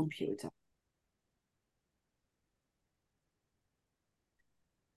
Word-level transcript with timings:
computer. 0.00 0.50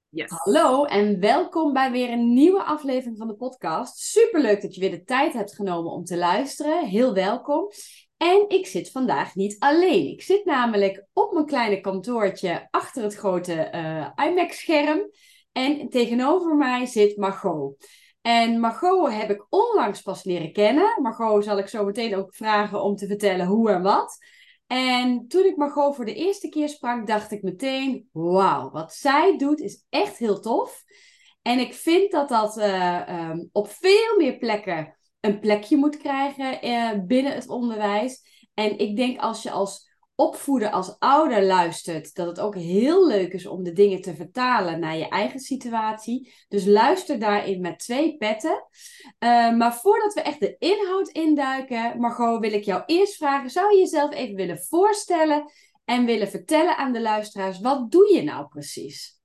Yes. 0.09 0.29
Hallo 0.29 0.85
en 0.85 1.19
welkom 1.19 1.73
bij 1.73 1.91
weer 1.91 2.09
een 2.11 2.33
nieuwe 2.33 2.63
aflevering 2.63 3.17
van 3.17 3.27
de 3.27 3.35
podcast. 3.35 3.97
Superleuk 3.97 4.61
dat 4.61 4.75
je 4.75 4.81
weer 4.81 4.91
de 4.91 5.03
tijd 5.03 5.33
hebt 5.33 5.55
genomen 5.55 5.91
om 5.91 6.03
te 6.03 6.17
luisteren. 6.17 6.85
Heel 6.85 7.13
welkom. 7.13 7.71
En 8.17 8.45
ik 8.47 8.67
zit 8.67 8.91
vandaag 8.91 9.35
niet 9.35 9.59
alleen. 9.59 10.07
Ik 10.07 10.21
zit 10.21 10.45
namelijk 10.45 11.05
op 11.13 11.33
mijn 11.33 11.45
kleine 11.45 11.81
kantoortje 11.81 12.67
achter 12.71 13.03
het 13.03 13.15
grote 13.15 13.71
uh, 13.75 14.27
iMac-scherm. 14.27 15.11
En 15.51 15.89
tegenover 15.89 16.55
mij 16.55 16.85
zit 16.85 17.17
Margot. 17.17 17.87
En 18.21 18.59
Margot 18.59 19.13
heb 19.13 19.29
ik 19.29 19.45
onlangs 19.49 20.01
pas 20.01 20.23
leren 20.23 20.53
kennen. 20.53 21.01
Margot 21.01 21.43
zal 21.43 21.57
ik 21.57 21.67
zo 21.67 21.85
meteen 21.85 22.15
ook 22.15 22.35
vragen 22.35 22.83
om 22.83 22.95
te 22.95 23.07
vertellen 23.07 23.45
hoe 23.45 23.71
en 23.71 23.81
wat. 23.81 24.17
En 24.73 25.27
toen 25.27 25.45
ik 25.45 25.57
Margot 25.57 25.95
voor 25.95 26.05
de 26.05 26.13
eerste 26.13 26.49
keer 26.49 26.69
sprak, 26.69 27.07
dacht 27.07 27.31
ik 27.31 27.43
meteen: 27.43 28.09
wauw, 28.11 28.71
wat 28.71 28.93
zij 28.93 29.37
doet 29.37 29.59
is 29.59 29.85
echt 29.89 30.17
heel 30.17 30.39
tof. 30.39 30.83
En 31.41 31.59
ik 31.59 31.73
vind 31.73 32.11
dat 32.11 32.29
dat 32.29 32.57
uh, 32.57 33.29
um, 33.29 33.49
op 33.51 33.67
veel 33.69 34.17
meer 34.17 34.37
plekken 34.37 34.97
een 35.19 35.39
plekje 35.39 35.77
moet 35.77 35.97
krijgen 35.97 36.67
uh, 36.67 37.05
binnen 37.05 37.33
het 37.33 37.47
onderwijs. 37.47 38.21
En 38.53 38.77
ik 38.77 38.95
denk 38.95 39.19
als 39.19 39.43
je 39.43 39.51
als 39.51 39.92
opvoeden 40.15 40.71
als 40.71 40.99
ouder 40.99 41.43
luistert, 41.43 42.15
dat 42.15 42.27
het 42.27 42.39
ook 42.39 42.55
heel 42.55 43.07
leuk 43.07 43.33
is 43.33 43.45
om 43.45 43.63
de 43.63 43.73
dingen 43.73 44.01
te 44.01 44.15
vertalen 44.15 44.79
naar 44.79 44.97
je 44.97 45.07
eigen 45.07 45.39
situatie. 45.39 46.33
Dus 46.47 46.65
luister 46.65 47.19
daarin 47.19 47.61
met 47.61 47.79
twee 47.79 48.17
petten. 48.17 48.67
Uh, 49.19 49.55
maar 49.55 49.75
voordat 49.75 50.13
we 50.13 50.21
echt 50.21 50.39
de 50.39 50.55
inhoud 50.57 51.09
induiken, 51.09 51.99
Margot, 51.99 52.39
wil 52.39 52.53
ik 52.53 52.63
jou 52.63 52.83
eerst 52.85 53.15
vragen: 53.15 53.49
zou 53.49 53.73
je 53.73 53.79
jezelf 53.79 54.13
even 54.13 54.35
willen 54.35 54.59
voorstellen 54.59 55.51
en 55.85 56.05
willen 56.05 56.29
vertellen 56.29 56.77
aan 56.77 56.93
de 56.93 57.01
luisteraars, 57.01 57.59
wat 57.59 57.91
doe 57.91 58.13
je 58.13 58.23
nou 58.23 58.47
precies? 58.47 59.21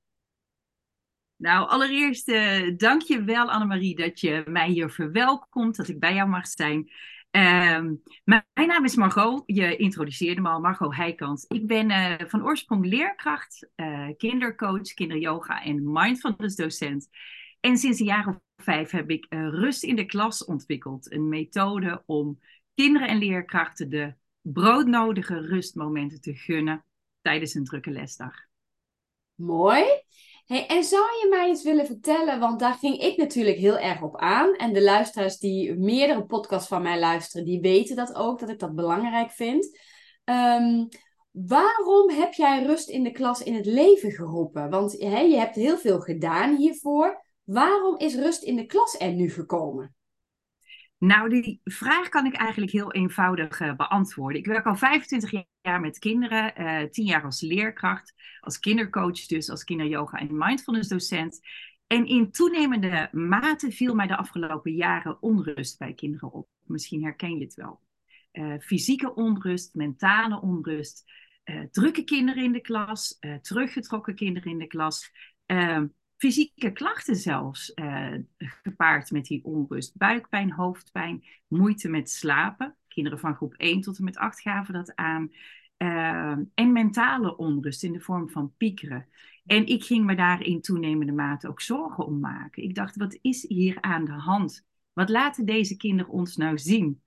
Nou, 1.37 1.69
allereerst 1.69 2.29
uh, 2.29 2.77
dank 2.77 3.03
je 3.03 3.23
wel, 3.23 3.51
Annemarie, 3.51 3.97
dat 3.97 4.21
je 4.21 4.43
mij 4.47 4.69
hier 4.69 4.91
verwelkomt, 4.91 5.77
dat 5.77 5.89
ik 5.89 5.99
bij 5.99 6.15
jou 6.15 6.29
mag 6.29 6.47
zijn. 6.47 6.91
Uh, 7.39 7.91
mijn, 8.25 8.45
naam 8.55 8.85
is 8.85 8.97
Margot. 8.97 9.43
Je 9.47 9.77
introduceerde 9.77 10.41
me 10.41 10.49
al, 10.49 10.61
Margot 10.61 10.97
Heikant. 10.97 11.45
Ik 11.49 11.67
ben 11.67 11.91
uh, 11.91 12.15
van 12.27 12.45
oorsprong 12.45 12.87
leerkracht, 12.87 13.69
uh, 13.77 14.09
kindercoach, 14.17 14.95
kinderyoga 14.95 15.63
en 15.63 15.93
mindfulness 15.93 16.57
docent. 16.57 17.09
En 17.61 17.77
sinds 17.77 18.01
een 18.01 18.07
jaar 18.07 18.27
of 18.27 18.37
vijf 18.57 18.91
heb 18.91 19.11
ik 19.11 19.27
uh, 19.29 19.49
rust 19.49 19.83
in 19.83 19.97
de 19.97 20.05
klas 20.05 20.45
ontwikkeld. 20.45 21.13
Een 21.13 21.29
methode 21.29 22.03
om 22.07 22.41
kinderen 22.75 23.09
en 23.09 23.19
leerkrachten 23.19 23.91
de 23.91 24.15
broodnodige 24.41 25.41
rustmomenten 25.41 26.21
te 26.21 26.35
gunnen 26.35 26.85
tijdens 27.23 27.55
een 27.55 27.65
drukke 27.65 27.91
lesdag. 27.91 28.35
Mooi. 29.35 29.85
Hey, 30.49 30.67
en 30.67 30.85
zou 30.85 31.03
je 31.03 31.27
mij 31.31 31.49
eens 31.49 31.63
willen 31.63 31.87
vertellen, 31.87 32.41
want 32.41 32.61
daar 32.61 32.75
ging 32.75 33.01
ik 33.01 33.17
natuurlijk 33.17 33.57
heel 33.57 33.79
erg 33.79 34.03
op 34.03 34.17
aan. 34.17 34.55
En 34.55 34.73
de 34.73 34.83
luisteraars 34.83 35.39
die 35.39 35.75
meerdere 35.75 36.27
podcasts 36.27 36.69
van 36.69 36.83
mij 36.83 36.99
luisteren, 36.99 37.47
die 37.47 37.61
weten 37.61 37.97
dat 37.97 38.15
ook, 38.15 38.39
dat 38.39 38.49
ik 38.49 38.59
dat 38.59 38.75
belangrijk 38.75 39.31
vind. 39.31 39.79
Um, 40.25 40.89
waarom 41.31 42.11
heb 42.11 42.33
jij 42.33 42.65
rust 42.65 42.89
in 42.89 43.03
de 43.03 43.11
klas 43.11 43.43
in 43.43 43.55
het 43.55 43.67
leven 43.67 44.11
geroepen? 44.11 44.71
Want 44.71 44.93
je 44.93 45.37
hebt 45.37 45.55
heel 45.55 45.79
veel 45.79 46.01
gedaan 46.01 46.57
hiervoor. 46.57 47.25
Waarom 47.45 47.97
is 47.97 48.15
rust 48.15 48.43
in 48.43 48.57
de 48.57 48.67
klas 48.67 48.95
er 48.99 49.13
nu 49.13 49.31
gekomen? 49.31 49.95
Nou, 50.99 51.29
die 51.29 51.61
vraag 51.65 52.09
kan 52.09 52.27
ik 52.27 52.35
eigenlijk 52.35 52.73
heel 52.73 52.93
eenvoudig 52.93 53.61
uh, 53.61 53.75
beantwoorden. 53.77 54.41
Ik 54.41 54.47
werk 54.47 54.67
al 54.67 54.77
25 54.77 55.45
jaar 55.61 55.81
met 55.81 55.99
kinderen, 55.99 56.61
uh, 56.61 56.91
10 56.91 57.05
jaar 57.05 57.25
als 57.25 57.41
leerkracht, 57.41 58.15
als 58.41 58.59
kindercoach, 58.59 59.27
dus 59.27 59.51
als 59.51 59.65
kinderyoga 59.65 60.19
en 60.19 60.37
mindfulness 60.37 60.89
docent. 60.89 61.41
En 61.87 62.07
in 62.07 62.31
toenemende 62.31 63.09
mate 63.13 63.71
viel 63.71 63.95
mij 63.95 64.07
de 64.07 64.17
afgelopen 64.17 64.73
jaren 64.73 65.23
onrust 65.23 65.79
bij 65.79 65.95
kinderen 65.95 66.33
op. 66.33 66.49
Misschien 66.65 67.03
herken 67.03 67.39
je 67.39 67.45
het 67.45 67.55
wel. 67.55 67.81
Uh, 68.33 68.55
fysieke 68.59 69.15
onrust, 69.15 69.75
mentale 69.75 70.41
onrust, 70.41 71.05
drukke 71.71 72.05
kinderen 72.05 72.45
in 72.45 72.53
de 72.53 72.61
klas, 72.61 73.19
teruggetrokken 73.43 74.15
kinderen 74.15 74.51
in 74.51 74.59
de 74.59 74.67
klas. 74.67 75.13
Ehm, 76.19 76.31
fysieke 76.31 76.73
klachten 76.73 77.17
zelfs, 77.17 77.73
uh, 77.75 78.15
gepaard 78.39 79.11
met 79.11 79.27
die 79.27 79.45
onrust. 79.45 79.97
Buikpijn, 79.97 80.53
hoofdpijn, 80.53 81.25
moeite 81.49 81.89
met 81.89 82.11
slapen. 82.11 82.77
Kinderen 82.89 83.19
van 83.19 83.35
groep 83.35 83.55
1 83.57 83.81
tot 83.81 83.99
en 83.99 84.05
met 84.05 84.17
8 84.17 84.41
gaven 84.41 84.75
dat 84.75 84.95
aan. 84.95 85.33
Uh, 85.79 86.37
en 86.55 86.73
mentale 86.73 87.37
onrust 87.37 87.83
in 87.83 87.93
de 87.93 88.01
vorm 88.01 88.31
van 88.31 88.53
piekeren. 88.57 89.07
En 89.47 89.67
ik 89.67 89.85
ging 89.85 90.05
me 90.05 90.15
daar 90.15 90.43
in 90.43 90.61
toenemende 90.61 91.13
mate 91.13 91.49
ook 91.49 91.61
zorgen 91.61 92.07
om 92.07 92.21
maken. 92.21 92.63
Ik 92.63 92.75
dacht, 92.75 92.97
wat 92.97 93.19
is 93.21 93.49
hier 93.49 93.81
aan 93.81 94.05
de 94.05 94.13
hand? 94.13 94.67
Wat 94.93 95.09
laten 95.09 95.45
deze 95.47 95.77
kinderen 95.77 96.13
ons 96.13 96.37
nou 96.37 96.59
zien? 96.59 97.03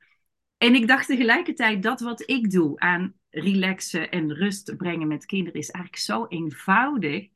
En 0.57 0.75
ik 0.75 0.87
dacht 0.87 1.07
tegelijkertijd 1.07 1.83
dat 1.83 1.99
wat 1.99 2.29
ik 2.29 2.51
doe 2.51 2.79
aan 2.79 3.13
relaxen 3.29 4.11
en 4.11 4.33
rust 4.33 4.77
brengen 4.77 5.07
met 5.07 5.25
kinderen 5.25 5.59
is 5.59 5.69
eigenlijk 5.69 6.03
zo 6.03 6.25
eenvoudig. 6.27 7.29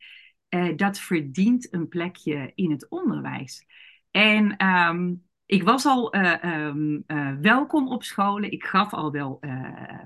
Uh, 0.49 0.75
dat 0.75 0.99
verdient 0.99 1.73
een 1.73 1.87
plekje 1.87 2.51
in 2.55 2.71
het 2.71 2.89
onderwijs. 2.89 3.65
En 4.11 4.65
um, 4.65 5.23
ik 5.45 5.63
was 5.63 5.85
al 5.85 6.15
uh, 6.15 6.65
um, 6.67 7.03
uh, 7.07 7.35
welkom 7.41 7.87
op 7.87 8.03
scholen. 8.03 8.51
Ik 8.51 8.63
gaf 8.63 8.93
al 8.93 9.11
wel 9.11 9.39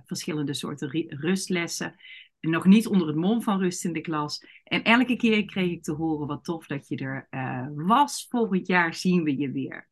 verschillende 0.05 0.53
soorten 0.53 1.07
rustlessen. 1.07 1.95
Nog 2.39 2.65
niet 2.65 2.87
onder 2.87 3.07
het 3.07 3.15
mom 3.15 3.41
van 3.41 3.59
rust 3.59 3.85
in 3.85 3.93
de 3.93 4.01
klas. 4.01 4.45
En 4.63 4.83
elke 4.83 5.15
keer 5.15 5.45
kreeg 5.45 5.71
ik 5.71 5.83
te 5.83 5.91
horen: 5.91 6.27
wat 6.27 6.43
tof 6.43 6.67
dat 6.67 6.87
je 6.87 6.95
er 6.95 7.27
was. 7.75 8.27
Volgend 8.29 8.67
jaar 8.67 8.93
zien 8.93 9.23
we 9.23 9.37
je 9.37 9.51
weer. 9.51 9.89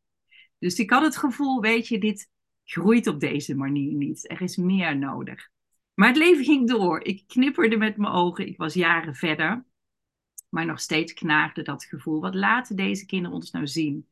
Dus 0.59 0.79
ik 0.79 0.89
had 0.89 1.03
het 1.03 1.17
gevoel: 1.17 1.61
weet 1.61 1.87
je, 1.87 1.99
dit 1.99 2.29
groeit 2.63 3.07
op 3.07 3.19
deze 3.19 3.55
manier 3.55 3.93
niet. 3.93 4.29
Er 4.29 4.41
is 4.41 4.57
meer 4.57 4.97
nodig. 4.97 5.49
Maar 5.93 6.07
het 6.07 6.17
leven 6.17 6.43
ging 6.43 6.67
door. 6.67 7.03
Ik 7.03 7.23
knipperde 7.27 7.77
met 7.77 7.97
mijn 7.97 8.13
ogen. 8.13 8.47
Ik 8.47 8.57
was 8.57 8.73
jaren 8.73 9.15
verder. 9.15 9.65
Maar 10.49 10.65
nog 10.65 10.79
steeds 10.79 11.13
knaagde 11.13 11.61
dat 11.61 11.85
gevoel. 11.85 12.21
Wat 12.21 12.35
laten 12.35 12.75
deze 12.75 13.05
kinderen 13.05 13.35
ons 13.35 13.51
nou 13.51 13.67
zien? 13.67 14.07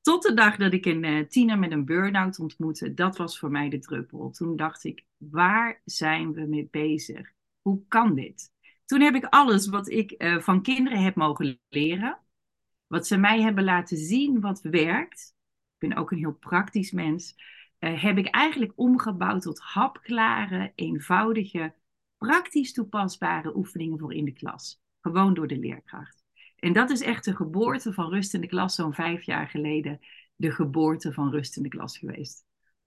Tot 0.00 0.22
de 0.22 0.34
dag 0.34 0.56
dat 0.56 0.72
ik 0.72 0.86
een 0.86 1.04
uh, 1.04 1.26
tiener 1.26 1.58
met 1.58 1.72
een 1.72 1.84
burn-out 1.84 2.38
ontmoette, 2.38 2.94
dat 2.94 3.16
was 3.16 3.38
voor 3.38 3.50
mij 3.50 3.68
de 3.68 3.78
druppel. 3.78 4.30
Toen 4.30 4.56
dacht 4.56 4.84
ik, 4.84 5.04
waar 5.16 5.82
zijn 5.84 6.32
we 6.32 6.46
mee 6.46 6.68
bezig? 6.70 7.32
Hoe 7.60 7.82
kan 7.88 8.14
dit? 8.14 8.52
Toen 8.84 9.00
heb 9.00 9.14
ik 9.14 9.24
alles 9.24 9.68
wat 9.68 9.88
ik 9.88 10.14
uh, 10.22 10.38
van 10.38 10.62
kinderen 10.62 11.02
heb 11.02 11.14
mogen 11.14 11.60
leren, 11.68 12.18
wat 12.86 13.06
ze 13.06 13.16
mij 13.16 13.40
hebben 13.40 13.64
laten 13.64 13.96
zien 13.96 14.40
wat 14.40 14.60
werkt, 14.60 15.34
ik 15.78 15.88
ben 15.88 15.98
ook 15.98 16.10
een 16.10 16.18
heel 16.18 16.34
praktisch 16.34 16.90
mens, 16.90 17.34
uh, 17.78 18.02
heb 18.02 18.18
ik 18.18 18.26
eigenlijk 18.26 18.72
omgebouwd 18.74 19.42
tot 19.42 19.60
hapklare, 19.60 20.72
eenvoudige, 20.74 21.74
praktisch 22.16 22.72
toepasbare 22.72 23.56
oefeningen 23.56 23.98
voor 23.98 24.14
in 24.14 24.24
de 24.24 24.32
klas. 24.32 24.80
Gewoon 25.08 25.34
door 25.34 25.46
de 25.46 25.58
leerkracht. 25.58 26.24
En 26.56 26.72
dat 26.72 26.90
is 26.90 27.00
echt 27.00 27.24
de 27.24 27.36
geboorte 27.36 27.92
van 27.92 28.10
rust 28.10 28.34
in 28.34 28.40
de 28.40 28.46
klas, 28.46 28.74
zo'n 28.74 28.94
vijf 28.94 29.22
jaar 29.22 29.48
geleden. 29.48 29.98
De 30.36 30.50
geboorte 30.50 31.12
van 31.12 31.30
rust 31.30 31.56
in 31.56 31.62
de 31.62 31.68
klas 31.68 31.98
geweest. 31.98 32.44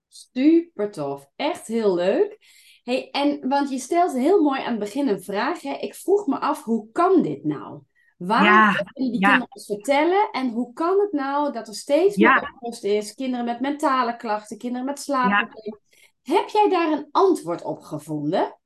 Super 0.07 0.91
tof. 0.91 1.29
Echt 1.35 1.67
heel 1.67 1.95
leuk. 1.95 2.37
Hey, 2.83 3.09
en, 3.11 3.47
want 3.49 3.69
je 3.69 3.79
stelt 3.79 4.13
heel 4.13 4.41
mooi 4.41 4.61
aan 4.61 4.71
het 4.71 4.79
begin 4.79 5.07
een 5.07 5.23
vraag. 5.23 5.61
Hè? 5.61 5.73
Ik 5.73 5.95
vroeg 5.95 6.27
me 6.27 6.39
af, 6.39 6.63
hoe 6.63 6.91
kan 6.91 7.21
dit 7.21 7.43
nou? 7.43 7.81
Waarom 8.17 8.47
ja, 8.47 8.71
kunnen 8.71 9.11
die 9.11 9.21
ja. 9.21 9.27
kinderen 9.27 9.53
ons 9.55 9.65
vertellen? 9.65 10.29
En 10.31 10.49
hoe 10.49 10.73
kan 10.73 10.99
het 10.99 11.11
nou 11.11 11.51
dat 11.51 11.67
er 11.67 11.75
steeds 11.75 12.15
meer 12.15 12.55
onrust 12.59 12.83
is? 12.83 13.13
Kinderen 13.13 13.45
met 13.45 13.59
mentale 13.59 14.15
klachten, 14.15 14.57
kinderen 14.57 14.85
met 14.85 14.99
slaapproblemen. 14.99 15.79
Heb 16.21 16.47
jij 16.47 16.69
daar 16.69 16.91
een 16.91 17.07
antwoord 17.11 17.63
op 17.63 17.81
gevonden? 17.81 18.59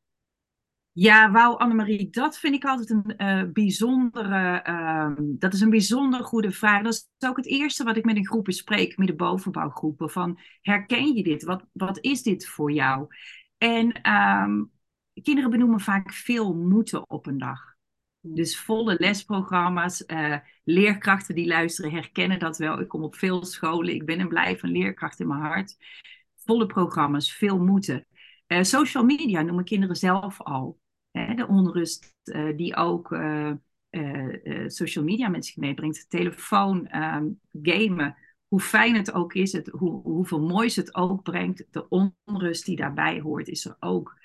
Ja, 0.98 1.32
wauw, 1.32 1.58
Annemarie, 1.58 2.10
dat 2.10 2.38
vind 2.38 2.56
ik 2.56 2.66
altijd 2.66 2.90
een 2.90 3.14
uh, 3.18 3.52
bijzondere, 3.52 4.64
uh, 4.68 5.12
dat 5.18 5.54
is 5.54 5.62
een 5.62 5.70
bijzonder 5.70 6.24
goede 6.24 6.52
vraag. 6.52 6.84
Dat 6.84 6.94
is 6.94 7.28
ook 7.28 7.38
het 7.38 7.46
eerste 7.46 7.84
wat 7.84 7.98
ik 7.98 8.06
met 8.06 8.16
een 8.16 8.26
groep 8.26 8.44
bespreek, 8.44 8.98
met 8.98 9.08
de 9.08 9.16
bovenbouwgroepen, 9.16 10.10
van 10.10 10.40
herken 10.62 11.16
je 11.16 11.24
dit? 11.24 11.44
Wat, 11.44 11.66
wat 11.72 12.00
is 12.00 12.24
dit 12.24 12.48
voor 12.48 12.72
jou? 12.72 13.08
En 13.58 14.12
um, 14.12 14.72
kinderen 15.22 15.50
benoemen 15.50 15.80
vaak 15.80 16.14
veel 16.14 16.54
moeten 16.54 17.10
op 17.10 17.26
een 17.26 17.38
dag. 17.38 17.62
Dus 18.22 18.60
volle 18.60 18.96
lesprogramma's, 18.98 20.04
uh, 20.08 20.38
leerkrachten 20.64 21.36
die 21.36 21.48
luisteren 21.48 21.92
herkennen 21.92 22.40
dat 22.40 22.58
wel. 22.58 22.80
Ik 22.80 22.88
kom 22.88 23.04
op 23.04 23.16
veel 23.16 23.46
scholen, 23.46 23.94
ik 23.94 24.06
ben 24.06 24.20
een 24.20 24.28
blijvend 24.28 24.72
leerkracht 24.72 25.20
in 25.20 25.28
mijn 25.28 25.42
hart. 25.42 25.78
Volle 26.36 26.66
programma's, 26.66 27.34
veel 27.34 27.60
moeten. 27.60 28.08
Uh, 28.48 28.64
social 28.64 29.04
media 29.04 29.42
noemen 29.42 29.66
kinderen 29.66 29.96
zelf 29.96 30.42
al. 30.42 30.84
De 31.36 31.48
onrust 31.48 32.16
uh, 32.24 32.58
die 32.58 32.76
ook 32.76 33.12
uh, 33.12 33.52
social 34.68 35.04
media 35.04 35.28
met 35.28 35.46
zich 35.46 35.56
meebrengt. 35.56 36.10
Telefoon, 36.10 36.96
um, 36.96 37.40
gamen. 37.62 38.16
Hoe 38.48 38.60
fijn 38.60 38.96
het 38.96 39.14
ook 39.14 39.34
is, 39.34 39.52
het, 39.52 39.68
hoe, 39.68 40.02
hoeveel 40.02 40.42
moois 40.42 40.76
het 40.76 40.96
ook 40.96 41.24
brengt. 41.24 41.66
De 41.72 41.90
onrust 42.26 42.66
die 42.66 42.76
daarbij 42.76 43.20
hoort 43.20 43.48
is 43.48 43.66
er 43.66 43.76
ook. 43.80 44.18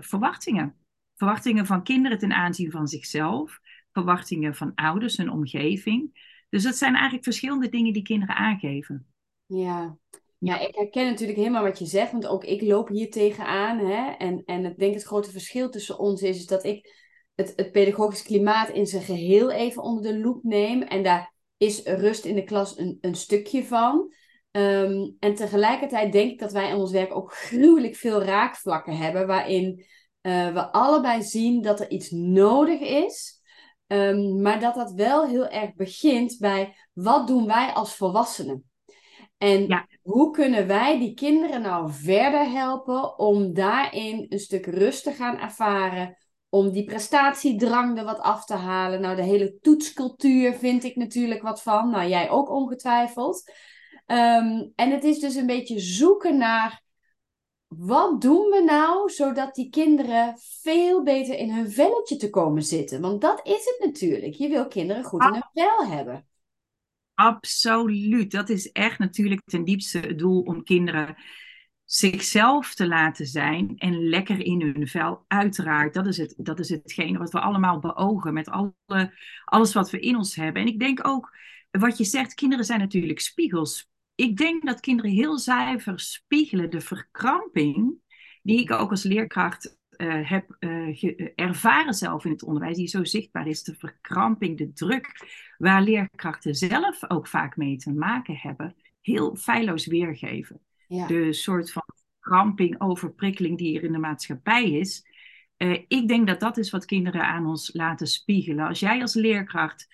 verwachtingen. 0.00 0.74
Verwachtingen 1.16 1.66
van 1.66 1.82
kinderen 1.82 2.18
ten 2.18 2.32
aanzien 2.32 2.70
van 2.70 2.88
zichzelf, 2.88 3.60
verwachtingen 3.92 4.54
van 4.54 4.74
ouders, 4.74 5.16
hun 5.16 5.30
omgeving. 5.30 6.26
Dus 6.48 6.62
dat 6.62 6.76
zijn 6.76 6.92
eigenlijk 6.92 7.24
verschillende 7.24 7.68
dingen 7.68 7.92
die 7.92 8.02
kinderen 8.02 8.34
aangeven. 8.34 9.06
Ja. 9.46 9.98
Ja, 10.38 10.58
ik 10.58 10.74
herken 10.74 11.06
natuurlijk 11.06 11.38
helemaal 11.38 11.62
wat 11.62 11.78
je 11.78 11.86
zegt, 11.86 12.12
want 12.12 12.26
ook 12.26 12.44
ik 12.44 12.62
loop 12.62 12.88
hier 12.88 13.10
tegenaan. 13.10 13.78
Hè? 13.78 14.10
En, 14.10 14.42
en 14.44 14.64
ik 14.64 14.78
denk 14.78 14.94
het 14.94 15.02
grote 15.02 15.30
verschil 15.30 15.70
tussen 15.70 15.98
ons 15.98 16.22
is, 16.22 16.36
is 16.36 16.46
dat 16.46 16.64
ik 16.64 16.94
het, 17.34 17.52
het 17.56 17.72
pedagogisch 17.72 18.22
klimaat 18.22 18.68
in 18.68 18.86
zijn 18.86 19.02
geheel 19.02 19.50
even 19.50 19.82
onder 19.82 20.02
de 20.12 20.18
loep 20.18 20.42
neem. 20.42 20.82
En 20.82 21.02
daar 21.02 21.34
is 21.56 21.82
rust 21.82 22.24
in 22.24 22.34
de 22.34 22.44
klas 22.44 22.78
een, 22.78 22.98
een 23.00 23.14
stukje 23.14 23.64
van. 23.64 24.12
Ehm, 24.50 25.10
en 25.18 25.34
tegelijkertijd 25.34 26.12
denk 26.12 26.30
ik 26.30 26.38
dat 26.38 26.52
wij 26.52 26.70
in 26.70 26.76
ons 26.76 26.90
werk 26.90 27.16
ook 27.16 27.32
gruwelijk 27.32 27.96
veel 27.96 28.22
raakvlakken 28.22 28.96
hebben, 28.96 29.26
waarin 29.26 29.84
uh, 30.22 30.52
we 30.52 30.72
allebei 30.72 31.22
zien 31.22 31.62
dat 31.62 31.80
er 31.80 31.90
iets 31.90 32.10
nodig 32.10 32.80
is, 32.80 33.40
um, 33.86 34.42
maar 34.42 34.60
dat 34.60 34.74
dat 34.74 34.92
wel 34.92 35.26
heel 35.26 35.48
erg 35.48 35.74
begint 35.74 36.36
bij 36.38 36.76
wat 36.92 37.26
doen 37.26 37.46
wij 37.46 37.72
als 37.72 37.94
volwassenen? 37.94 38.67
En 39.38 39.88
hoe 40.02 40.30
kunnen 40.30 40.66
wij 40.66 40.98
die 40.98 41.14
kinderen 41.14 41.62
nou 41.62 41.92
verder 41.92 42.50
helpen 42.50 43.18
om 43.18 43.54
daarin 43.54 44.26
een 44.28 44.38
stuk 44.38 44.66
rust 44.66 45.02
te 45.02 45.12
gaan 45.12 45.38
ervaren, 45.38 46.16
om 46.48 46.70
die 46.70 46.84
prestatiedrang 46.84 47.98
er 47.98 48.04
wat 48.04 48.20
af 48.20 48.44
te 48.44 48.54
halen? 48.54 49.00
Nou, 49.00 49.16
de 49.16 49.22
hele 49.22 49.58
toetscultuur 49.60 50.54
vind 50.54 50.84
ik 50.84 50.96
natuurlijk 50.96 51.42
wat 51.42 51.62
van. 51.62 51.90
Nou, 51.90 52.08
jij 52.08 52.30
ook 52.30 52.50
ongetwijfeld. 52.50 53.52
Um, 54.06 54.72
en 54.74 54.90
het 54.90 55.04
is 55.04 55.18
dus 55.18 55.34
een 55.34 55.46
beetje 55.46 55.78
zoeken 55.78 56.36
naar 56.36 56.82
wat 57.66 58.20
doen 58.20 58.50
we 58.50 58.62
nou 58.66 59.10
zodat 59.10 59.54
die 59.54 59.70
kinderen 59.70 60.38
veel 60.62 61.02
beter 61.02 61.34
in 61.34 61.50
hun 61.50 61.70
velletje 61.70 62.16
te 62.16 62.30
komen 62.30 62.62
zitten? 62.62 63.00
Want 63.00 63.20
dat 63.20 63.40
is 63.46 63.64
het 63.64 63.76
natuurlijk. 63.80 64.34
Je 64.34 64.48
wil 64.48 64.68
kinderen 64.68 65.04
goed 65.04 65.22
in 65.22 65.32
hun 65.32 65.50
vel 65.52 65.86
hebben. 65.86 66.26
Absoluut. 67.18 68.30
Dat 68.30 68.48
is 68.48 68.72
echt 68.72 68.98
natuurlijk 68.98 69.40
ten 69.44 69.64
diepste 69.64 69.98
het 69.98 70.18
doel 70.18 70.42
om 70.42 70.62
kinderen 70.64 71.16
zichzelf 71.84 72.74
te 72.74 72.86
laten 72.88 73.26
zijn 73.26 73.76
en 73.76 74.08
lekker 74.08 74.40
in 74.40 74.60
hun 74.62 74.88
vel. 74.88 75.24
Uiteraard, 75.26 75.94
dat 75.94 76.06
is, 76.06 76.16
het, 76.16 76.34
dat 76.36 76.58
is 76.58 76.68
hetgene 76.68 77.18
wat 77.18 77.32
we 77.32 77.40
allemaal 77.40 77.78
beogen 77.78 78.34
met 78.34 78.48
alle, 78.48 78.74
alles 79.44 79.72
wat 79.74 79.90
we 79.90 80.00
in 80.00 80.16
ons 80.16 80.34
hebben. 80.34 80.62
En 80.62 80.68
ik 80.68 80.78
denk 80.78 81.06
ook, 81.06 81.36
wat 81.70 81.98
je 81.98 82.04
zegt, 82.04 82.34
kinderen 82.34 82.64
zijn 82.64 82.80
natuurlijk 82.80 83.20
spiegels 83.20 83.90
ik 84.18 84.36
denk 84.36 84.66
dat 84.66 84.80
kinderen 84.80 85.10
heel 85.10 85.38
zuiver 85.38 86.00
spiegelen 86.00 86.70
de 86.70 86.80
verkramping 86.80 87.94
die 88.42 88.60
ik 88.60 88.70
ook 88.70 88.90
als 88.90 89.02
leerkracht 89.02 89.77
uh, 89.98 90.30
heb 90.30 90.56
uh, 90.60 91.28
ervaren 91.34 91.94
zelf 91.94 92.24
in 92.24 92.30
het 92.30 92.42
onderwijs, 92.42 92.76
die 92.76 92.86
zo 92.86 93.04
zichtbaar 93.04 93.46
is, 93.46 93.62
de 93.62 93.74
verkramping, 93.74 94.58
de 94.58 94.72
druk, 94.72 95.26
waar 95.58 95.82
leerkrachten 95.82 96.54
zelf 96.54 97.10
ook 97.10 97.26
vaak 97.26 97.56
mee 97.56 97.76
te 97.76 97.92
maken 97.92 98.36
hebben, 98.36 98.74
heel 99.00 99.36
feilloos 99.36 99.86
weergeven. 99.86 100.60
Ja. 100.86 101.06
De 101.06 101.32
soort 101.32 101.72
van 101.72 101.82
verkramping, 102.20 102.80
overprikkeling 102.80 103.58
die 103.58 103.76
er 103.76 103.84
in 103.84 103.92
de 103.92 103.98
maatschappij 103.98 104.70
is. 104.70 105.06
Uh, 105.56 105.78
ik 105.88 106.08
denk 106.08 106.26
dat 106.26 106.40
dat 106.40 106.56
is 106.56 106.70
wat 106.70 106.84
kinderen 106.84 107.24
aan 107.24 107.46
ons 107.46 107.70
laten 107.72 108.06
spiegelen. 108.06 108.66
Als 108.66 108.80
jij 108.80 109.00
als 109.00 109.14
leerkracht 109.14 109.88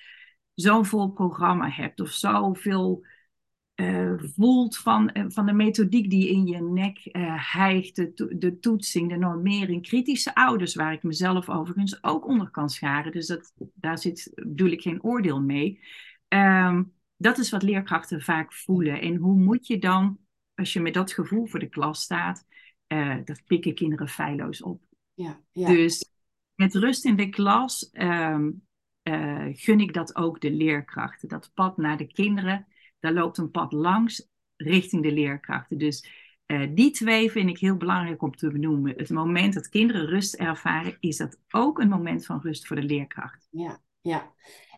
zo'n 0.54 0.86
vol 0.86 1.10
programma 1.10 1.70
hebt 1.70 2.00
of 2.00 2.10
zoveel 2.10 3.06
uh, 3.80 4.12
voelt 4.18 4.76
van, 4.76 5.10
uh, 5.12 5.24
van 5.28 5.46
de 5.46 5.52
methodiek 5.52 6.10
die 6.10 6.28
in 6.28 6.46
je 6.46 6.62
nek 6.62 7.08
uh, 7.12 7.52
hijgt, 7.52 7.96
de, 7.96 8.34
de 8.38 8.58
toetsing, 8.58 9.08
de 9.08 9.16
normering, 9.16 9.82
kritische 9.82 10.34
ouders, 10.34 10.74
waar 10.74 10.92
ik 10.92 11.02
mezelf 11.02 11.48
overigens 11.48 12.04
ook 12.04 12.26
onder 12.26 12.50
kan 12.50 12.68
scharen. 12.68 13.12
Dus 13.12 13.26
dat, 13.26 13.52
daar 13.74 13.98
zit, 13.98 14.32
bedoel 14.34 14.70
ik 14.70 14.82
geen 14.82 15.02
oordeel 15.02 15.40
mee. 15.40 15.80
Um, 16.28 16.92
dat 17.16 17.38
is 17.38 17.50
wat 17.50 17.62
leerkrachten 17.62 18.22
vaak 18.22 18.52
voelen. 18.52 19.00
En 19.00 19.16
hoe 19.16 19.36
moet 19.36 19.66
je 19.66 19.78
dan, 19.78 20.18
als 20.54 20.72
je 20.72 20.80
met 20.80 20.94
dat 20.94 21.12
gevoel 21.12 21.46
voor 21.46 21.60
de 21.60 21.68
klas 21.68 22.02
staat, 22.02 22.46
dat 23.24 23.42
pikken 23.46 23.74
kinderen 23.74 24.08
feilloos 24.08 24.62
op. 24.62 24.82
Ja, 25.14 25.40
ja. 25.52 25.68
Dus 25.68 26.10
met 26.54 26.74
rust 26.74 27.04
in 27.04 27.16
de 27.16 27.28
klas 27.28 27.90
um, 27.92 28.62
gun 29.52 29.80
ik 29.80 29.94
dat 29.94 30.16
ook 30.16 30.40
de 30.40 30.50
leerkrachten. 30.50 31.28
Dat 31.28 31.50
pad 31.54 31.76
naar 31.76 31.96
de 31.96 32.06
kinderen 32.06 32.66
daar 33.04 33.12
loopt 33.12 33.38
een 33.38 33.50
pad 33.50 33.72
langs 33.72 34.28
richting 34.56 35.02
de 35.02 35.12
leerkrachten. 35.12 35.78
Dus 35.78 36.08
uh, 36.46 36.68
die 36.74 36.90
twee 36.90 37.30
vind 37.30 37.48
ik 37.48 37.58
heel 37.58 37.76
belangrijk 37.76 38.22
om 38.22 38.36
te 38.36 38.50
benoemen. 38.50 38.94
Het 38.96 39.10
moment 39.10 39.54
dat 39.54 39.68
kinderen 39.68 40.06
rust 40.06 40.34
ervaren, 40.34 40.96
is 41.00 41.16
dat 41.16 41.38
ook 41.50 41.78
een 41.78 41.88
moment 41.88 42.26
van 42.26 42.40
rust 42.40 42.66
voor 42.66 42.76
de 42.76 42.82
leerkracht. 42.82 43.46
Ja, 43.50 43.80
ja. 44.00 44.32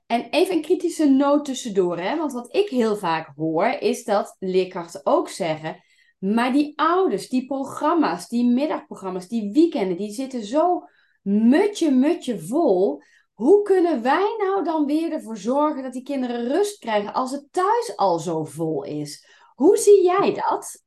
En 0.06 0.28
even 0.31 0.55
een 0.55 0.62
kritische 0.62 1.08
noot 1.08 1.44
tussendoor, 1.44 1.99
hè? 1.99 2.17
want 2.17 2.32
wat 2.32 2.56
ik 2.56 2.69
heel 2.69 2.96
vaak 2.96 3.32
hoor, 3.37 3.67
is 3.67 4.05
dat 4.05 4.37
leerkrachten 4.38 5.00
ook 5.05 5.29
zeggen. 5.29 5.84
Maar 6.19 6.52
die 6.52 6.72
ouders, 6.76 7.29
die 7.29 7.46
programma's, 7.46 8.29
die 8.29 8.44
middagprogramma's, 8.44 9.29
die 9.29 9.52
weekenden, 9.52 9.96
die 9.96 10.12
zitten 10.12 10.44
zo 10.44 10.84
mutje, 11.22 11.90
mutje 11.90 12.40
vol. 12.40 13.02
Hoe 13.36 13.62
kunnen 13.62 14.02
wij 14.02 14.34
nou 14.38 14.64
dan 14.64 14.86
weer 14.86 15.12
ervoor 15.12 15.36
zorgen 15.36 15.82
dat 15.82 15.92
die 15.92 16.02
kinderen 16.02 16.48
rust 16.48 16.78
krijgen 16.78 17.12
als 17.12 17.30
het 17.30 17.46
thuis 17.50 17.92
al 17.96 18.18
zo 18.18 18.44
vol 18.44 18.84
is? 18.84 19.28
Hoe 19.54 19.76
zie 19.76 20.04
jij 20.04 20.34
dat? 20.34 20.84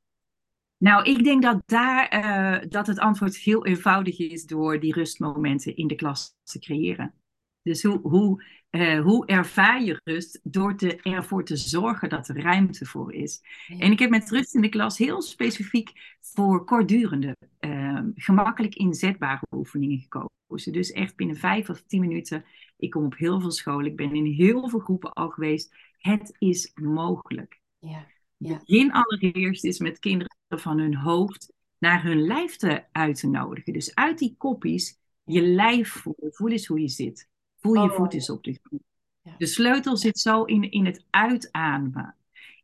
Nou, 0.78 1.04
ik 1.04 1.24
denk 1.24 1.42
dat 1.42 1.62
daar 1.66 2.14
uh, 2.14 2.70
dat 2.70 2.88
het 2.88 3.00
antwoord 3.00 3.36
heel 3.36 3.66
eenvoudig 3.66 4.20
is 4.20 4.46
door 4.46 4.80
die 4.80 4.94
rustmomenten 4.94 5.76
in 5.76 5.88
de 5.88 5.96
klas 5.96 6.36
te 6.44 6.60
creëren. 6.60 7.14
Dus 7.62 7.84
hoe, 7.84 8.00
hoe, 8.02 8.44
uh, 8.72 9.02
hoe 9.02 9.26
ervaar 9.26 9.84
je 9.84 10.02
rust 10.04 10.40
door 10.44 10.76
te, 10.76 10.96
ervoor 10.96 11.44
te 11.46 11.58
zorgen 11.58 12.10
dat 12.10 12.28
er 12.28 12.42
ruimte 12.42 12.86
voor 12.86 13.14
is? 13.14 13.42
En 13.80 13.92
ik 13.92 14.00
heb 14.00 14.10
met 14.10 14.30
rust 14.30 14.56
in 14.56 14.62
de 14.62 14.70
klas 14.70 14.98
heel 14.98 15.22
specifiek 15.22 15.92
voor 16.20 16.66
kortdurende, 16.66 17.36
uh, 17.60 18.00
gemakkelijk 18.16 18.76
inzetbare 18.76 19.46
oefeningen 19.52 20.00
gekozen. 20.00 20.38
Dus 20.50 20.92
echt 20.92 21.16
binnen 21.16 21.36
vijf 21.36 21.70
of 21.70 21.82
tien 21.82 22.00
minuten. 22.00 22.46
Ik 22.78 22.90
kom 22.90 23.06
op 23.06 23.16
heel 23.16 23.42
veel 23.42 23.52
scholen. 23.52 23.86
Ik 23.86 23.96
ben 23.96 24.16
in 24.16 24.26
heel 24.26 24.70
veel 24.70 24.80
groepen 24.80 25.14
al 25.14 25.30
geweest. 25.30 25.76
Het 25.98 26.36
is 26.38 26.72
mogelijk. 26.74 27.60
Ja, 27.80 28.08
ja. 28.38 28.58
Begin 28.58 28.92
allereerst 28.92 29.64
is 29.64 29.80
met 29.80 30.00
kinderen 30.00 30.38
van 30.48 30.80
hun 30.80 30.96
hoofd 30.96 31.54
naar 31.78 32.04
hun 32.04 32.22
lijf 32.22 32.56
te 32.56 32.84
uit 32.92 33.20
te 33.20 33.28
nodigen. 33.28 33.74
Dus 33.74 33.96
uit 33.96 34.18
die 34.18 34.36
koppies 34.38 35.00
je 35.24 35.42
lijf 35.42 35.90
voelen. 35.90 36.34
Voel 36.34 36.50
eens 36.50 36.68
hoe 36.68 36.80
je 36.80 36.88
zit. 36.88 37.30
Voel 37.60 37.74
je 37.74 37.90
oh, 37.90 37.96
voet 37.96 38.14
eens 38.14 38.30
op 38.30 38.44
de 38.44 38.60
grond. 38.64 38.84
Ja. 39.22 39.36
De 39.38 39.46
sleutel 39.46 39.98
zit 39.98 40.20
zo 40.20 40.44
in, 40.44 40.72
in 40.72 40.86
het 40.86 41.06
uitademen. 41.10 42.16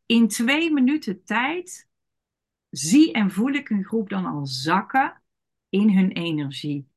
In 0.05 0.27
twee 0.27 0.71
minuten 0.71 1.23
tijd 1.23 1.87
zie 2.69 3.11
en 3.11 3.31
voel 3.31 3.51
ik 3.51 3.69
een 3.69 3.83
groep 3.83 4.09
dan 4.09 4.25
al 4.25 4.45
zakken 4.45 5.21
in 5.69 5.89
hun 5.97 6.11
energie. 6.11 6.87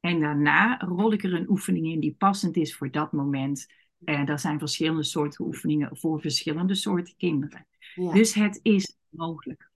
En 0.00 0.20
daarna 0.20 0.78
rol 0.78 1.12
ik 1.12 1.24
er 1.24 1.34
een 1.34 1.50
oefening 1.50 1.86
in 1.92 2.00
die 2.00 2.14
passend 2.18 2.56
is 2.56 2.76
voor 2.76 2.90
dat 2.90 3.12
moment. 3.12 3.66
En 4.04 4.26
er 4.26 4.38
zijn 4.38 4.58
verschillende 4.58 5.04
soorten 5.04 5.44
oefeningen 5.44 5.96
voor 5.96 6.20
verschillende 6.20 6.74
soorten 6.74 7.14
kinderen. 7.16 7.66
Dus 7.94 8.34
het 8.34 8.60
is 8.62 8.96
mogelijk. 9.08 9.70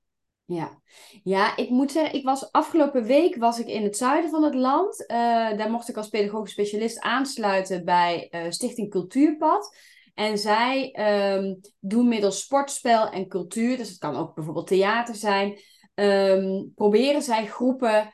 Ja. 0.46 0.80
ja, 1.22 1.56
ik 1.56 1.70
moet 1.70 1.92
zeggen, 1.92 2.14
ik 2.18 2.24
was 2.24 2.52
afgelopen 2.52 3.04
week 3.04 3.36
was 3.36 3.58
ik 3.58 3.66
in 3.66 3.82
het 3.82 3.96
zuiden 3.96 4.30
van 4.30 4.42
het 4.42 4.54
land. 4.54 5.00
Uh, 5.00 5.16
daar 5.56 5.70
mocht 5.70 5.88
ik 5.88 5.96
als 5.96 6.08
pedagogisch 6.08 6.52
specialist 6.52 7.00
aansluiten 7.00 7.84
bij 7.84 8.28
uh, 8.30 8.50
Stichting 8.50 8.90
Cultuurpad. 8.90 9.76
En 10.14 10.38
zij 10.38 10.96
um, 11.36 11.60
doen 11.80 12.08
middels 12.08 12.40
sportspel 12.40 13.08
en 13.08 13.28
cultuur, 13.28 13.76
dus 13.76 13.88
het 13.88 13.98
kan 13.98 14.16
ook 14.16 14.34
bijvoorbeeld 14.34 14.66
theater 14.66 15.14
zijn, 15.14 15.58
um, 15.94 16.72
proberen 16.74 17.22
zij 17.22 17.46
groepen 17.46 18.12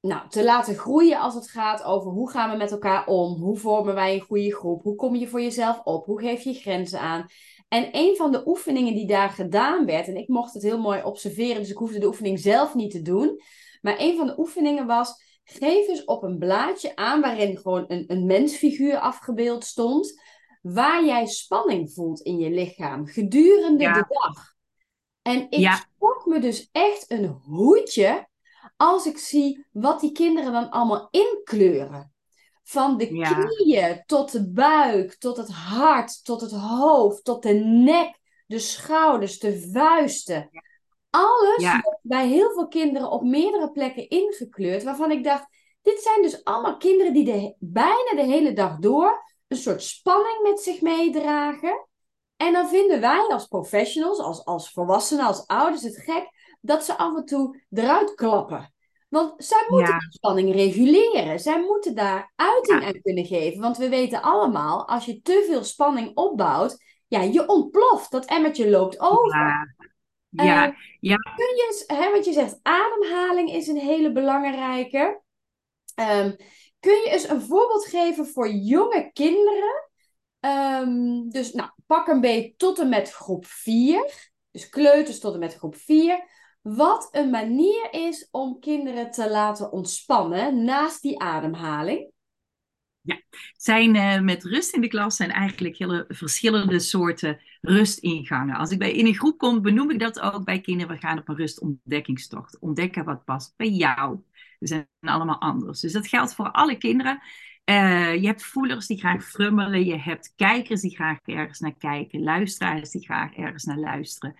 nou, 0.00 0.28
te 0.28 0.44
laten 0.44 0.74
groeien 0.74 1.20
als 1.20 1.34
het 1.34 1.50
gaat 1.50 1.82
over 1.82 2.10
hoe 2.10 2.30
gaan 2.30 2.50
we 2.50 2.56
met 2.56 2.70
elkaar 2.70 3.06
om, 3.06 3.40
hoe 3.40 3.56
vormen 3.56 3.94
wij 3.94 4.14
een 4.14 4.20
goede 4.20 4.54
groep, 4.54 4.82
hoe 4.82 4.94
kom 4.94 5.14
je 5.14 5.28
voor 5.28 5.40
jezelf 5.40 5.80
op, 5.84 6.04
hoe 6.04 6.20
geef 6.20 6.42
je 6.42 6.54
grenzen 6.54 7.00
aan. 7.00 7.26
En 7.68 7.88
een 7.92 8.16
van 8.16 8.32
de 8.32 8.42
oefeningen 8.46 8.94
die 8.94 9.06
daar 9.06 9.30
gedaan 9.30 9.86
werd, 9.86 10.08
en 10.08 10.16
ik 10.16 10.28
mocht 10.28 10.54
het 10.54 10.62
heel 10.62 10.80
mooi 10.80 11.02
observeren, 11.02 11.60
dus 11.60 11.70
ik 11.70 11.76
hoefde 11.76 11.98
de 11.98 12.06
oefening 12.06 12.38
zelf 12.38 12.74
niet 12.74 12.90
te 12.90 13.02
doen, 13.02 13.40
maar 13.80 13.94
een 13.98 14.16
van 14.16 14.26
de 14.26 14.38
oefeningen 14.38 14.86
was, 14.86 15.40
geef 15.44 15.88
eens 15.88 16.04
op 16.04 16.22
een 16.22 16.38
blaadje 16.38 16.96
aan 16.96 17.20
waarin 17.20 17.56
gewoon 17.56 17.84
een, 17.88 18.04
een 18.06 18.26
mensfiguur 18.26 18.98
afgebeeld 18.98 19.64
stond, 19.64 20.20
waar 20.62 21.04
jij 21.04 21.26
spanning 21.26 21.92
voelt 21.92 22.20
in 22.20 22.38
je 22.38 22.50
lichaam 22.50 23.06
gedurende 23.06 23.84
de 23.84 24.04
dag. 24.08 24.54
En 25.22 25.46
ik 25.50 25.58
ja. 25.58 25.84
me 26.24 26.40
dus 26.40 26.68
echt 26.72 27.10
een 27.10 27.26
hoedje 27.26 28.28
als 28.80 29.06
ik 29.06 29.18
zie 29.18 29.66
wat 29.72 30.00
die 30.00 30.12
kinderen 30.12 30.52
dan 30.52 30.70
allemaal 30.70 31.08
inkleuren. 31.10 32.12
Van 32.62 32.96
de 32.96 33.06
knieën 33.06 34.02
tot 34.06 34.32
de 34.32 34.50
buik, 34.50 35.14
tot 35.18 35.36
het 35.36 35.50
hart, 35.50 36.24
tot 36.24 36.40
het 36.40 36.52
hoofd, 36.52 37.24
tot 37.24 37.42
de 37.42 37.54
nek, 37.54 38.18
de 38.46 38.58
schouders, 38.58 39.38
de 39.38 39.68
vuisten. 39.72 40.50
Alles 41.10 41.72
wordt 41.82 41.98
bij 42.02 42.28
heel 42.28 42.52
veel 42.52 42.68
kinderen 42.68 43.10
op 43.10 43.22
meerdere 43.22 43.70
plekken 43.70 44.08
ingekleurd, 44.08 44.82
waarvan 44.82 45.10
ik 45.10 45.24
dacht, 45.24 45.46
Dit 45.82 46.00
zijn 46.00 46.22
dus 46.22 46.44
allemaal 46.44 46.76
kinderen 46.76 47.12
die 47.12 47.24
de, 47.24 47.54
bijna 47.58 48.14
de 48.14 48.24
hele 48.24 48.52
dag 48.52 48.78
door 48.78 49.24
een 49.48 49.56
soort 49.56 49.82
spanning 49.82 50.42
met 50.42 50.60
zich 50.60 50.80
meedragen. 50.80 51.88
En 52.36 52.52
dan 52.52 52.68
vinden 52.68 53.00
wij 53.00 53.26
als 53.28 53.46
professionals, 53.46 54.18
als, 54.18 54.44
als 54.44 54.72
volwassenen, 54.72 55.26
als 55.26 55.46
ouders 55.46 55.82
het 55.82 55.96
gek 55.96 56.28
dat 56.60 56.84
ze 56.84 56.96
af 56.96 57.16
en 57.16 57.24
toe 57.24 57.62
eruit 57.70 58.14
klappen. 58.14 58.72
Want 59.08 59.44
zij 59.44 59.66
moeten 59.68 59.98
die 59.98 60.12
spanning 60.12 60.52
reguleren. 60.52 61.40
Zij 61.40 61.60
moeten 61.60 61.94
daar 61.94 62.32
uiting 62.36 62.84
aan 62.84 63.00
kunnen 63.02 63.24
geven. 63.24 63.60
Want 63.60 63.76
we 63.76 63.88
weten 63.88 64.22
allemaal, 64.22 64.88
als 64.88 65.04
je 65.04 65.20
te 65.20 65.46
veel 65.48 65.64
spanning 65.64 66.16
opbouwt, 66.16 66.84
ja, 67.06 67.22
je 67.22 67.48
ontploft. 67.48 68.10
Dat 68.10 68.24
emmertje 68.24 68.70
loopt 68.70 69.00
over. 69.00 69.36
Ja. 69.36 69.74
Ja, 70.30 70.68
uh, 70.68 70.74
ja. 71.00 71.16
Kun 71.16 71.46
je, 71.46 71.84
hè, 71.86 72.10
wat 72.10 72.24
je 72.24 72.32
zegt, 72.32 72.58
ademhaling 72.62 73.50
is 73.50 73.66
een 73.66 73.78
hele 73.78 74.12
belangrijke. 74.12 75.22
Um, 75.94 76.36
kun 76.80 76.94
je 76.94 77.10
eens 77.10 77.28
een 77.28 77.40
voorbeeld 77.40 77.86
geven 77.86 78.26
voor 78.26 78.50
jonge 78.50 79.10
kinderen? 79.12 79.88
Um, 80.40 81.30
dus 81.30 81.52
nou, 81.52 81.70
pak 81.86 82.06
een 82.06 82.20
beetje 82.20 82.54
tot 82.56 82.78
en 82.78 82.88
met 82.88 83.10
groep 83.10 83.46
4. 83.46 84.30
Dus 84.50 84.68
kleuters 84.68 85.18
tot 85.18 85.34
en 85.34 85.40
met 85.40 85.54
groep 85.54 85.76
4. 85.76 86.28
Wat 86.62 87.08
een 87.12 87.30
manier 87.30 87.88
is 87.90 88.28
om 88.30 88.60
kinderen 88.60 89.10
te 89.10 89.30
laten 89.30 89.72
ontspannen 89.72 90.64
naast 90.64 91.02
die 91.02 91.20
ademhaling. 91.20 92.10
Ja, 93.02 93.20
zijn 93.52 93.94
uh, 93.94 94.20
met 94.20 94.44
rust 94.44 94.74
in 94.74 94.80
de 94.80 94.88
klas 94.88 95.16
zijn 95.16 95.30
eigenlijk 95.30 95.76
hele 95.76 96.04
verschillende 96.08 96.78
soorten 96.78 97.40
rustingangen. 97.60 98.56
Als 98.56 98.70
ik 98.70 98.78
bij 98.78 98.92
in 98.92 99.06
een 99.06 99.14
groep 99.14 99.38
kom, 99.38 99.62
benoem 99.62 99.90
ik 99.90 99.98
dat 99.98 100.20
ook 100.20 100.44
bij 100.44 100.60
kinderen. 100.60 100.94
We 100.94 101.00
gaan 101.00 101.18
op 101.18 101.28
een 101.28 101.36
rustontdekkingstocht. 101.36 102.58
Ontdekken 102.58 103.04
wat 103.04 103.24
past 103.24 103.54
bij 103.56 103.68
jou. 103.68 104.20
We 104.58 104.66
zijn 104.66 104.88
allemaal 105.00 105.40
anders. 105.40 105.80
Dus 105.80 105.92
dat 105.92 106.08
geldt 106.08 106.34
voor 106.34 106.50
alle 106.50 106.76
kinderen. 106.76 107.22
Uh, 107.64 108.14
je 108.14 108.26
hebt 108.26 108.42
voelers 108.42 108.86
die 108.86 108.98
graag 108.98 109.24
frummelen. 109.24 109.84
Je 109.84 109.98
hebt 109.98 110.32
kijkers 110.36 110.80
die 110.80 110.94
graag 110.94 111.18
ergens 111.24 111.58
naar 111.58 111.74
kijken. 111.74 112.22
Luisteraars 112.22 112.90
die 112.90 113.04
graag 113.04 113.34
ergens 113.34 113.64
naar 113.64 113.78
luisteren. 113.78 114.36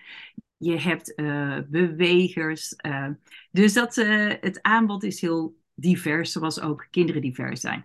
Je 0.63 0.81
hebt 0.81 1.13
uh, 1.17 1.59
bewegers. 1.69 2.75
Uh, 2.87 3.09
dus 3.51 3.73
dat, 3.73 3.95
het 4.41 4.63
aanbod 4.63 5.03
is 5.03 5.21
heel 5.21 5.57
divers, 5.75 6.33
zoals 6.33 6.61
ook 6.61 6.87
kinderen 6.91 7.23
divers 7.23 7.61
zijn. 7.61 7.85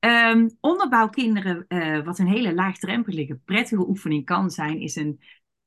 Um, 0.00 0.56
onderbouwkinderen, 0.60 1.66
wat 2.04 2.18
een 2.18 2.28
hele 2.28 2.54
laagdrempelige, 2.54 3.40
prettige 3.44 3.88
oefening 3.88 4.24
kan 4.24 4.50
zijn, 4.50 4.80
is 4.80 4.96
een 4.96 5.20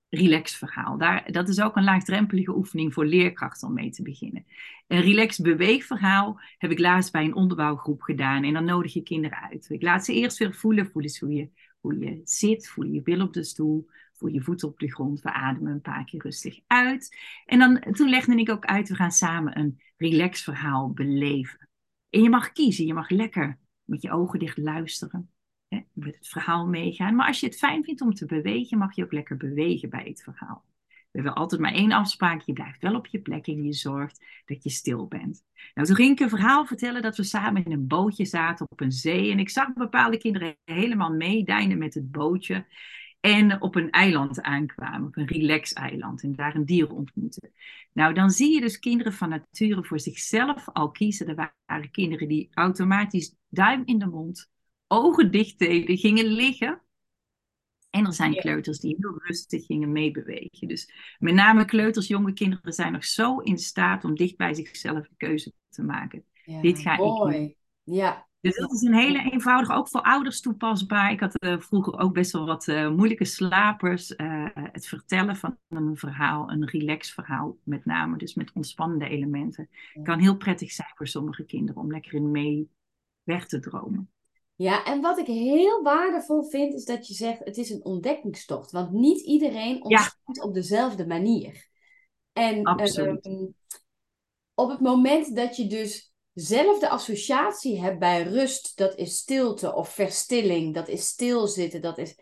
relaxverhaal. 0.10 0.98
Daar, 0.98 1.32
dat 1.32 1.50
is 1.50 1.62
ook 1.62 1.76
een 1.76 1.84
laagdrempelige 1.84 2.56
oefening 2.56 2.94
voor 2.94 3.06
leerkrachten 3.06 3.68
om 3.68 3.74
mee 3.74 3.90
te 3.90 4.02
beginnen. 4.02 4.46
Een 4.88 5.02
relax 5.02 5.40
beweegverhaal 5.40 6.40
heb 6.58 6.72
ik 6.72 6.80
laatst 6.80 7.12
bij 7.12 7.24
een 7.24 7.36
onderbouwgroep 7.36 8.02
gedaan. 8.02 8.44
En 8.44 8.54
dan 8.54 8.66
nodig 8.66 8.94
je 8.94 9.04
kinderen 9.04 9.38
uit. 9.50 9.70
Ik 9.70 9.82
laat 9.82 10.06
ze 10.06 10.14
eerst 10.14 10.38
weer 10.38 10.54
voelen. 10.54 10.92
Voel 10.92 11.04
eens 11.04 11.20
hoe 11.20 11.34
je, 11.34 11.50
hoe 11.80 12.00
je 12.00 12.22
zit. 12.24 12.70
Voel 12.70 12.86
je 12.86 13.02
bil 13.02 13.22
op 13.22 13.34
de 13.34 13.44
stoel. 13.44 13.90
Voel 14.20 14.30
je 14.30 14.42
voeten 14.42 14.68
op 14.68 14.80
de 14.80 14.92
grond. 14.92 15.22
We 15.22 15.32
ademen 15.32 15.72
een 15.72 15.82
paar 15.82 16.06
keer 16.06 16.22
rustig 16.22 16.60
uit. 16.68 17.18
En 17.46 17.60
dan, 17.60 17.80
toen 17.92 18.10
legde 18.10 18.36
ik 18.36 18.50
ook 18.50 18.66
uit, 18.66 18.90
we 18.90 18.96
gaan 18.96 19.12
samen 19.12 19.60
een 19.60 19.82
relaxverhaal 19.98 20.92
beleven. 20.92 21.70
En 22.10 22.22
je 22.22 22.30
mag 22.30 22.52
kiezen. 22.52 22.86
Je 22.86 22.94
mag 22.94 23.10
lekker 23.10 23.58
met 23.84 24.02
je 24.02 24.12
ogen 24.12 24.40
dicht 24.40 24.58
luisteren 24.58 25.32
hè, 25.68 25.80
met 25.94 26.16
het 26.16 26.28
verhaal 26.28 26.68
meegaan. 26.68 27.16
Maar 27.16 27.28
als 27.28 27.40
je 27.40 27.46
het 27.46 27.58
fijn 27.58 27.84
vindt 27.84 28.02
om 28.02 28.14
te 28.14 28.26
bewegen, 28.26 28.78
mag 28.78 28.96
je 28.96 29.04
ook 29.04 29.12
lekker 29.12 29.38
bewegen 29.38 29.90
bij 29.90 30.06
het 30.08 30.24
verhaal. 30.24 30.66
We 30.88 31.20
hebben 31.20 31.34
altijd 31.34 31.62
maar 31.62 31.74
één 31.74 31.92
afspraak. 31.92 32.42
Je 32.42 32.54
blijft 32.54 32.82
wel 32.82 32.96
op 32.96 33.08
je 33.08 33.22
plek 33.22 33.48
en 33.48 33.64
je 33.64 33.74
zorgt 33.74 34.26
dat 34.46 34.64
je 34.64 34.70
stil 34.70 35.08
bent. 35.08 35.44
Nou, 35.74 35.88
toen 35.88 35.96
ging 35.96 36.12
ik 36.12 36.20
een 36.20 36.30
verhaal 36.30 36.66
vertellen 36.66 37.02
dat 37.02 37.18
we 37.18 37.24
samen 37.24 37.66
in 37.66 37.72
een 37.72 37.88
bootje 37.88 38.26
zaten 38.26 38.66
op 38.70 38.82
een 38.82 38.92
zee. 38.92 39.32
En 39.32 39.40
ik 39.40 39.50
zag 39.50 39.74
bepaalde 39.74 40.18
kinderen 40.18 40.58
helemaal 40.64 41.12
meedijnen 41.12 41.78
met 41.78 41.94
het 41.94 42.12
bootje. 42.12 42.66
En 43.20 43.62
op 43.62 43.76
een 43.76 43.90
eiland 43.90 44.42
aankwamen, 44.42 45.08
op 45.08 45.18
een 45.18 45.28
relax-eiland. 45.28 46.24
En 46.24 46.36
daar 46.36 46.56
een 46.56 46.66
dier 46.66 46.94
ontmoeten. 46.94 47.52
Nou, 47.94 48.14
dan 48.14 48.30
zie 48.30 48.54
je 48.54 48.62
dus 48.62 48.80
kinderen 48.80 49.14
van 49.14 49.30
nature 49.30 49.84
voor 49.84 50.00
zichzelf 50.00 50.70
al 50.70 50.92
kiezen. 50.92 51.28
Er 51.28 51.52
waren 51.66 51.92
kinderen 51.92 52.28
die 52.28 52.50
automatisch 52.54 53.36
duim 53.50 53.82
in 53.86 54.00
de 54.00 54.08
mond, 54.08 54.50
ogen 54.88 55.32
dicht 55.32 55.60
deden, 55.60 55.98
gingen 55.98 56.26
liggen. 56.26 56.82
En 57.90 58.06
er 58.06 58.14
zijn 58.14 58.36
kleuters 58.36 58.80
die 58.80 58.96
heel 59.00 59.22
rustig 59.24 59.66
gingen 59.66 59.92
meebewegen. 59.92 60.68
Dus 60.68 60.94
met 61.20 61.34
name 61.34 61.66
kleuters, 61.66 62.08
jonge 62.08 62.34
kinderen 62.34 62.74
zijn 62.74 62.92
nog 62.92 63.06
zo 63.06 63.38
in 63.40 63.58
staat 63.58 64.04
om 64.04 64.16
dicht 64.16 64.38
bij 64.38 64.54
zichzelf 64.54 64.98
een 64.98 65.18
keuze 65.18 65.54
te 65.70 65.84
maken. 65.84 66.26
Dit 66.62 66.80
ga 66.80 66.96
mooi. 66.96 67.36
ik 67.36 67.42
doen. 67.84 67.96
Ja. 67.96 68.29
Dus 68.42 68.56
dat 68.56 68.74
is 68.74 68.82
een 68.82 68.94
hele 68.94 69.32
eenvoudige, 69.32 69.74
ook 69.74 69.88
voor 69.88 70.02
ouders 70.02 70.42
toepasbaar. 70.42 71.12
Ik 71.12 71.20
had 71.20 71.44
uh, 71.44 71.60
vroeger 71.60 72.00
ook 72.00 72.14
best 72.14 72.32
wel 72.32 72.46
wat 72.46 72.68
uh, 72.68 72.90
moeilijke 72.90 73.26
slapers. 73.26 74.14
Uh, 74.18 74.48
het 74.54 74.88
vertellen 74.88 75.36
van 75.36 75.58
een 75.68 75.98
verhaal, 75.98 76.52
een 76.52 76.66
relax 76.66 77.14
verhaal 77.14 77.58
met 77.64 77.86
name, 77.86 78.18
dus 78.18 78.34
met 78.34 78.52
ontspannende 78.54 79.08
elementen, 79.08 79.70
kan 80.04 80.20
heel 80.20 80.38
prettig 80.38 80.72
zijn 80.72 80.92
voor 80.96 81.08
sommige 81.08 81.44
kinderen 81.44 81.82
om 81.82 81.92
lekker 81.92 82.14
in 82.14 82.32
mee 82.32 82.70
weg 83.24 83.48
te 83.48 83.60
dromen. 83.60 84.12
Ja, 84.56 84.86
en 84.86 85.02
wat 85.02 85.18
ik 85.18 85.26
heel 85.26 85.84
waardevol 85.84 86.44
vind, 86.44 86.74
is 86.74 86.86
dat 86.86 87.08
je 87.08 87.14
zegt, 87.14 87.46
het 87.46 87.58
is 87.58 87.70
een 87.70 87.86
ontdekkingstocht. 87.86 88.72
Want 88.72 88.92
niet 88.92 89.22
iedereen 89.22 89.84
ontspant 89.84 90.42
op 90.42 90.54
dezelfde 90.54 91.08
manier. 91.08 91.68
En 92.34 92.56
uh, 92.58 93.44
op 94.54 94.70
het 94.70 94.80
moment 94.80 95.36
dat 95.36 95.56
je 95.56 95.68
dus 95.68 96.09
zelf 96.40 96.80
de 96.80 96.90
associatie 96.90 97.82
hebt 97.82 98.00
bij 98.00 98.24
rust, 98.24 98.78
dat 98.78 98.96
is 98.96 99.18
stilte 99.18 99.76
of 99.76 99.90
verstilling, 99.90 100.74
dat 100.74 100.88
is 100.88 101.08
stilzitten, 101.08 101.82
dat 101.82 101.98
is... 101.98 102.16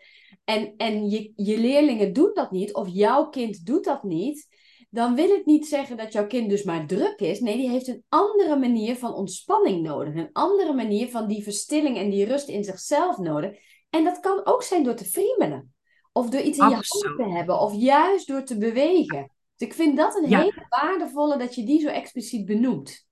En, 0.44 0.74
en 0.76 1.10
je, 1.10 1.32
je 1.36 1.58
leerlingen 1.58 2.12
doen 2.12 2.30
dat 2.34 2.50
niet, 2.50 2.74
of 2.74 2.88
jouw 2.88 3.28
kind 3.28 3.66
doet 3.66 3.84
dat 3.84 4.02
niet, 4.02 4.48
dan 4.90 5.14
wil 5.14 5.28
het 5.28 5.46
niet 5.46 5.66
zeggen 5.66 5.96
dat 5.96 6.12
jouw 6.12 6.26
kind 6.26 6.50
dus 6.50 6.62
maar 6.62 6.86
druk 6.86 7.20
is. 7.20 7.40
Nee, 7.40 7.56
die 7.56 7.68
heeft 7.68 7.88
een 7.88 8.04
andere 8.08 8.56
manier 8.56 8.96
van 8.96 9.14
ontspanning 9.14 9.82
nodig. 9.82 10.14
Een 10.14 10.32
andere 10.32 10.72
manier 10.72 11.08
van 11.08 11.28
die 11.28 11.42
verstilling 11.42 11.96
en 11.96 12.10
die 12.10 12.24
rust 12.24 12.48
in 12.48 12.64
zichzelf 12.64 13.18
nodig. 13.18 13.58
En 13.90 14.04
dat 14.04 14.20
kan 14.20 14.46
ook 14.46 14.62
zijn 14.62 14.82
door 14.82 14.94
te 14.94 15.04
friemelen. 15.04 15.74
Of 16.12 16.28
door 16.28 16.40
iets 16.40 16.58
in 16.58 16.68
je 16.68 16.74
handen 16.74 17.26
te 17.26 17.32
hebben. 17.36 17.60
Of 17.60 17.74
juist 17.74 18.26
door 18.26 18.42
te 18.42 18.58
bewegen. 18.58 19.30
Dus 19.56 19.68
ik 19.68 19.74
vind 19.74 19.96
dat 19.96 20.16
een 20.16 20.34
hele 20.34 20.66
waardevolle 20.68 21.38
dat 21.38 21.54
je 21.54 21.64
die 21.64 21.80
zo 21.80 21.88
expliciet 21.88 22.46
benoemt. 22.46 23.07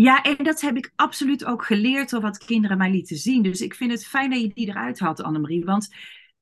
Ja, 0.00 0.22
en 0.22 0.36
dat 0.44 0.60
heb 0.60 0.76
ik 0.76 0.92
absoluut 0.96 1.44
ook 1.44 1.64
geleerd 1.64 2.10
door 2.10 2.20
wat 2.20 2.44
kinderen 2.44 2.78
mij 2.78 2.90
lieten 2.90 3.16
zien. 3.16 3.42
Dus 3.42 3.60
ik 3.60 3.74
vind 3.74 3.90
het 3.90 4.06
fijn 4.06 4.30
dat 4.30 4.40
je 4.40 4.48
die 4.54 4.68
eruit 4.68 4.98
had, 4.98 5.22
Annemarie. 5.22 5.64
Want 5.64 5.94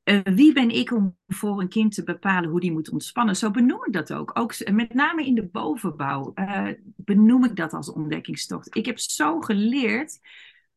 uh, 0.04 0.20
wie 0.22 0.52
ben 0.52 0.70
ik 0.70 0.92
om 0.92 1.16
voor 1.26 1.60
een 1.60 1.68
kind 1.68 1.94
te 1.94 2.04
bepalen 2.04 2.50
hoe 2.50 2.60
die 2.60 2.72
moet 2.72 2.90
ontspannen? 2.90 3.36
Zo 3.36 3.50
benoem 3.50 3.84
ik 3.84 3.92
dat 3.92 4.12
ook. 4.12 4.30
Ook 4.38 4.70
met 4.70 4.94
name 4.94 5.26
in 5.26 5.34
de 5.34 5.46
bovenbouw 5.46 6.32
uh, 6.34 6.68
benoem 6.96 7.44
ik 7.44 7.56
dat 7.56 7.72
als 7.72 7.92
ontdekkingstocht. 7.92 8.76
Ik 8.76 8.86
heb 8.86 8.98
zo 8.98 9.40
geleerd, 9.40 10.18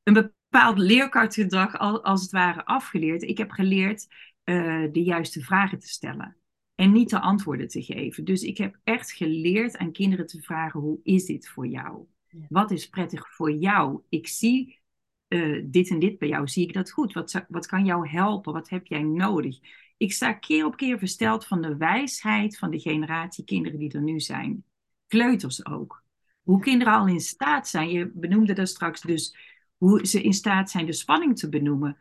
een 0.04 0.14
bepaald 0.14 0.78
leerkartgedrag 0.78 1.78
als 1.78 2.22
het 2.22 2.32
ware 2.32 2.66
afgeleerd. 2.66 3.22
Ik 3.22 3.38
heb 3.38 3.52
geleerd 3.52 4.08
uh, 4.44 4.88
de 4.92 5.04
juiste 5.04 5.42
vragen 5.42 5.80
te 5.80 5.88
stellen 5.88 6.38
en 6.76 6.92
niet 6.92 7.10
de 7.10 7.20
antwoorden 7.20 7.68
te 7.68 7.84
geven. 7.84 8.26
Dus 8.26 8.44
ik 8.44 8.58
heb 8.58 8.80
echt 8.84 9.12
geleerd 9.12 9.78
aan 9.78 9.92
kinderen 9.92 10.28
te 10.28 10.42
vragen: 10.42 10.80
hoe 10.80 11.00
is 11.04 11.26
dit 11.26 11.50
voor 11.50 11.68
jou? 11.68 12.06
Wat 12.50 12.72
is 12.72 12.90
prettig 12.90 13.34
voor 13.34 13.52
jou? 13.52 14.02
Ik 14.10 14.28
zie 14.28 14.80
uh, 15.28 15.64
dit 15.66 15.90
en 15.90 16.00
dit 16.00 16.18
bij 16.18 16.28
jou, 16.28 16.48
zie 16.48 16.68
ik 16.68 16.74
dat 16.74 16.92
goed? 16.92 17.14
Wat, 17.14 17.46
wat 17.48 17.66
kan 17.66 17.86
jou 17.86 18.10
helpen? 18.10 18.54
Wat 18.54 18.70
heb 18.70 18.88
jij 18.88 19.02
nodig? 19.02 19.60
Ik 19.98 20.14
sta 20.14 20.34
keer 20.34 20.66
op 20.66 20.76
keer 20.76 21.00
versteld 21.00 21.48
van 21.48 21.62
de 21.62 21.78
wijsheid 21.78 22.58
van 22.58 22.72
de 22.72 22.80
generatie 22.80 23.44
kinderen 23.44 23.80
die 23.80 23.92
er 23.92 24.02
nu 24.02 24.20
zijn. 24.20 24.64
Kleuters 25.08 25.66
ook. 25.66 26.04
Hoe 26.42 26.60
kinderen 26.60 26.94
al 26.94 27.08
in 27.08 27.20
staat 27.20 27.68
zijn, 27.68 27.90
je 27.90 28.12
benoemde 28.14 28.54
dat 28.54 28.68
straks 28.68 29.02
dus, 29.02 29.36
hoe 29.78 30.06
ze 30.08 30.22
in 30.22 30.34
staat 30.34 30.70
zijn 30.70 30.86
de 30.86 30.94
spanning 30.94 31.38
te 31.38 31.50
benoemen. 31.50 31.98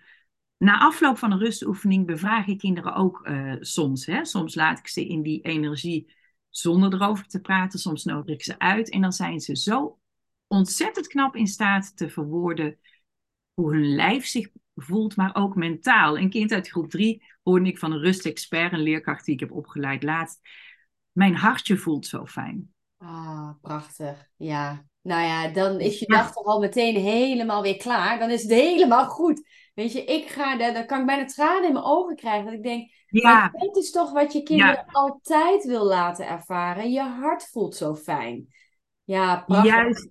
Na 0.57 0.79
afloop 0.79 1.19
van 1.19 1.33
een 1.33 1.39
rustoefening 1.39 2.07
bevraag 2.07 2.47
ik 2.47 2.59
kinderen 2.59 2.95
ook 2.95 3.27
uh, 3.29 3.55
soms. 3.61 4.07
Hè? 4.07 4.25
Soms 4.25 4.55
laat 4.55 4.79
ik 4.79 4.89
ze 4.89 5.07
in 5.07 5.23
die 5.23 5.41
energie 5.41 6.15
zonder 6.49 6.95
erover 6.95 7.27
te 7.27 7.41
praten, 7.41 7.79
soms 7.79 8.05
nodig 8.05 8.35
ik 8.35 8.43
ze 8.43 8.59
uit. 8.59 8.91
En 8.91 9.01
dan 9.01 9.13
zijn 9.13 9.41
ze 9.41 9.57
zo 9.57 9.99
ontzettend 10.51 11.07
knap 11.07 11.37
in 11.37 11.47
staat 11.47 11.97
te 11.97 12.09
verwoorden 12.09 12.79
hoe 13.55 13.73
hun 13.73 13.95
lijf 13.95 14.27
zich 14.27 14.49
voelt, 14.75 15.17
maar 15.17 15.35
ook 15.35 15.55
mentaal. 15.55 16.19
Een 16.19 16.31
kind 16.31 16.53
uit 16.53 16.69
groep 16.69 16.91
3 16.91 17.23
hoorde 17.43 17.69
ik 17.69 17.79
van 17.79 17.93
een 17.93 18.01
rustexpert, 18.01 18.73
een 18.73 18.83
leerkracht 18.83 19.25
die 19.25 19.35
ik 19.35 19.41
heb 19.41 19.53
opgeleid 19.53 20.03
laatst. 20.03 20.41
Mijn 21.13 21.35
hartje 21.35 21.77
voelt 21.77 22.07
zo 22.07 22.27
fijn. 22.27 22.75
Ah, 22.99 23.51
prachtig. 23.61 24.31
Ja. 24.37 24.85
Nou 25.03 25.23
ja, 25.23 25.49
dan 25.49 25.81
is 25.81 25.99
je 25.99 26.07
dag 26.07 26.33
toch 26.33 26.45
al 26.45 26.61
meteen 26.61 26.97
helemaal 26.97 27.63
weer 27.63 27.77
klaar. 27.77 28.19
Dan 28.19 28.31
is 28.31 28.43
het 28.43 28.51
helemaal 28.51 29.09
goed. 29.09 29.49
Weet 29.75 29.93
je, 29.93 30.05
ik 30.05 30.29
ga, 30.29 30.73
dan 30.73 30.87
kan 30.87 31.01
ik 31.01 31.07
bijna 31.07 31.25
tranen 31.25 31.67
in 31.67 31.73
mijn 31.73 31.85
ogen 31.85 32.17
krijgen. 32.17 32.45
Dat 32.45 32.55
ik 32.55 32.63
denk, 32.63 32.91
ja. 33.07 33.49
dit 33.49 33.77
is 33.77 33.91
toch 33.91 34.13
wat 34.13 34.33
je 34.33 34.43
kinderen 34.43 34.85
altijd 34.87 35.65
wil 35.65 35.85
laten 35.85 36.29
ervaren. 36.29 36.91
Je 36.91 37.01
hart 37.01 37.49
voelt 37.49 37.77
zo 37.77 37.95
fijn. 37.95 38.49
Ja, 39.05 39.43
prachtig. 39.47 39.73
Juist, 39.73 40.09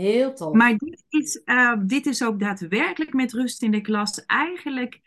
Heel 0.00 0.34
tof. 0.34 0.54
Maar 0.54 0.76
dit 0.76 1.04
is, 1.08 1.42
uh, 1.44 1.74
dit 1.86 2.06
is 2.06 2.24
ook 2.24 2.40
daadwerkelijk 2.40 3.12
met 3.12 3.32
rust 3.32 3.62
in 3.62 3.70
de 3.70 3.80
klas 3.80 4.24
eigenlijk 4.24 5.00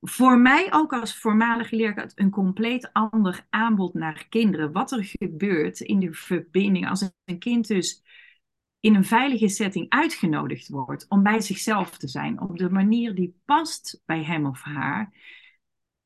voor 0.00 0.38
mij 0.38 0.72
ook 0.72 0.92
als 0.92 1.18
voormalige 1.18 1.76
leerkracht 1.76 2.18
een 2.18 2.30
compleet 2.30 2.90
ander 2.92 3.46
aanbod 3.50 3.94
naar 3.94 4.26
kinderen. 4.28 4.72
Wat 4.72 4.92
er 4.92 5.04
gebeurt 5.04 5.80
in 5.80 6.00
de 6.00 6.12
verbinding 6.12 6.88
als 6.88 7.10
een 7.24 7.38
kind 7.38 7.66
dus 7.66 8.02
in 8.80 8.94
een 8.94 9.04
veilige 9.04 9.48
setting 9.48 9.86
uitgenodigd 9.88 10.68
wordt 10.68 11.06
om 11.08 11.22
bij 11.22 11.40
zichzelf 11.40 11.98
te 11.98 12.08
zijn 12.08 12.40
op 12.40 12.58
de 12.58 12.70
manier 12.70 13.14
die 13.14 13.40
past 13.44 14.02
bij 14.04 14.24
hem 14.24 14.46
of 14.46 14.62
haar. 14.62 15.14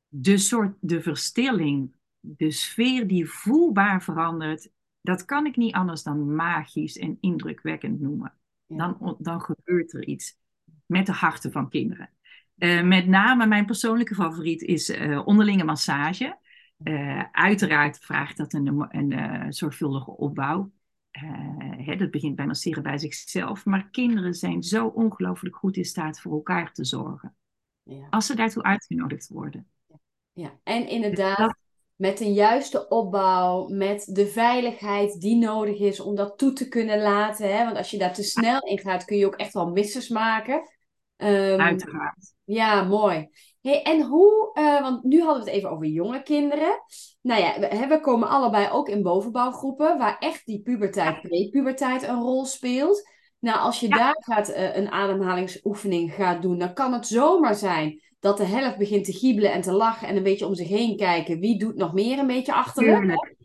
De 0.07 0.37
soort 0.37 0.77
de 0.79 1.01
verstilling, 1.01 1.95
de 2.19 2.51
sfeer 2.51 3.07
die 3.07 3.29
voelbaar 3.29 4.03
verandert, 4.03 4.71
dat 5.01 5.25
kan 5.25 5.45
ik 5.45 5.55
niet 5.55 5.73
anders 5.73 6.03
dan 6.03 6.35
magisch 6.35 6.97
en 6.97 7.17
indrukwekkend 7.19 7.99
noemen. 7.99 8.33
Dan, 8.67 9.15
dan 9.19 9.41
gebeurt 9.41 9.93
er 9.93 10.05
iets 10.05 10.37
met 10.85 11.05
de 11.05 11.11
harten 11.11 11.51
van 11.51 11.69
kinderen. 11.69 12.09
Uh, 12.57 12.83
met 12.83 13.07
name 13.07 13.45
mijn 13.45 13.65
persoonlijke 13.65 14.15
favoriet 14.15 14.61
is 14.61 14.89
uh, 14.89 15.27
onderlinge 15.27 15.63
massage. 15.63 16.37
Uh, 16.83 17.23
uiteraard 17.31 17.99
vraagt 17.99 18.37
dat 18.37 18.53
een, 18.53 18.87
een 18.89 19.53
zorgvuldige 19.53 20.17
opbouw. 20.17 20.71
Hè, 21.11 21.95
dat 21.95 22.11
begint 22.11 22.35
bij 22.35 22.45
masseren 22.45 22.83
bij 22.83 22.97
zichzelf. 22.97 23.65
Maar 23.65 23.89
kinderen 23.89 24.33
zijn 24.33 24.63
zo 24.63 24.87
ongelooflijk 24.87 25.55
goed 25.55 25.77
in 25.77 25.85
staat 25.85 26.21
voor 26.21 26.31
elkaar 26.31 26.73
te 26.73 26.85
zorgen. 26.85 27.35
Ja. 27.83 28.07
Als 28.09 28.25
ze 28.25 28.35
daartoe 28.35 28.63
uitgenodigd 28.63 29.27
worden. 29.27 29.67
Ja, 30.33 30.59
en 30.63 30.87
inderdaad, 30.87 31.57
met 32.01 32.19
een 32.19 32.33
juiste 32.33 32.87
opbouw, 32.87 33.67
met 33.67 34.09
de 34.11 34.27
veiligheid 34.27 35.21
die 35.21 35.35
nodig 35.35 35.79
is 35.79 35.99
om 35.99 36.15
dat 36.15 36.37
toe 36.37 36.53
te 36.53 36.67
kunnen 36.67 37.01
laten. 37.01 37.57
Hè? 37.57 37.65
Want 37.65 37.77
als 37.77 37.91
je 37.91 37.97
daar 37.97 38.13
te 38.13 38.23
snel 38.23 38.59
in 38.59 38.79
gaat, 38.79 39.05
kun 39.05 39.17
je 39.17 39.25
ook 39.25 39.35
echt 39.35 39.53
wel 39.53 39.69
missers 39.69 40.09
maken. 40.09 40.55
Um, 41.17 41.59
Uiteraard. 41.59 42.33
Ja, 42.43 42.83
mooi. 42.83 43.29
Hey, 43.61 43.81
en 43.81 44.01
hoe, 44.01 44.51
uh, 44.53 44.81
want 44.81 45.03
nu 45.03 45.21
hadden 45.21 45.43
we 45.43 45.49
het 45.49 45.57
even 45.57 45.69
over 45.69 45.85
jonge 45.85 46.23
kinderen. 46.23 46.83
Nou 47.21 47.41
ja, 47.41 47.59
we, 47.59 47.87
we 47.87 47.99
komen 47.99 48.29
allebei 48.29 48.69
ook 48.71 48.89
in 48.89 49.01
bovenbouwgroepen, 49.01 49.97
waar 49.97 50.17
echt 50.19 50.45
die 50.45 50.61
puberteit, 50.61 51.21
prepuberteit 51.21 52.03
een 52.03 52.21
rol 52.21 52.45
speelt. 52.45 53.09
Nou, 53.39 53.59
als 53.59 53.79
je 53.79 53.89
daar 53.89 54.15
gaat, 54.19 54.49
uh, 54.49 54.75
een 54.75 54.91
ademhalingsoefening 54.91 56.13
gaat 56.13 56.41
doen, 56.41 56.57
dan 56.57 56.73
kan 56.73 56.93
het 56.93 57.07
zomaar 57.07 57.55
zijn 57.55 58.01
dat 58.21 58.37
de 58.37 58.43
helft 58.43 58.77
begint 58.77 59.05
te 59.05 59.13
giebelen 59.13 59.51
en 59.51 59.61
te 59.61 59.71
lachen 59.71 60.07
en 60.07 60.15
een 60.15 60.23
beetje 60.23 60.47
om 60.47 60.55
zich 60.55 60.67
heen 60.67 60.97
kijken. 60.97 61.39
Wie 61.39 61.59
doet 61.59 61.75
nog 61.75 61.93
meer 61.93 62.19
een 62.19 62.27
beetje 62.27 62.53
achterlijk? 62.53 63.35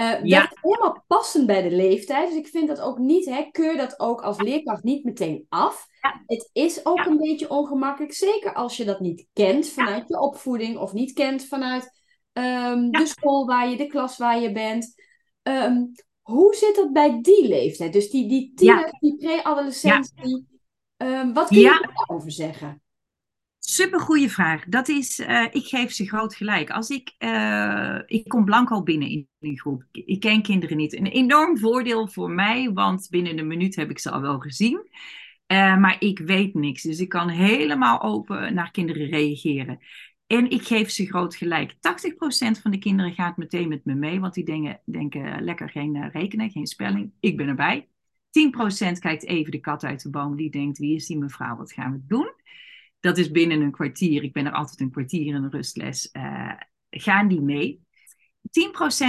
Uh, 0.00 0.24
ja. 0.24 0.40
Dat 0.40 0.52
is 0.52 0.58
helemaal 0.60 1.04
passend 1.06 1.46
bij 1.46 1.62
de 1.62 1.70
leeftijd. 1.70 2.28
Dus 2.28 2.38
ik 2.38 2.46
vind 2.46 2.68
dat 2.68 2.80
ook 2.80 2.98
niet, 2.98 3.24
hè, 3.24 3.48
keur 3.50 3.76
dat 3.76 4.00
ook 4.00 4.22
als 4.22 4.40
leerkracht 4.40 4.82
niet 4.82 5.04
meteen 5.04 5.46
af. 5.48 5.86
Het 6.26 6.50
is 6.52 6.86
ook 6.86 7.04
een 7.04 7.16
beetje 7.16 7.50
ongemakkelijk, 7.50 8.14
zeker 8.14 8.54
als 8.54 8.76
je 8.76 8.84
dat 8.84 9.00
niet 9.00 9.26
kent 9.32 9.68
vanuit 9.68 10.08
je 10.08 10.20
opvoeding 10.20 10.78
of 10.78 10.92
niet 10.92 11.12
kent 11.12 11.44
vanuit 11.44 11.90
um, 12.32 12.90
de 12.90 13.06
school 13.06 13.46
waar 13.46 13.70
je, 13.70 13.76
de 13.76 13.86
klas 13.86 14.16
waar 14.16 14.40
je 14.40 14.52
bent. 14.52 14.94
Um, 15.42 15.92
hoe 16.20 16.54
zit 16.54 16.76
dat 16.76 16.92
bij 16.92 17.18
die 17.20 17.48
leeftijd? 17.48 17.92
Dus 17.92 18.10
die, 18.10 18.28
die 18.28 18.52
tiener, 18.54 18.96
die 19.00 19.16
pre-adolescentie. 19.16 20.46
Um, 20.96 21.32
wat 21.32 21.48
kun 21.48 21.58
je 21.58 21.92
daarover 21.94 22.30
zeggen? 22.30 22.82
Super 23.68 24.00
goede 24.00 24.28
vraag. 24.28 24.64
Dat 24.64 24.88
is, 24.88 25.20
uh, 25.20 25.44
ik 25.50 25.66
geef 25.66 25.92
ze 25.92 26.06
groot 26.06 26.34
gelijk. 26.34 26.70
Als 26.70 26.88
ik, 26.88 27.14
uh, 27.18 27.98
ik 28.06 28.28
kom 28.28 28.44
blanco 28.44 28.82
binnen 28.82 29.08
in 29.08 29.28
die 29.38 29.60
groep. 29.60 29.84
Ik 29.92 30.20
ken 30.20 30.42
kinderen 30.42 30.76
niet. 30.76 30.96
Een 30.96 31.06
enorm 31.06 31.58
voordeel 31.58 32.08
voor 32.08 32.30
mij, 32.30 32.72
want 32.72 33.06
binnen 33.10 33.38
een 33.38 33.46
minuut 33.46 33.76
heb 33.76 33.90
ik 33.90 33.98
ze 33.98 34.10
al 34.10 34.20
wel 34.20 34.38
gezien. 34.38 34.88
Uh, 35.52 35.76
maar 35.76 35.96
ik 35.98 36.18
weet 36.18 36.54
niks. 36.54 36.82
Dus 36.82 36.98
ik 36.98 37.08
kan 37.08 37.28
helemaal 37.28 38.02
open 38.02 38.54
naar 38.54 38.70
kinderen 38.70 39.08
reageren. 39.08 39.78
En 40.26 40.50
ik 40.50 40.62
geef 40.62 40.90
ze 40.90 41.06
groot 41.06 41.36
gelijk. 41.36 41.74
80% 41.74 41.76
van 42.62 42.70
de 42.70 42.78
kinderen 42.78 43.12
gaat 43.12 43.36
meteen 43.36 43.68
met 43.68 43.84
me 43.84 43.94
mee, 43.94 44.20
want 44.20 44.34
die 44.34 44.44
denken, 44.44 44.80
denken 44.84 45.42
lekker 45.42 45.70
geen 45.70 46.10
rekenen, 46.10 46.50
geen 46.50 46.66
spelling. 46.66 47.12
Ik 47.20 47.36
ben 47.36 47.48
erbij. 47.48 47.88
10% 48.30 48.98
kijkt 48.98 49.26
even 49.26 49.50
de 49.50 49.60
kat 49.60 49.84
uit 49.84 50.02
de 50.02 50.10
boom. 50.10 50.36
Die 50.36 50.50
denkt, 50.50 50.78
wie 50.78 50.94
is 50.94 51.06
die 51.06 51.18
mevrouw? 51.18 51.56
Wat 51.56 51.72
gaan 51.72 51.92
we 51.92 52.00
doen? 52.06 52.44
Dat 53.06 53.18
is 53.18 53.30
binnen 53.30 53.60
een 53.60 53.70
kwartier. 53.70 54.22
Ik 54.22 54.32
ben 54.32 54.46
er 54.46 54.52
altijd 54.52 54.80
een 54.80 54.90
kwartier 54.90 55.26
in 55.26 55.34
een 55.34 55.50
rustles. 55.50 56.08
Uh, 56.12 56.52
gaan 56.90 57.28
die 57.28 57.40
mee? 57.40 57.86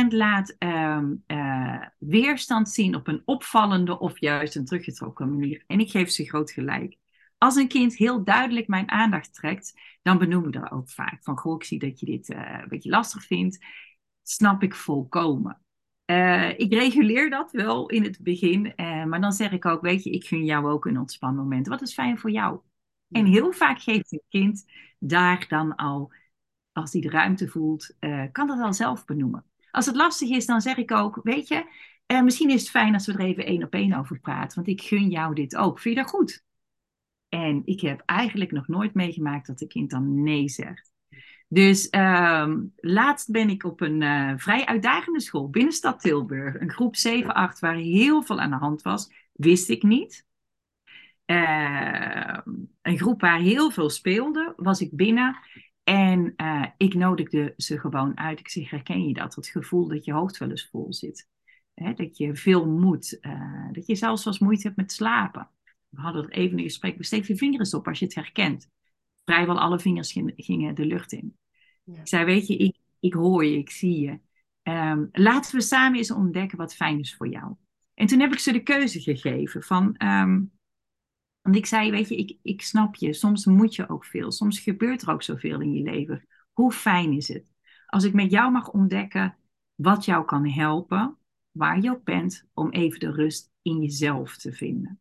10% 0.03 0.07
laat 0.07 0.55
uh, 0.59 1.01
uh, 1.27 1.85
weerstand 1.97 2.69
zien 2.69 2.95
op 2.95 3.07
een 3.07 3.21
opvallende 3.25 3.99
of 3.99 4.19
juist 4.19 4.55
een 4.55 4.65
teruggetrokken 4.65 5.29
manier. 5.29 5.63
En 5.67 5.79
ik 5.79 5.91
geef 5.91 6.09
ze 6.09 6.25
groot 6.25 6.51
gelijk. 6.51 6.97
Als 7.37 7.55
een 7.55 7.67
kind 7.67 7.95
heel 7.95 8.23
duidelijk 8.23 8.67
mijn 8.67 8.91
aandacht 8.91 9.33
trekt, 9.33 9.73
dan 10.01 10.17
benoem 10.17 10.45
ik 10.45 10.53
dat 10.53 10.71
ook 10.71 10.89
vaak. 10.89 11.23
Van, 11.23 11.37
goh, 11.37 11.55
ik 11.55 11.63
zie 11.63 11.79
dat 11.79 11.99
je 11.99 12.05
dit 12.05 12.29
uh, 12.29 12.59
een 12.61 12.69
beetje 12.69 12.89
lastig 12.89 13.23
vindt. 13.23 13.65
Snap 14.23 14.63
ik 14.63 14.75
volkomen. 14.75 15.61
Ik 16.57 16.73
reguleer 16.73 17.29
dat 17.29 17.51
wel 17.51 17.89
in 17.89 18.03
het 18.03 18.19
begin, 18.19 18.73
maar 18.75 19.21
dan 19.21 19.31
zeg 19.31 19.51
ik 19.51 19.65
ook, 19.65 19.81
weet 19.81 20.03
je, 20.03 20.09
ik 20.09 20.25
gun 20.25 20.45
jou 20.45 20.69
ook 20.69 20.85
een 20.85 20.99
ontspannen 20.99 21.43
moment. 21.43 21.67
Wat 21.67 21.81
is 21.81 21.93
fijn 21.93 22.17
voor 22.17 22.31
jou? 22.31 22.59
En 23.09 23.25
heel 23.25 23.51
vaak 23.51 23.81
geeft 23.81 24.11
het 24.11 24.23
kind 24.29 24.65
daar 24.99 25.45
dan 25.47 25.75
al, 25.75 26.11
als 26.71 26.91
hij 26.91 27.01
de 27.01 27.09
ruimte 27.09 27.47
voelt, 27.47 27.95
uh, 27.99 28.23
kan 28.31 28.47
dat 28.47 28.59
al 28.59 28.73
zelf 28.73 29.05
benoemen. 29.05 29.45
Als 29.71 29.85
het 29.85 29.95
lastig 29.95 30.29
is, 30.29 30.45
dan 30.45 30.61
zeg 30.61 30.77
ik 30.77 30.91
ook, 30.91 31.19
weet 31.23 31.47
je, 31.47 31.65
uh, 32.07 32.21
misschien 32.21 32.49
is 32.49 32.61
het 32.61 32.69
fijn 32.69 32.93
als 32.93 33.05
we 33.05 33.13
er 33.13 33.19
even 33.19 33.45
één 33.45 33.63
op 33.63 33.73
één 33.73 33.93
over 33.93 34.19
praten, 34.19 34.55
want 34.55 34.67
ik 34.67 34.81
gun 34.81 35.09
jou 35.09 35.35
dit 35.35 35.55
ook. 35.55 35.79
Vind 35.79 35.95
je 35.95 36.01
dat 36.01 36.09
goed? 36.09 36.43
En 37.29 37.61
ik 37.65 37.81
heb 37.81 38.01
eigenlijk 38.05 38.51
nog 38.51 38.67
nooit 38.67 38.93
meegemaakt 38.93 39.47
dat 39.47 39.59
de 39.59 39.67
kind 39.67 39.89
dan 39.89 40.23
nee 40.23 40.49
zegt. 40.49 40.91
Dus 41.49 41.87
uh, 41.91 42.53
laatst 42.75 43.31
ben 43.31 43.49
ik 43.49 43.63
op 43.63 43.81
een 43.81 44.01
uh, 44.01 44.33
vrij 44.35 44.65
uitdagende 44.65 45.21
school, 45.21 45.49
binnenstad 45.49 45.99
Tilburg, 45.99 46.59
een 46.59 46.71
groep 46.71 46.95
7-8, 46.95 47.59
waar 47.59 47.75
heel 47.75 48.23
veel 48.23 48.39
aan 48.39 48.49
de 48.49 48.55
hand 48.55 48.81
was. 48.81 49.11
Wist 49.33 49.69
ik 49.69 49.83
niet. 49.83 50.26
Uh, 51.31 52.37
een 52.81 52.97
groep 52.97 53.21
waar 53.21 53.39
heel 53.39 53.71
veel 53.71 53.89
speelde, 53.89 54.53
was 54.55 54.81
ik 54.81 54.95
binnen. 54.95 55.37
En 55.83 56.33
uh, 56.37 56.65
ik 56.77 56.93
nodigde 56.93 57.53
ze 57.57 57.79
gewoon 57.79 58.17
uit. 58.17 58.39
Ik 58.39 58.49
zeg, 58.49 58.69
herken 58.69 59.07
je 59.07 59.13
dat? 59.13 59.35
Het 59.35 59.47
gevoel 59.47 59.87
dat 59.87 60.05
je 60.05 60.13
hoofd 60.13 60.37
wel 60.37 60.49
eens 60.49 60.69
vol 60.71 60.93
zit. 60.93 61.29
Hè? 61.73 61.93
Dat 61.93 62.17
je 62.17 62.35
veel 62.35 62.67
moet. 62.67 63.17
Uh, 63.21 63.71
dat 63.71 63.87
je 63.87 63.95
zelfs 63.95 64.23
wel 64.23 64.35
moeite 64.39 64.63
hebt 64.63 64.77
met 64.77 64.91
slapen. 64.91 65.49
We 65.89 66.01
hadden 66.01 66.21
het 66.21 66.31
even 66.31 66.57
een 66.57 66.63
gesprek. 66.63 67.03
Steek 67.03 67.25
je 67.25 67.35
vingers 67.35 67.73
op 67.73 67.87
als 67.87 67.99
je 67.99 68.05
het 68.05 68.15
herkent. 68.15 68.69
Vrijwel 69.25 69.59
alle 69.59 69.79
vingers 69.79 70.11
gingen 70.35 70.75
de 70.75 70.85
lucht 70.85 71.11
in. 71.11 71.37
Ja. 71.83 71.99
Ik 71.99 72.07
zei, 72.07 72.25
weet 72.25 72.47
je, 72.47 72.57
ik, 72.57 72.77
ik 72.99 73.13
hoor 73.13 73.45
je, 73.45 73.57
ik 73.57 73.69
zie 73.69 73.99
je. 73.99 74.19
Um, 74.71 75.09
laten 75.11 75.55
we 75.55 75.61
samen 75.61 75.97
eens 75.97 76.11
ontdekken 76.11 76.57
wat 76.57 76.75
fijn 76.75 76.99
is 76.99 77.15
voor 77.15 77.27
jou. 77.27 77.55
En 77.93 78.07
toen 78.07 78.19
heb 78.19 78.31
ik 78.31 78.39
ze 78.39 78.51
de 78.51 78.63
keuze 78.63 79.01
gegeven 79.01 79.63
van... 79.63 79.95
Um, 80.03 80.55
want 81.47 81.59
ik 81.59 81.65
zei, 81.65 81.91
weet 81.91 82.09
je, 82.09 82.15
ik, 82.15 82.37
ik 82.41 82.61
snap 82.61 82.95
je. 82.95 83.13
Soms 83.13 83.45
moet 83.45 83.75
je 83.75 83.89
ook 83.89 84.05
veel. 84.05 84.31
Soms 84.31 84.59
gebeurt 84.59 85.01
er 85.01 85.11
ook 85.11 85.23
zoveel 85.23 85.61
in 85.61 85.73
je 85.73 85.83
leven. 85.83 86.27
Hoe 86.51 86.71
fijn 86.71 87.13
is 87.13 87.27
het 87.27 87.53
als 87.85 88.03
ik 88.03 88.13
met 88.13 88.31
jou 88.31 88.51
mag 88.51 88.69
ontdekken 88.69 89.37
wat 89.75 90.05
jou 90.05 90.25
kan 90.25 90.49
helpen, 90.49 91.17
waar 91.51 91.81
je 91.81 91.89
ook 91.89 92.03
bent, 92.03 92.47
om 92.53 92.71
even 92.71 92.99
de 92.99 93.11
rust 93.11 93.51
in 93.61 93.81
jezelf 93.81 94.37
te 94.37 94.53
vinden. 94.53 94.99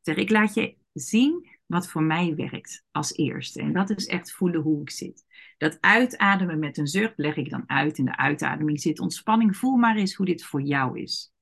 Zeg, 0.00 0.16
ik 0.16 0.30
laat 0.30 0.54
je 0.54 0.76
zien 0.92 1.48
wat 1.66 1.88
voor 1.88 2.02
mij 2.02 2.34
werkt 2.34 2.84
als 2.90 3.12
eerste. 3.16 3.60
En 3.60 3.72
dat 3.72 3.90
is 3.90 4.06
echt 4.06 4.32
voelen 4.32 4.60
hoe 4.60 4.80
ik 4.80 4.90
zit. 4.90 5.24
Dat 5.58 5.80
uitademen 5.80 6.58
met 6.58 6.78
een 6.78 6.86
zucht 6.86 7.12
leg 7.16 7.36
ik 7.36 7.50
dan 7.50 7.68
uit. 7.68 7.98
In 7.98 8.04
de 8.04 8.16
uitademing 8.16 8.80
zit 8.80 9.00
ontspanning. 9.00 9.56
Voel 9.56 9.76
maar 9.76 9.96
eens 9.96 10.14
hoe 10.14 10.26
dit 10.26 10.44
voor 10.44 10.62
jou 10.62 11.00
is. 11.00 11.32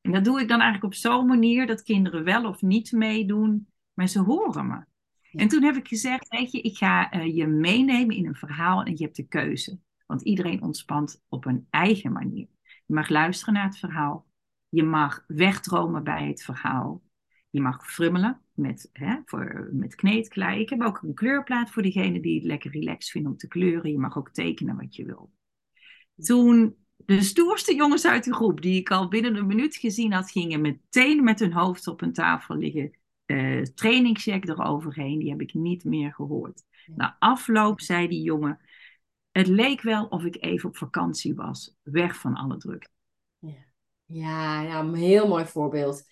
En 0.00 0.12
dat 0.12 0.24
doe 0.24 0.40
ik 0.40 0.48
dan 0.48 0.60
eigenlijk 0.60 0.92
op 0.94 1.00
zo'n 1.00 1.26
manier 1.26 1.66
dat 1.66 1.82
kinderen 1.82 2.24
wel 2.24 2.44
of 2.48 2.62
niet 2.62 2.92
meedoen 2.92 3.68
maar 3.96 4.08
ze 4.08 4.20
horen 4.20 4.66
me. 4.66 4.84
En 5.32 5.48
toen 5.48 5.62
heb 5.62 5.76
ik 5.76 5.88
gezegd, 5.88 6.28
weet 6.28 6.52
je, 6.52 6.60
ik 6.60 6.76
ga 6.76 7.14
uh, 7.14 7.36
je 7.36 7.46
meenemen 7.46 8.16
in 8.16 8.26
een 8.26 8.34
verhaal 8.34 8.82
en 8.82 8.96
je 8.96 9.04
hebt 9.04 9.16
de 9.16 9.26
keuze. 9.26 9.78
Want 10.06 10.22
iedereen 10.22 10.62
ontspant 10.62 11.22
op 11.28 11.44
een 11.44 11.66
eigen 11.70 12.12
manier. 12.12 12.48
Je 12.86 12.94
mag 12.94 13.08
luisteren 13.08 13.54
naar 13.54 13.64
het 13.64 13.78
verhaal. 13.78 14.26
Je 14.68 14.82
mag 14.82 15.24
wegdromen 15.26 16.04
bij 16.04 16.26
het 16.28 16.42
verhaal. 16.42 17.02
Je 17.50 17.60
mag 17.60 17.92
frummelen 17.92 18.40
met, 18.52 18.88
hè, 18.92 19.16
voor, 19.24 19.68
met 19.72 19.94
kneedklei. 19.94 20.60
Ik 20.60 20.68
heb 20.68 20.82
ook 20.82 21.02
een 21.02 21.14
kleurplaat 21.14 21.70
voor 21.70 21.82
diegenen 21.82 22.22
die 22.22 22.34
het 22.34 22.44
lekker 22.44 22.70
relaxed 22.70 23.10
vinden 23.10 23.30
om 23.30 23.36
te 23.36 23.48
kleuren. 23.48 23.90
Je 23.90 23.98
mag 23.98 24.18
ook 24.18 24.30
tekenen 24.30 24.76
wat 24.76 24.96
je 24.96 25.04
wil. 25.04 25.32
Toen 26.16 26.76
de 26.96 27.22
stoerste 27.22 27.74
jongens 27.74 28.06
uit 28.06 28.24
de 28.24 28.34
groep, 28.34 28.60
die 28.60 28.80
ik 28.80 28.90
al 28.90 29.08
binnen 29.08 29.36
een 29.36 29.46
minuut 29.46 29.76
gezien 29.76 30.12
had, 30.12 30.30
gingen 30.30 30.60
meteen 30.60 31.24
met 31.24 31.38
hun 31.38 31.52
hoofd 31.52 31.86
op 31.86 32.02
een 32.02 32.12
tafel 32.12 32.56
liggen 32.56 32.98
uh, 33.26 33.62
trainingscheck 33.62 34.48
eroverheen. 34.48 35.18
Die 35.18 35.30
heb 35.30 35.40
ik 35.40 35.54
niet 35.54 35.84
meer 35.84 36.12
gehoord. 36.12 36.62
Na 36.86 37.16
afloop 37.18 37.80
zei 37.80 38.08
die 38.08 38.22
jongen, 38.22 38.60
het 39.30 39.46
leek 39.46 39.82
wel 39.82 40.06
of 40.06 40.24
ik 40.24 40.36
even 40.44 40.68
op 40.68 40.76
vakantie 40.76 41.34
was. 41.34 41.76
Weg 41.82 42.16
van 42.16 42.34
alle 42.34 42.56
druk. 42.56 42.88
Ja, 43.38 43.66
ja, 44.04 44.62
ja 44.62 44.80
een 44.80 44.94
heel 44.94 45.28
mooi 45.28 45.44
voorbeeld. 45.44 46.02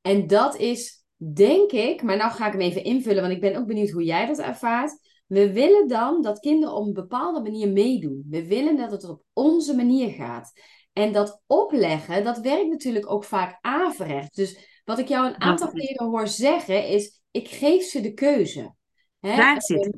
En 0.00 0.26
dat 0.26 0.56
is 0.56 1.04
denk 1.16 1.70
ik, 1.70 2.02
maar 2.02 2.16
nou 2.16 2.32
ga 2.32 2.46
ik 2.46 2.52
hem 2.52 2.60
even 2.60 2.84
invullen, 2.84 3.22
want 3.22 3.34
ik 3.34 3.40
ben 3.40 3.56
ook 3.56 3.66
benieuwd 3.66 3.90
hoe 3.90 4.04
jij 4.04 4.26
dat 4.26 4.38
ervaart. 4.38 5.06
We 5.26 5.52
willen 5.52 5.88
dan 5.88 6.22
dat 6.22 6.40
kinderen 6.40 6.74
op 6.74 6.86
een 6.86 6.92
bepaalde 6.92 7.40
manier 7.40 7.68
meedoen. 7.68 8.26
We 8.28 8.46
willen 8.46 8.76
dat 8.76 8.90
het 8.90 9.04
op 9.04 9.22
onze 9.32 9.76
manier 9.76 10.10
gaat. 10.10 10.52
En 10.92 11.12
dat 11.12 11.42
opleggen, 11.46 12.24
dat 12.24 12.38
werkt 12.38 12.68
natuurlijk 12.68 13.10
ook 13.10 13.24
vaak 13.24 13.58
averechts. 13.60 14.36
Dus 14.36 14.77
wat 14.88 14.98
ik 14.98 15.08
jou 15.08 15.26
een 15.26 15.40
aantal 15.40 15.70
keren 15.70 16.06
hoor 16.06 16.28
zeggen 16.28 16.88
is, 16.88 17.20
ik 17.30 17.48
geef 17.48 17.84
ze 17.84 18.00
de 18.00 18.14
keuze. 18.14 18.74
Hè? 19.20 19.36
Daar 19.36 19.62
zit 19.62 19.96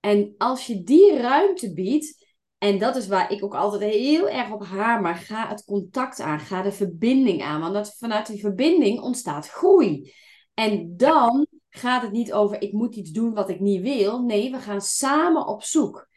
En 0.00 0.34
als 0.38 0.66
je 0.66 0.82
die 0.82 1.16
ruimte 1.16 1.72
biedt, 1.72 2.26
en 2.58 2.78
dat 2.78 2.96
is 2.96 3.06
waar 3.06 3.32
ik 3.32 3.44
ook 3.44 3.54
altijd 3.54 3.92
heel 3.92 4.28
erg 4.28 4.50
op 4.50 4.64
hamer, 4.64 5.14
ga 5.14 5.48
het 5.48 5.64
contact 5.64 6.20
aan, 6.20 6.40
ga 6.40 6.62
de 6.62 6.72
verbinding 6.72 7.42
aan. 7.42 7.60
Want 7.60 7.74
dat, 7.74 7.96
vanuit 7.98 8.26
die 8.26 8.40
verbinding 8.40 9.00
ontstaat 9.00 9.48
groei. 9.48 10.12
En 10.54 10.96
dan 10.96 11.46
gaat 11.68 12.02
het 12.02 12.12
niet 12.12 12.32
over 12.32 12.62
ik 12.62 12.72
moet 12.72 12.96
iets 12.96 13.10
doen 13.10 13.34
wat 13.34 13.48
ik 13.48 13.60
niet 13.60 13.82
wil. 13.82 14.22
Nee, 14.22 14.50
we 14.50 14.58
gaan 14.58 14.80
samen 14.80 15.46
op 15.46 15.62
zoek. 15.62 16.08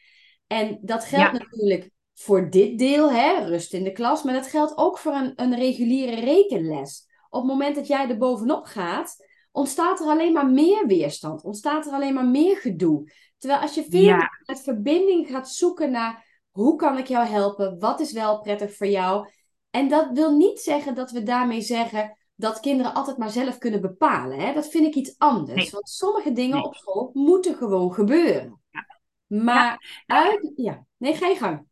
En 0.48 0.80
dat 0.82 1.06
geldt 1.06 1.32
natuurlijk 1.32 1.92
voor 2.14 2.50
dit 2.50 2.78
deel, 2.78 3.12
hè, 3.12 3.46
rust 3.46 3.74
in 3.74 3.84
de 3.84 3.92
klas, 3.92 4.24
maar 4.24 4.34
dat 4.34 4.48
geldt 4.48 4.78
ook 4.78 4.98
voor 4.98 5.14
een, 5.14 5.34
een 5.36 5.56
reguliere 5.56 6.16
rekenles. 6.16 7.05
Op 7.36 7.42
het 7.42 7.52
moment 7.52 7.76
dat 7.76 7.88
jij 7.88 8.10
er 8.10 8.18
bovenop 8.18 8.66
gaat, 8.66 9.26
ontstaat 9.52 10.00
er 10.00 10.06
alleen 10.06 10.34
maar 10.34 10.48
meer 10.48 10.88
weerstand, 10.88 11.44
ontstaat 11.44 11.86
er 11.86 11.94
alleen 11.94 12.14
maar 12.14 12.28
meer 12.28 12.58
gedoe. 12.58 13.12
Terwijl 13.38 13.62
als 13.62 13.76
je 13.76 13.86
veel 13.90 14.16
met 14.46 14.62
verbinding 14.62 15.28
gaat 15.28 15.50
zoeken 15.50 15.92
naar 15.92 16.44
hoe 16.50 16.76
kan 16.76 16.98
ik 16.98 17.08
jou 17.08 17.26
helpen, 17.26 17.80
wat 17.80 18.00
is 18.00 18.12
wel 18.12 18.42
prettig 18.42 18.76
voor 18.76 18.88
jou. 18.88 19.30
En 19.70 19.88
dat 19.88 20.10
wil 20.12 20.36
niet 20.36 20.60
zeggen 20.60 20.96
dat 20.96 21.12
we 21.12 21.24
daarmee 21.24 21.62
zeggen, 21.62 22.18
dat 22.36 22.60
kinderen 22.60 22.94
altijd 22.94 23.18
maar 23.18 23.30
zelf 23.30 23.58
kunnen 23.58 23.82
bepalen. 23.82 24.40
Hè? 24.40 24.54
Dat 24.54 24.68
vind 24.68 24.86
ik 24.86 24.96
iets 24.96 25.16
anders. 25.18 25.70
Want 25.70 25.90
sommige 25.90 26.32
dingen 26.32 26.64
op 26.64 26.76
school 26.76 27.10
moeten 27.14 27.56
gewoon 27.56 27.94
gebeuren. 27.94 28.62
Ja. 28.72 28.86
Maar 29.28 30.04
ja. 30.06 30.24
uit... 30.24 30.52
Ja, 30.56 30.86
nee, 30.98 31.16
ga 31.16 31.28
je 31.28 31.36
gang. 31.36 31.68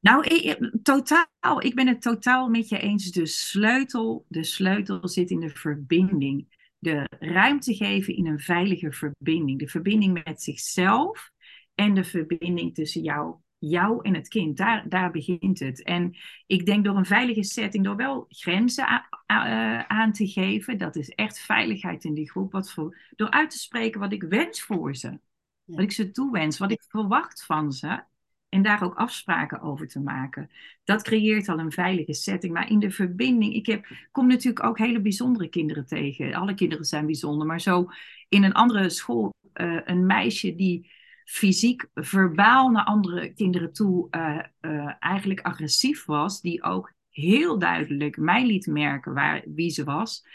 Nou, 0.00 0.24
ik, 0.24 0.70
totaal, 0.82 1.62
ik 1.62 1.74
ben 1.74 1.86
het 1.86 2.02
totaal 2.02 2.48
met 2.48 2.68
je 2.68 2.78
eens. 2.78 3.10
De 3.10 3.26
sleutel, 3.26 4.24
de 4.28 4.44
sleutel 4.44 5.08
zit 5.08 5.30
in 5.30 5.40
de 5.40 5.50
verbinding. 5.50 6.58
De 6.78 7.06
ruimte 7.18 7.74
geven 7.74 8.16
in 8.16 8.26
een 8.26 8.40
veilige 8.40 8.92
verbinding. 8.92 9.58
De 9.58 9.68
verbinding 9.68 10.24
met 10.24 10.42
zichzelf 10.42 11.30
en 11.74 11.94
de 11.94 12.04
verbinding 12.04 12.74
tussen 12.74 13.02
jou 13.02 13.36
jou 13.60 13.98
en 14.02 14.14
het 14.14 14.28
kind. 14.28 14.56
Daar, 14.56 14.88
daar 14.88 15.10
begint 15.10 15.58
het. 15.58 15.82
En 15.82 16.16
ik 16.46 16.66
denk 16.66 16.84
door 16.84 16.96
een 16.96 17.06
veilige 17.06 17.42
setting, 17.42 17.84
door 17.84 17.96
wel 17.96 18.26
grenzen 18.28 18.84
eh, 19.26 19.80
aan 19.80 20.12
te 20.12 20.28
geven, 20.28 20.78
dat 20.78 20.96
is 20.96 21.08
echt 21.08 21.38
veiligheid 21.38 22.04
in 22.04 22.14
die 22.14 22.30
groep. 22.30 22.52
Wat 22.52 22.72
voor, 22.72 22.96
door 23.16 23.30
uit 23.30 23.50
te 23.50 23.58
spreken 23.58 24.00
wat 24.00 24.12
ik 24.12 24.22
wens 24.22 24.62
voor 24.62 24.96
ze. 24.96 25.18
Wat 25.64 25.80
ik 25.80 25.92
ze 25.92 26.10
toewens, 26.10 26.58
wat 26.58 26.70
ik 26.70 26.82
verwacht 26.88 27.44
van 27.44 27.72
ze. 27.72 28.02
En 28.50 28.62
daar 28.62 28.82
ook 28.82 28.94
afspraken 28.94 29.60
over 29.60 29.88
te 29.88 30.00
maken. 30.00 30.50
Dat 30.84 31.02
creëert 31.02 31.48
al 31.48 31.58
een 31.58 31.72
veilige 31.72 32.14
setting. 32.14 32.52
Maar 32.52 32.70
in 32.70 32.78
de 32.78 32.90
verbinding, 32.90 33.54
ik 33.54 33.66
heb, 33.66 33.86
kom 34.10 34.26
natuurlijk 34.26 34.64
ook 34.64 34.78
hele 34.78 35.00
bijzondere 35.00 35.48
kinderen 35.48 35.86
tegen. 35.86 36.34
Alle 36.34 36.54
kinderen 36.54 36.84
zijn 36.84 37.06
bijzonder. 37.06 37.46
Maar 37.46 37.60
zo 37.60 37.88
in 38.28 38.44
een 38.44 38.52
andere 38.52 38.90
school, 38.90 39.34
uh, 39.54 39.80
een 39.84 40.06
meisje 40.06 40.54
die 40.54 40.90
fysiek, 41.24 41.88
verbaal 41.94 42.68
naar 42.68 42.84
andere 42.84 43.32
kinderen 43.34 43.72
toe 43.72 44.08
uh, 44.10 44.38
uh, 44.60 44.92
eigenlijk 44.98 45.40
agressief 45.40 46.04
was, 46.04 46.40
die 46.40 46.62
ook 46.62 46.92
heel 47.10 47.58
duidelijk 47.58 48.16
mij 48.16 48.46
liet 48.46 48.66
merken 48.66 49.14
waar, 49.14 49.42
wie 49.46 49.70
ze 49.70 49.84
was. 49.84 50.26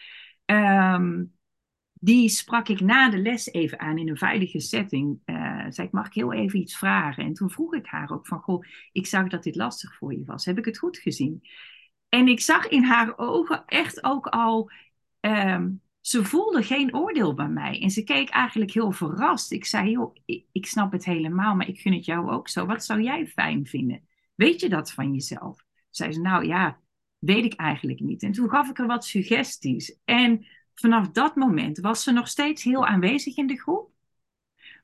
Um, 0.46 1.34
die 2.06 2.30
sprak 2.30 2.68
ik 2.68 2.80
na 2.80 3.10
de 3.10 3.18
les 3.18 3.54
even 3.54 3.80
aan 3.80 3.98
in 3.98 4.10
een 4.10 4.18
veilige 4.18 4.60
setting. 4.60 5.20
Uh, 5.26 5.66
zei 5.70 5.88
ik, 5.88 5.94
mag 5.94 6.08
ik 6.08 6.14
heel 6.14 6.34
even 6.34 6.60
iets 6.60 6.78
vragen? 6.78 7.24
En 7.24 7.34
toen 7.34 7.50
vroeg 7.50 7.74
ik 7.74 7.86
haar 7.86 8.12
ook 8.12 8.28
van, 8.28 8.40
goh, 8.40 8.66
ik 8.92 9.06
zag 9.06 9.28
dat 9.28 9.44
dit 9.44 9.56
lastig 9.56 9.96
voor 9.96 10.14
je 10.14 10.24
was. 10.26 10.46
Heb 10.46 10.58
ik 10.58 10.66
het 10.66 10.78
goed 10.78 10.98
gezien? 10.98 11.44
En 12.10 12.28
ik 12.28 12.40
zag 12.40 12.68
in 12.68 12.84
haar 12.84 13.18
ogen 13.18 13.64
echt 13.66 14.04
ook 14.04 14.28
al 14.28 14.72
um, 15.20 15.82
ze 16.02 16.26
voelde 16.26 16.64
geen 16.64 16.96
oordeel 16.96 17.34
bij 17.34 17.48
mij. 17.48 17.82
En 17.82 17.90
ze 17.90 18.04
keek 18.04 18.30
eigenlijk 18.30 18.72
heel 18.72 18.92
verrast. 18.92 19.52
Ik 19.52 19.66
zei, 19.66 19.90
joh, 19.90 20.16
ik, 20.26 20.46
ik, 20.52 20.66
snap 20.66 20.92
het 20.92 21.06
helemaal, 21.06 21.56
maar 21.56 21.68
ik 21.68 21.80
vind 21.80 21.96
het 21.96 22.06
jou 22.06 22.32
ook 22.32 22.50
zo. 22.50 22.66
Wat 22.66 22.86
zou 22.86 23.02
jij 23.02 23.28
fijn 23.28 23.66
vinden? 23.66 24.08
Weet 24.36 24.60
je 24.60 24.70
dat 24.70 24.92
van 24.92 25.14
jezelf? 25.14 25.64
Zei 25.90 26.12
ze, 26.12 26.22
nou 26.22 26.46
ja, 26.46 26.80
weet 27.18 27.46
ik 27.46 27.54
eigenlijk 27.54 28.00
niet. 28.00 28.24
En 28.24 28.32
toen 28.32 28.50
gaf 28.50 28.70
ik 28.70 28.80
er 28.80 28.88
wat 28.88 29.06
suggesties. 29.06 30.00
En 30.04 30.46
vanaf 30.76 31.10
dat 31.10 31.36
moment 31.36 31.80
was 31.80 32.04
ze 32.04 32.12
nog 32.12 32.28
steeds 32.28 32.64
heel 32.64 32.86
aanwezig 32.86 33.38
in 33.38 33.48
de 33.48 33.60
groep. 33.60 33.94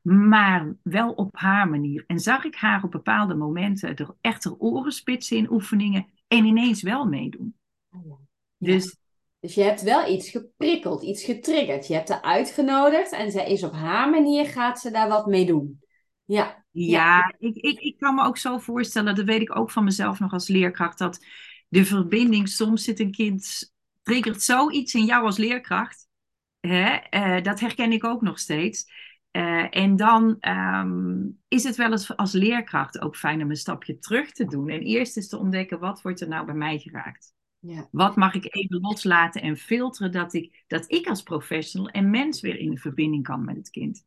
Maar 0.02 0.76
wel 0.84 1.12
op 1.12 1.38
haar 1.38 1.70
manier. 1.70 2.04
En 2.08 2.20
zag 2.20 2.44
ik 2.44 2.56
haar 2.56 2.84
op 2.84 2.92
bepaalde 2.92 3.36
momenten 3.36 3.96
er 3.96 4.16
echt 4.22 4.46
er 4.46 4.58
oren 4.58 4.92
spitsen 4.92 5.38
in 5.38 5.52
oefeningen 5.52 6.08
en 6.28 6.46
ineens 6.46 6.82
wel 6.82 7.06
meedoen. 7.06 7.56
Oh 7.92 8.20
dus 8.58 8.96
dus 9.42 9.54
je 9.54 9.62
hebt 9.62 9.82
wel 9.82 10.12
iets 10.12 10.30
geprikkeld, 10.30 11.04
iets 11.04 11.24
getriggerd. 11.24 11.88
Je 11.88 11.94
hebt 11.94 12.10
haar 12.10 12.22
uitgenodigd 12.22 13.12
en 13.12 13.32
zij 13.32 13.52
is 13.52 13.64
op 13.64 13.74
haar 13.74 14.10
manier, 14.10 14.46
gaat 14.46 14.80
ze 14.80 14.92
daar 14.92 15.08
wat 15.08 15.26
mee 15.26 15.46
doen. 15.46 15.80
Ja, 16.26 16.66
ja, 16.72 17.36
Ik, 17.40 17.56
ik, 17.56 17.80
ik 17.80 17.98
kan 17.98 18.16
me 18.16 18.24
ook 18.24 18.38
zo 18.38 18.58
voorstellen, 18.58 19.16
dat 19.16 19.26
weet 19.26 19.42
ik 19.42 19.56
ook 19.56 19.72
van 19.72 19.84
mezelf 19.84 20.20
nog 20.20 20.32
als 20.32 20.48
leerkracht, 20.48 20.98
dat 20.98 21.26
de 21.68 21.86
verbinding, 21.86 22.50
soms 22.50 22.84
zit 22.84 23.00
een 23.00 23.12
kind, 23.12 23.71
triggert 24.02 24.42
zoiets 24.42 24.94
in 24.94 25.06
jou 25.06 25.26
als 25.26 25.38
leerkracht. 25.38 26.08
Hè? 26.60 26.98
Uh, 27.10 27.44
dat 27.44 27.60
herken 27.60 27.92
ik 27.92 28.04
ook 28.04 28.22
nog 28.22 28.40
steeds. 28.40 28.86
Uh, 29.32 29.76
en 29.76 29.96
dan 29.96 30.38
um, 30.40 31.42
is 31.48 31.64
het 31.64 31.76
wel 31.76 31.92
eens 31.92 32.18
als 32.18 32.32
leerkracht 32.32 33.02
ook 33.02 33.16
fijn 33.16 33.42
om 33.42 33.50
een 33.50 33.56
stapje 33.56 34.00
terug 34.00 34.32
te 34.32 34.46
doen. 34.46 34.70
En 34.70 34.82
eerst 34.82 35.18
eens 35.18 35.28
te 35.28 35.38
ontdekken, 35.38 35.80
wat 35.80 36.02
wordt 36.02 36.22
er 36.22 36.28
nou 36.28 36.46
bij 36.46 36.56
mij 36.56 36.80
geraakt? 36.80 37.34
Ja. 37.60 37.88
Wat 37.92 38.16
mag 38.16 38.34
ik 38.34 38.56
even 38.56 38.80
loslaten 38.80 39.42
en 39.42 39.58
filteren 39.58 40.12
dat 40.12 40.34
ik, 40.34 40.64
dat 40.68 40.92
ik 40.92 41.08
als 41.08 41.24
professional 41.24 41.90
en 41.90 42.10
mens 42.10 42.42
weer 42.42 42.58
in 42.58 42.78
verbinding 42.78 43.24
kan 43.24 43.46
met 43.46 43.56
het 43.56 43.70
kind? 43.70 44.06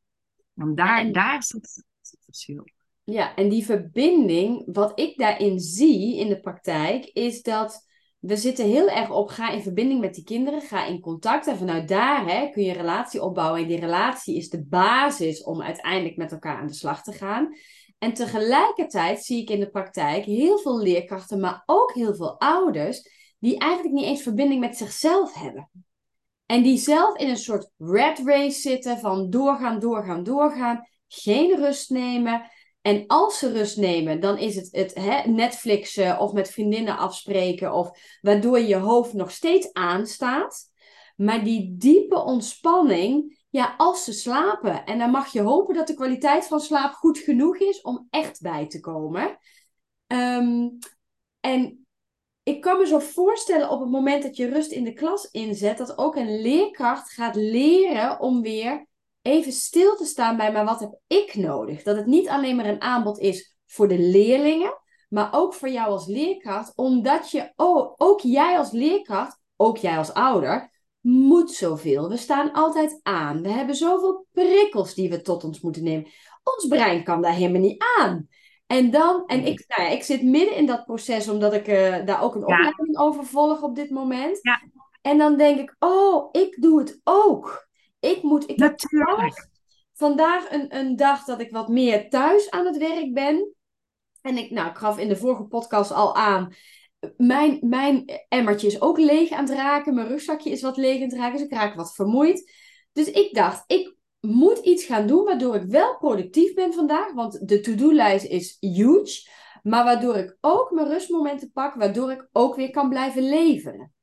Want 0.52 0.76
daar, 0.76 0.98
en, 0.98 1.12
daar 1.12 1.42
zit 1.42 1.84
het 2.00 2.18
verschil. 2.20 2.64
Ja, 3.04 3.34
en 3.34 3.48
die 3.48 3.64
verbinding, 3.64 4.62
wat 4.66 5.00
ik 5.00 5.18
daarin 5.18 5.60
zie 5.60 6.18
in 6.18 6.28
de 6.28 6.40
praktijk, 6.40 7.04
is 7.04 7.42
dat 7.42 7.86
we 8.26 8.36
zitten 8.36 8.64
heel 8.64 8.88
erg 8.88 9.10
op 9.10 9.28
ga 9.28 9.50
in 9.50 9.62
verbinding 9.62 10.00
met 10.00 10.14
die 10.14 10.24
kinderen, 10.24 10.60
ga 10.60 10.86
in 10.86 11.00
contact. 11.00 11.46
En 11.46 11.56
vanuit 11.56 11.88
daar 11.88 12.26
hè, 12.26 12.48
kun 12.48 12.62
je 12.62 12.68
een 12.68 12.76
relatie 12.76 13.22
opbouwen. 13.22 13.62
En 13.62 13.68
die 13.68 13.80
relatie 13.80 14.36
is 14.36 14.48
de 14.48 14.64
basis 14.64 15.42
om 15.42 15.62
uiteindelijk 15.62 16.16
met 16.16 16.32
elkaar 16.32 16.56
aan 16.56 16.66
de 16.66 16.74
slag 16.74 17.02
te 17.02 17.12
gaan. 17.12 17.54
En 17.98 18.12
tegelijkertijd 18.12 19.24
zie 19.24 19.42
ik 19.42 19.50
in 19.50 19.60
de 19.60 19.70
praktijk 19.70 20.24
heel 20.24 20.58
veel 20.58 20.80
leerkrachten, 20.80 21.40
maar 21.40 21.62
ook 21.66 21.92
heel 21.92 22.14
veel 22.14 22.40
ouders 22.40 23.08
die 23.38 23.58
eigenlijk 23.58 23.94
niet 23.94 24.04
eens 24.04 24.22
verbinding 24.22 24.60
met 24.60 24.76
zichzelf 24.76 25.34
hebben. 25.34 25.70
En 26.46 26.62
die 26.62 26.78
zelf 26.78 27.16
in 27.16 27.28
een 27.28 27.36
soort 27.36 27.70
red 27.78 28.20
race 28.24 28.60
zitten 28.60 28.98
van 28.98 29.30
doorgaan, 29.30 29.78
doorgaan, 29.78 30.22
doorgaan, 30.22 30.88
geen 31.08 31.56
rust 31.56 31.90
nemen. 31.90 32.50
En 32.84 33.04
als 33.06 33.38
ze 33.38 33.52
rust 33.52 33.76
nemen, 33.76 34.20
dan 34.20 34.38
is 34.38 34.54
het, 34.54 34.68
het 34.70 34.94
hè, 34.94 35.30
Netflixen 35.30 36.18
of 36.18 36.32
met 36.32 36.50
vriendinnen 36.50 36.98
afspreken, 36.98 37.72
of 37.72 38.18
waardoor 38.20 38.58
je 38.58 38.76
hoofd 38.76 39.12
nog 39.12 39.30
steeds 39.30 39.72
aanstaat. 39.72 40.72
Maar 41.16 41.44
die 41.44 41.74
diepe 41.76 42.24
ontspanning, 42.24 43.44
ja, 43.50 43.74
als 43.76 44.04
ze 44.04 44.12
slapen. 44.12 44.84
En 44.84 44.98
dan 44.98 45.10
mag 45.10 45.32
je 45.32 45.40
hopen 45.40 45.74
dat 45.74 45.86
de 45.86 45.94
kwaliteit 45.94 46.46
van 46.46 46.60
slaap 46.60 46.92
goed 46.92 47.18
genoeg 47.18 47.56
is 47.56 47.80
om 47.80 48.06
echt 48.10 48.40
bij 48.40 48.66
te 48.66 48.80
komen. 48.80 49.38
Um, 50.06 50.78
en 51.40 51.86
ik 52.42 52.60
kan 52.60 52.78
me 52.78 52.86
zo 52.86 52.98
voorstellen 52.98 53.70
op 53.70 53.80
het 53.80 53.90
moment 53.90 54.22
dat 54.22 54.36
je 54.36 54.48
rust 54.48 54.70
in 54.70 54.84
de 54.84 54.92
klas 54.92 55.30
inzet, 55.30 55.78
dat 55.78 55.98
ook 55.98 56.16
een 56.16 56.40
leerkracht 56.40 57.10
gaat 57.12 57.36
leren 57.36 58.20
om 58.20 58.42
weer 58.42 58.86
even 59.24 59.52
stil 59.52 59.96
te 59.96 60.04
staan 60.04 60.36
bij, 60.36 60.52
maar 60.52 60.64
wat 60.64 60.80
heb 60.80 60.98
ik 61.06 61.34
nodig? 61.34 61.82
Dat 61.82 61.96
het 61.96 62.06
niet 62.06 62.28
alleen 62.28 62.56
maar 62.56 62.66
een 62.66 62.80
aanbod 62.80 63.18
is 63.18 63.56
voor 63.66 63.88
de 63.88 63.98
leerlingen, 63.98 64.78
maar 65.08 65.28
ook 65.32 65.54
voor 65.54 65.68
jou 65.68 65.90
als 65.90 66.06
leerkracht, 66.06 66.72
omdat 66.76 67.30
je, 67.30 67.52
oh, 67.56 67.94
ook 67.96 68.20
jij 68.20 68.58
als 68.58 68.70
leerkracht, 68.70 69.40
ook 69.56 69.76
jij 69.76 69.98
als 69.98 70.12
ouder, 70.12 70.72
moet 71.00 71.50
zoveel. 71.50 72.08
We 72.08 72.16
staan 72.16 72.52
altijd 72.52 73.00
aan. 73.02 73.42
We 73.42 73.48
hebben 73.48 73.74
zoveel 73.74 74.26
prikkels 74.32 74.94
die 74.94 75.10
we 75.10 75.20
tot 75.20 75.44
ons 75.44 75.60
moeten 75.60 75.82
nemen. 75.82 76.10
Ons 76.42 76.66
brein 76.68 77.04
kan 77.04 77.22
daar 77.22 77.32
helemaal 77.32 77.60
niet 77.60 77.84
aan. 77.98 78.28
En 78.66 78.90
dan, 78.90 79.26
en 79.26 79.46
ik, 79.46 79.64
nou 79.68 79.82
ja, 79.82 79.88
ik 79.88 80.02
zit 80.02 80.22
midden 80.22 80.56
in 80.56 80.66
dat 80.66 80.84
proces, 80.84 81.28
omdat 81.28 81.52
ik 81.52 81.68
uh, 81.68 82.04
daar 82.04 82.22
ook 82.22 82.34
een 82.34 82.42
opleiding 82.42 82.98
over 82.98 83.24
volg 83.24 83.62
op 83.62 83.74
dit 83.74 83.90
moment. 83.90 84.38
Ja. 84.42 84.62
En 85.02 85.18
dan 85.18 85.36
denk 85.36 85.58
ik, 85.58 85.76
oh, 85.78 86.28
ik 86.32 86.56
doe 86.62 86.78
het 86.78 87.00
ook. 87.04 87.68
Ik 88.04 88.22
moet, 88.22 88.50
ik 88.50 88.56
Natuurlijk. 88.56 89.48
vandaag 89.92 90.50
een, 90.50 90.76
een 90.76 90.96
dag 90.96 91.24
dat 91.24 91.40
ik 91.40 91.50
wat 91.50 91.68
meer 91.68 92.10
thuis 92.10 92.50
aan 92.50 92.66
het 92.66 92.76
werk 92.76 93.12
ben. 93.12 93.54
En 94.22 94.36
ik, 94.36 94.50
nou, 94.50 94.70
ik 94.70 94.76
gaf 94.76 94.98
in 94.98 95.08
de 95.08 95.16
vorige 95.16 95.44
podcast 95.44 95.92
al 95.92 96.16
aan, 96.16 96.54
mijn, 97.16 97.58
mijn 97.60 98.04
emmertje 98.28 98.66
is 98.66 98.80
ook 98.80 98.98
leeg 98.98 99.30
aan 99.30 99.44
het 99.44 99.54
raken. 99.54 99.94
Mijn 99.94 100.08
rugzakje 100.08 100.50
is 100.50 100.62
wat 100.62 100.76
leeg 100.76 100.96
aan 100.96 101.08
het 101.08 101.18
raken. 101.18 101.32
Dus 101.32 101.46
ik 101.46 101.52
raak 101.52 101.74
wat 101.74 101.94
vermoeid. 101.94 102.52
Dus 102.92 103.10
ik 103.10 103.34
dacht, 103.34 103.64
ik 103.66 103.96
moet 104.20 104.58
iets 104.58 104.84
gaan 104.84 105.06
doen 105.06 105.24
waardoor 105.24 105.54
ik 105.54 105.62
wel 105.62 105.96
productief 105.96 106.54
ben 106.54 106.72
vandaag. 106.72 107.12
Want 107.12 107.48
de 107.48 107.60
to-do-lijst 107.60 108.26
is 108.26 108.56
huge. 108.60 109.28
Maar 109.62 109.84
waardoor 109.84 110.16
ik 110.16 110.36
ook 110.40 110.70
mijn 110.70 110.88
rustmomenten 110.88 111.52
pak. 111.52 111.74
Waardoor 111.74 112.12
ik 112.12 112.28
ook 112.32 112.54
weer 112.56 112.70
kan 112.70 112.88
blijven 112.88 113.22
leveren. 113.28 113.93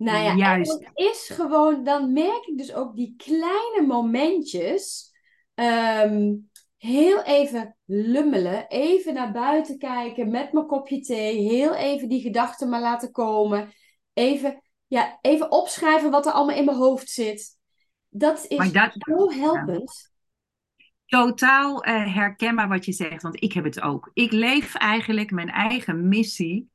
Nou 0.00 0.22
ja, 0.22 0.34
Juist. 0.34 0.72
het 0.72 0.90
is 0.94 1.30
gewoon, 1.32 1.84
dan 1.84 2.12
merk 2.12 2.46
ik 2.46 2.58
dus 2.58 2.74
ook 2.74 2.96
die 2.96 3.14
kleine 3.16 3.84
momentjes. 3.86 5.12
Ehm, 5.54 6.34
heel 6.76 7.22
even 7.22 7.76
lummelen, 7.84 8.68
even 8.68 9.14
naar 9.14 9.32
buiten 9.32 9.78
kijken 9.78 10.30
met 10.30 10.52
mijn 10.52 10.66
kopje 10.66 11.00
thee, 11.00 11.38
heel 11.38 11.74
even 11.74 12.08
die 12.08 12.20
gedachten 12.20 12.68
maar 12.68 12.80
laten 12.80 13.12
komen. 13.12 13.72
Even, 14.12 14.62
ja, 14.86 15.18
even 15.20 15.50
opschrijven 15.50 16.10
wat 16.10 16.26
er 16.26 16.32
allemaal 16.32 16.56
in 16.56 16.64
mijn 16.64 16.76
hoofd 16.76 17.08
zit. 17.08 17.58
Dat 18.08 18.46
is 18.48 18.70
zo 18.98 19.30
helpend. 19.30 20.12
Totaal 21.06 21.86
uh, 21.86 22.14
herkenbaar 22.14 22.68
wat 22.68 22.84
je 22.84 22.92
zegt, 22.92 23.22
want 23.22 23.42
ik 23.42 23.52
heb 23.52 23.64
het 23.64 23.80
ook. 23.80 24.10
Ik 24.12 24.32
leef 24.32 24.74
eigenlijk 24.74 25.30
mijn 25.30 25.50
eigen 25.50 26.08
missie 26.08 26.70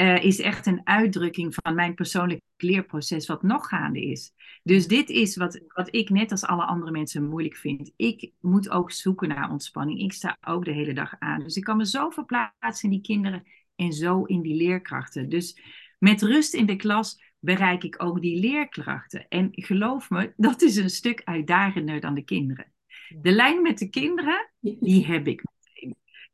uh, 0.00 0.24
is 0.24 0.40
echt 0.40 0.66
een 0.66 0.80
uitdrukking 0.84 1.54
van 1.54 1.74
mijn 1.74 1.94
persoonlijk 1.94 2.40
leerproces 2.56 3.26
wat 3.26 3.42
nog 3.42 3.68
gaande 3.68 4.00
is. 4.00 4.32
Dus 4.62 4.86
dit 4.86 5.10
is 5.10 5.36
wat, 5.36 5.60
wat 5.68 5.94
ik 5.94 6.10
net 6.10 6.30
als 6.30 6.44
alle 6.44 6.64
andere 6.64 6.90
mensen 6.90 7.28
moeilijk 7.28 7.56
vind. 7.56 7.92
Ik 7.96 8.32
moet 8.40 8.70
ook 8.70 8.92
zoeken 8.92 9.28
naar 9.28 9.50
ontspanning. 9.50 10.00
Ik 10.00 10.12
sta 10.12 10.36
ook 10.46 10.64
de 10.64 10.72
hele 10.72 10.92
dag 10.92 11.14
aan. 11.18 11.42
Dus 11.42 11.56
ik 11.56 11.64
kan 11.64 11.76
me 11.76 11.86
zo 11.86 12.10
verplaatsen 12.10 12.82
in 12.82 12.90
die 12.90 13.00
kinderen 13.00 13.42
en 13.76 13.92
zo 13.92 14.24
in 14.24 14.42
die 14.42 14.54
leerkrachten. 14.54 15.28
Dus 15.28 15.60
met 15.98 16.22
rust 16.22 16.54
in 16.54 16.66
de 16.66 16.76
klas 16.76 17.22
bereik 17.38 17.84
ik 17.84 18.02
ook 18.02 18.20
die 18.20 18.40
leerkrachten. 18.40 19.28
En 19.28 19.48
geloof 19.52 20.10
me, 20.10 20.32
dat 20.36 20.62
is 20.62 20.76
een 20.76 20.90
stuk 20.90 21.22
uitdagender 21.24 22.00
dan 22.00 22.14
de 22.14 22.24
kinderen. 22.24 22.72
De 23.20 23.30
lijn 23.30 23.62
met 23.62 23.78
de 23.78 23.88
kinderen, 23.88 24.50
die 24.60 25.06
heb 25.06 25.26
ik 25.26 25.42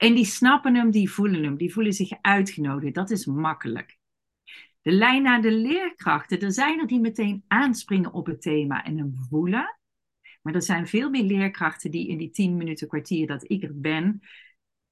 en 0.04 0.14
die 0.14 0.24
snappen 0.24 0.74
hem, 0.74 0.90
die 0.90 1.10
voelen 1.10 1.44
hem, 1.44 1.56
die 1.56 1.72
voelen 1.72 1.92
zich 1.92 2.10
uitgenodigd. 2.20 2.94
Dat 2.94 3.10
is 3.10 3.26
makkelijk. 3.26 3.98
De 4.80 4.92
lijn 4.92 5.22
naar 5.22 5.42
de 5.42 5.52
leerkrachten, 5.52 6.40
er 6.40 6.52
zijn 6.52 6.80
er 6.80 6.86
die 6.86 7.00
meteen 7.00 7.44
aanspringen 7.46 8.12
op 8.12 8.26
het 8.26 8.42
thema 8.42 8.84
en 8.84 8.98
hem 8.98 9.14
voelen. 9.28 9.78
Maar 10.42 10.54
er 10.54 10.62
zijn 10.62 10.86
veel 10.86 11.10
meer 11.10 11.22
leerkrachten 11.22 11.90
die 11.90 12.08
in 12.08 12.18
die 12.18 12.30
tien 12.30 12.56
minuten 12.56 12.88
kwartier 12.88 13.26
dat 13.26 13.50
ik 13.50 13.62
er 13.62 13.80
ben, 13.80 14.20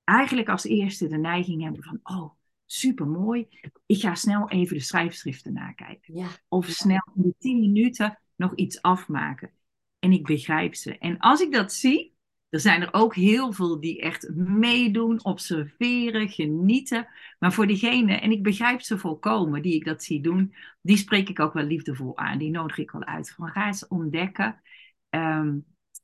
eigenlijk 0.04 0.48
als 0.48 0.64
eerste 0.64 1.08
de 1.08 1.18
neiging 1.18 1.62
hebben 1.62 1.82
van, 1.82 2.00
oh, 2.02 2.32
supermooi, 2.66 3.48
ik 3.86 4.00
ga 4.00 4.14
snel 4.14 4.50
even 4.50 4.76
de 4.76 4.82
schrijfschriften 4.82 5.52
nakijken. 5.52 6.16
Ja. 6.16 6.28
Of 6.48 6.66
snel 6.66 7.12
in 7.14 7.22
die 7.22 7.34
tien 7.38 7.60
minuten 7.60 8.20
nog 8.36 8.54
iets 8.54 8.82
afmaken. 8.82 9.50
En 9.98 10.12
ik 10.12 10.24
begrijp 10.24 10.74
ze. 10.74 10.98
En 10.98 11.18
als 11.18 11.40
ik 11.40 11.52
dat 11.52 11.72
zie, 11.72 12.11
er 12.52 12.60
zijn 12.60 12.82
er 12.82 12.92
ook 12.92 13.14
heel 13.14 13.52
veel 13.52 13.80
die 13.80 14.00
echt 14.00 14.34
meedoen, 14.34 15.24
observeren, 15.24 16.28
genieten. 16.28 17.08
Maar 17.38 17.52
voor 17.52 17.66
diegene, 17.66 18.14
en 18.14 18.30
ik 18.30 18.42
begrijp 18.42 18.80
ze 18.80 18.98
volkomen, 18.98 19.62
die 19.62 19.74
ik 19.74 19.84
dat 19.84 20.02
zie 20.02 20.20
doen, 20.20 20.54
die 20.80 20.96
spreek 20.96 21.28
ik 21.28 21.40
ook 21.40 21.52
wel 21.52 21.64
liefdevol 21.64 22.18
aan. 22.18 22.38
Die 22.38 22.50
nodig 22.50 22.78
ik 22.78 22.90
wel 22.90 23.04
uit. 23.04 23.30
Van 23.30 23.48
ga 23.48 23.66
eens 23.66 23.88
ontdekken 23.88 24.60
ehm, 25.08 25.58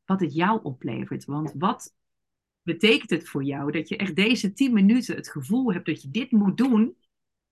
wat 0.05 0.21
het 0.21 0.35
jou 0.35 0.61
oplevert. 0.63 1.25
Want 1.25 1.53
wat 1.59 1.95
betekent 2.63 3.11
het 3.11 3.29
voor 3.29 3.45
jou 3.45 3.73
dat 3.73 3.89
je 3.89 3.97
echt 3.97 4.17
deze 4.17 4.53
tien 4.53 4.73
minuten 4.73 5.17
het 5.17 5.31
gevoel 5.31 5.73
hebt 5.73 5.87
dat 5.87 6.03
je 6.03 6.11
dit 6.11 6.31
moet 6.31 6.57
doen 6.57 6.97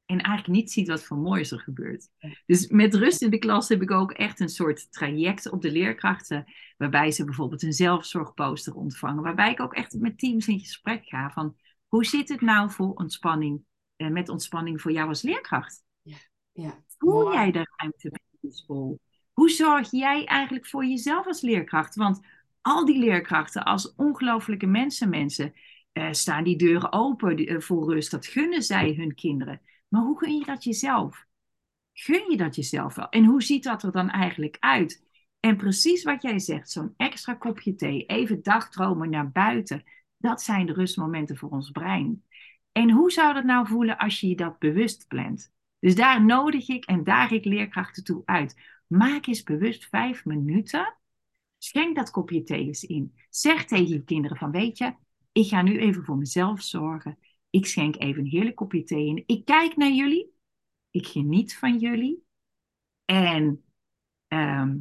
en 0.06 0.20
eigenlijk 0.20 0.58
niet 0.58 0.72
ziet 0.72 0.88
wat 0.88 1.04
voor 1.04 1.16
moois 1.16 1.50
er 1.50 1.60
gebeurt. 1.60 2.08
Dus 2.46 2.68
met 2.68 2.94
rust 2.94 3.22
in 3.22 3.30
de 3.30 3.38
klas 3.38 3.68
heb 3.68 3.82
ik 3.82 3.90
ook 3.90 4.12
echt 4.12 4.40
een 4.40 4.48
soort 4.48 4.92
traject 4.92 5.50
op 5.50 5.62
de 5.62 5.70
leerkrachten, 5.70 6.44
waarbij 6.76 7.10
ze 7.10 7.24
bijvoorbeeld 7.24 7.62
een 7.62 7.72
zelfzorgposter 7.72 8.74
ontvangen, 8.74 9.22
waarbij 9.22 9.50
ik 9.50 9.60
ook 9.60 9.74
echt 9.74 9.98
met 9.98 10.18
teams 10.18 10.48
in 10.48 10.58
gesprek 10.58 11.04
ga 11.04 11.30
van 11.30 11.56
hoe 11.88 12.04
zit 12.04 12.28
het 12.28 12.40
nou 12.40 12.70
voor 12.70 12.92
ontspanning, 12.94 13.64
eh, 13.96 14.08
met 14.08 14.28
ontspanning 14.28 14.80
voor 14.80 14.92
jou 14.92 15.08
als 15.08 15.22
leerkracht? 15.22 15.82
Ja, 16.02 16.16
ja. 16.52 16.84
Voel 16.98 17.32
jij 17.32 17.50
de 17.50 17.66
ruimte 17.76 18.08
bij 18.08 18.20
de 18.40 18.52
school? 18.52 19.00
Hoe 19.32 19.50
zorg 19.50 19.90
jij 19.90 20.24
eigenlijk 20.24 20.66
voor 20.66 20.84
jezelf 20.84 21.26
als 21.26 21.40
leerkracht? 21.40 21.94
Want 21.94 22.20
al 22.60 22.84
die 22.84 22.98
leerkrachten 22.98 23.64
als 23.64 23.94
ongelooflijke 23.94 24.66
mensen, 24.66 25.08
mensen, 25.08 25.52
uh, 25.92 26.12
staan 26.12 26.44
die 26.44 26.58
deuren 26.58 26.92
open 26.92 27.52
uh, 27.52 27.60
voor 27.60 27.92
rust. 27.92 28.10
Dat 28.10 28.26
gunnen 28.26 28.62
zij 28.62 28.94
hun 28.94 29.14
kinderen. 29.14 29.60
Maar 29.88 30.02
hoe 30.02 30.18
gun 30.18 30.36
je 30.36 30.44
dat 30.44 30.64
jezelf? 30.64 31.26
Gun 31.92 32.30
je 32.30 32.36
dat 32.36 32.54
jezelf 32.54 32.94
wel? 32.94 33.08
En 33.08 33.24
hoe 33.24 33.42
ziet 33.42 33.64
dat 33.64 33.82
er 33.82 33.92
dan 33.92 34.10
eigenlijk 34.10 34.56
uit? 34.60 35.04
En 35.40 35.56
precies 35.56 36.02
wat 36.02 36.22
jij 36.22 36.38
zegt, 36.38 36.70
zo'n 36.70 36.94
extra 36.96 37.34
kopje 37.34 37.74
thee, 37.74 38.06
even 38.06 38.42
dagdromen 38.42 39.10
naar 39.10 39.30
buiten, 39.30 39.84
dat 40.16 40.42
zijn 40.42 40.66
de 40.66 40.72
rustmomenten 40.72 41.36
voor 41.36 41.50
ons 41.50 41.70
brein. 41.70 42.24
En 42.72 42.90
hoe 42.90 43.12
zou 43.12 43.34
dat 43.34 43.44
nou 43.44 43.66
voelen 43.66 43.98
als 43.98 44.20
je 44.20 44.28
je 44.28 44.36
dat 44.36 44.58
bewust 44.58 45.08
plant? 45.08 45.52
Dus 45.78 45.94
daar 45.94 46.24
nodig 46.24 46.68
ik 46.68 46.84
en 46.84 47.04
daar 47.04 47.32
ik 47.32 47.44
leerkrachten 47.44 48.04
toe 48.04 48.22
uit. 48.24 48.60
Maak 48.86 49.26
eens 49.26 49.42
bewust 49.42 49.84
vijf 49.84 50.24
minuten. 50.24 50.96
Schenk 51.58 51.96
dat 51.96 52.10
kopje 52.10 52.42
thee 52.42 52.66
eens 52.66 52.84
in. 52.84 53.14
Zeg 53.30 53.64
tegen 53.64 53.88
je 53.88 54.04
kinderen 54.04 54.36
van, 54.36 54.50
weet 54.50 54.78
je, 54.78 54.94
ik 55.32 55.46
ga 55.46 55.62
nu 55.62 55.78
even 55.78 56.04
voor 56.04 56.16
mezelf 56.16 56.62
zorgen. 56.62 57.18
Ik 57.56 57.66
schenk 57.66 57.96
even 57.98 58.22
een 58.22 58.30
heerlijk 58.30 58.56
kopje 58.56 58.82
thee 58.82 59.06
in. 59.06 59.22
Ik 59.26 59.44
kijk 59.44 59.76
naar 59.76 59.90
jullie. 59.90 60.34
Ik 60.90 61.06
geniet 61.06 61.56
van 61.56 61.78
jullie. 61.78 62.24
En 63.04 63.64
ehm, 64.28 64.76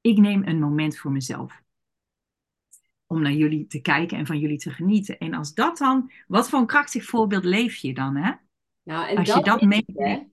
ik 0.00 0.18
neem 0.18 0.46
een 0.46 0.60
moment 0.60 0.98
voor 0.98 1.10
mezelf. 1.10 1.62
Om 3.06 3.22
naar 3.22 3.32
jullie 3.32 3.66
te 3.66 3.80
kijken 3.80 4.18
en 4.18 4.26
van 4.26 4.38
jullie 4.38 4.58
te 4.58 4.70
genieten. 4.70 5.18
En 5.18 5.34
als 5.34 5.54
dat 5.54 5.78
dan, 5.78 6.12
wat 6.26 6.48
voor 6.48 6.58
een 6.58 6.66
krachtig 6.66 7.04
voorbeeld 7.04 7.44
leef 7.44 7.76
je 7.76 7.94
dan, 7.94 8.16
hè? 8.16 8.32
Nou, 8.82 9.08
en 9.08 9.16
als 9.16 9.28
dat 9.28 9.36
je 9.36 9.44
dat 9.44 9.62
meet. 9.62 10.26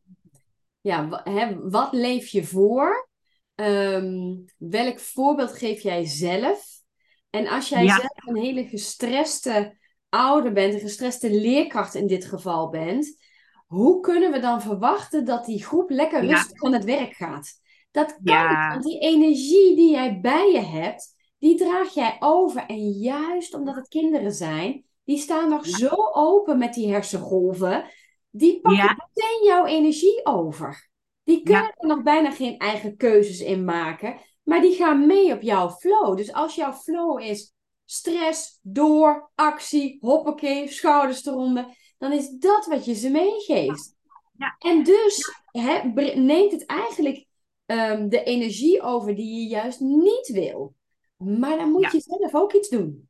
Ja, 0.81 1.21
hè, 1.23 1.69
wat 1.69 1.93
leef 1.93 2.27
je 2.27 2.43
voor? 2.43 3.09
Ehm, 3.55 4.35
welk 4.57 4.99
voorbeeld 4.99 5.57
geef 5.57 5.81
jij 5.81 6.05
zelf? 6.05 6.81
En 7.29 7.47
als 7.47 7.69
jij 7.69 7.87
zelf 7.87 8.27
een 8.27 8.37
hele 8.37 8.67
gestreste 8.67 9.77
ouder 10.09 10.53
bent, 10.53 10.73
een 10.73 10.79
gestreste 10.79 11.31
leerkracht 11.31 11.95
in 11.95 12.07
dit 12.07 12.25
geval 12.25 12.69
bent, 12.69 13.17
hoe 13.67 13.99
kunnen 13.99 14.31
we 14.31 14.39
dan 14.39 14.61
verwachten 14.61 15.25
dat 15.25 15.45
die 15.45 15.63
groep 15.63 15.89
lekker 15.89 16.25
rustig 16.25 16.63
aan 16.63 16.73
het 16.73 16.83
werk 16.83 17.13
gaat? 17.13 17.51
Dat 17.91 18.19
kan 18.23 18.69
want 18.69 18.83
die 18.83 18.99
energie 18.99 19.75
die 19.75 19.91
jij 19.91 20.19
bij 20.21 20.51
je 20.51 20.59
hebt, 20.59 21.15
die 21.37 21.57
draag 21.57 21.93
jij 21.93 22.15
over. 22.19 22.65
En 22.65 22.89
juist 22.91 23.53
omdat 23.53 23.75
het 23.75 23.87
kinderen 23.87 24.31
zijn, 24.31 24.85
die 25.03 25.17
staan 25.17 25.49
nog 25.49 25.65
zo 25.65 25.89
open 26.11 26.57
met 26.57 26.73
die 26.73 26.91
hersengolven, 26.91 27.85
die 28.29 28.61
pakken 28.61 28.97
meteen 29.13 29.45
jouw 29.45 29.65
energie 29.65 30.25
over. 30.25 30.89
Die 31.23 31.43
kunnen 31.43 31.73
er 31.77 31.87
nog 31.87 32.03
bijna 32.03 32.31
geen 32.31 32.57
eigen 32.57 32.97
keuzes 32.97 33.39
in 33.39 33.65
maken, 33.65 34.19
maar 34.43 34.61
die 34.61 34.75
gaan 34.75 35.07
mee 35.07 35.33
op 35.33 35.41
jouw 35.41 35.69
flow. 35.69 36.17
Dus 36.17 36.33
als 36.33 36.55
jouw 36.55 36.73
flow 36.73 37.19
is, 37.19 37.55
stress, 37.89 38.59
door, 38.61 39.31
actie, 39.35 39.97
hoppakee, 40.01 40.67
schouders 40.67 41.25
eronder. 41.25 41.93
Dan 41.97 42.11
is 42.11 42.29
dat 42.29 42.65
wat 42.65 42.85
je 42.85 42.93
ze 42.93 43.09
meegeeft. 43.09 43.95
Ja. 44.37 44.55
En 44.59 44.83
dus 44.83 45.33
neemt 46.15 46.51
het 46.51 46.65
eigenlijk 46.65 47.25
ehm, 47.65 48.09
de 48.09 48.23
energie 48.23 48.81
over 48.81 49.15
die 49.15 49.41
je 49.41 49.47
juist 49.47 49.79
niet 49.79 50.27
wil. 50.27 50.75
Maar 51.17 51.57
dan 51.57 51.71
moet 51.71 51.91
je 51.91 51.99
zelf 51.99 52.35
ook 52.35 52.53
iets 52.53 52.69
doen. 52.69 53.09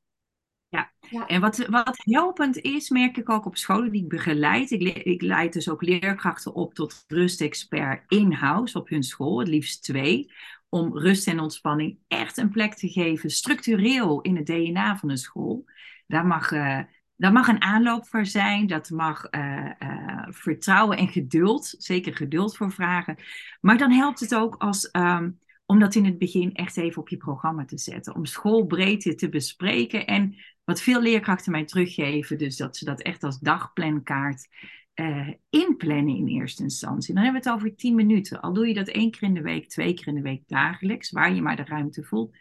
Ja, 0.70 0.92
ja. 1.10 1.28
en 1.28 1.42
wat, 1.42 1.58
wat 1.58 1.98
helpend 1.98 2.58
is, 2.58 2.90
merk 2.90 3.18
ik 3.18 3.30
ook 3.30 3.46
op 3.46 3.58
scholen 3.58 3.92
die 3.92 4.04
ik 4.04 4.10
begeleid. 4.10 4.72
Ik, 4.72 4.82
ik 4.98 5.22
leid 5.22 5.54
dus 5.54 5.70
ook 5.70 5.82
leerkrachten 5.82 6.54
op 6.54 6.74
tot 6.74 7.04
rustexpert 7.08 8.04
in-house 8.08 8.78
op 8.78 8.90
hun 8.90 9.04
school, 9.04 9.40
het 9.40 9.48
liefst 9.48 9.84
twee 9.84 10.32
om 10.70 10.98
rust 10.98 11.28
en 11.28 11.40
ontspanning 11.40 11.98
echt 12.08 12.38
een 12.38 12.50
plek 12.50 12.74
te 12.74 12.90
geven, 12.90 13.30
structureel 13.30 14.22
in 14.22 14.36
het 14.36 14.46
DNA 14.46 14.98
van 14.98 15.10
een 15.10 15.18
school. 15.18 15.66
Daar 16.08 16.26
mag, 16.26 16.52
uh, 16.52 16.80
daar 17.16 17.32
mag 17.32 17.48
een 17.48 17.62
aanloop 17.62 18.08
voor 18.08 18.26
zijn, 18.26 18.68
dat 18.68 18.90
mag 18.90 19.28
uh, 19.32 19.72
uh, 19.80 20.26
vertrouwen 20.30 20.98
en 20.98 21.08
geduld, 21.08 21.76
zeker 21.78 22.16
geduld 22.16 22.58
voor 22.58 22.72
vragen. 22.72 23.18
Maar 23.62 23.78
dan 23.78 23.92
helpt 23.92 24.20
het 24.20 24.36
ook 24.36 24.56
als, 24.56 24.90
um, 24.92 25.40
om 25.68 25.80
dat 25.80 25.96
in 25.96 26.06
het 26.06 26.18
begin 26.18 26.54
echt 26.54 26.78
even 26.78 27.02
op 27.02 27.10
je 27.10 27.18
programma 27.18 27.66
te 27.66 27.78
zetten, 27.78 28.16
om 28.16 28.26
schoolbreedte 28.26 29.16
te 29.16 29.30
bespreken 29.30 30.06
en 30.06 30.36
wat 30.64 30.82
veel 30.82 31.02
leerkrachten 31.02 31.52
mij 31.52 31.66
teruggeven, 31.66 32.38
dus 32.38 32.58
dat 32.58 32.78
ze 32.78 32.86
dat 32.86 33.02
echt 33.02 33.24
als 33.24 33.40
dagplankaart 33.40 34.48
uh, 34.96 35.30
inplannen 35.50 36.16
in 36.16 36.28
eerste 36.28 36.64
instantie. 36.64 37.14
Dan 37.14 37.24
hebben 37.24 37.42
we 37.42 37.50
het 37.50 37.58
over 37.58 37.76
10 37.76 37.96
minuten. 37.96 38.42
Al 38.42 38.54
doe 38.54 38.68
je 38.68 38.74
dat 38.74 38.88
één 38.88 39.12
keer 39.12 39.24
in 39.24 39.34
de 39.34 39.42
week, 39.42 39.70
twee 39.70 39.94
keer 39.94 40.08
in 40.08 40.16
de 40.16 40.22
week 40.22 40.44
dagelijks, 40.48 41.12
waar 41.12 41.34
je 41.34 41.42
maar 41.42 41.56
de 41.56 41.64
ruimte 41.64 42.04
voelt. 42.04 42.38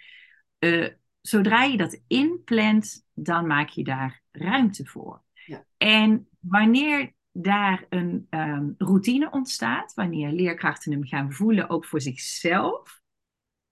Uh, 0.59 0.89
zodra 1.21 1.63
je 1.63 1.77
dat 1.77 2.03
inplant, 2.07 3.07
dan 3.15 3.47
maak 3.47 3.69
je 3.69 3.85
daar 3.85 4.23
ruimte 4.31 4.85
voor. 4.85 5.23
Ja. 5.47 5.65
En 5.77 6.29
wanneer 6.41 7.15
daar 7.33 7.87
een 7.89 8.27
um, 8.31 8.75
routine 8.79 9.31
ontstaat, 9.31 9.95
wanneer 9.95 10.31
leerkrachten 10.31 10.93
hem 10.93 11.05
gaan 11.05 11.33
voelen, 11.33 11.71
ook 11.71 11.85
voor 11.85 12.01
zichzelf, 12.01 13.01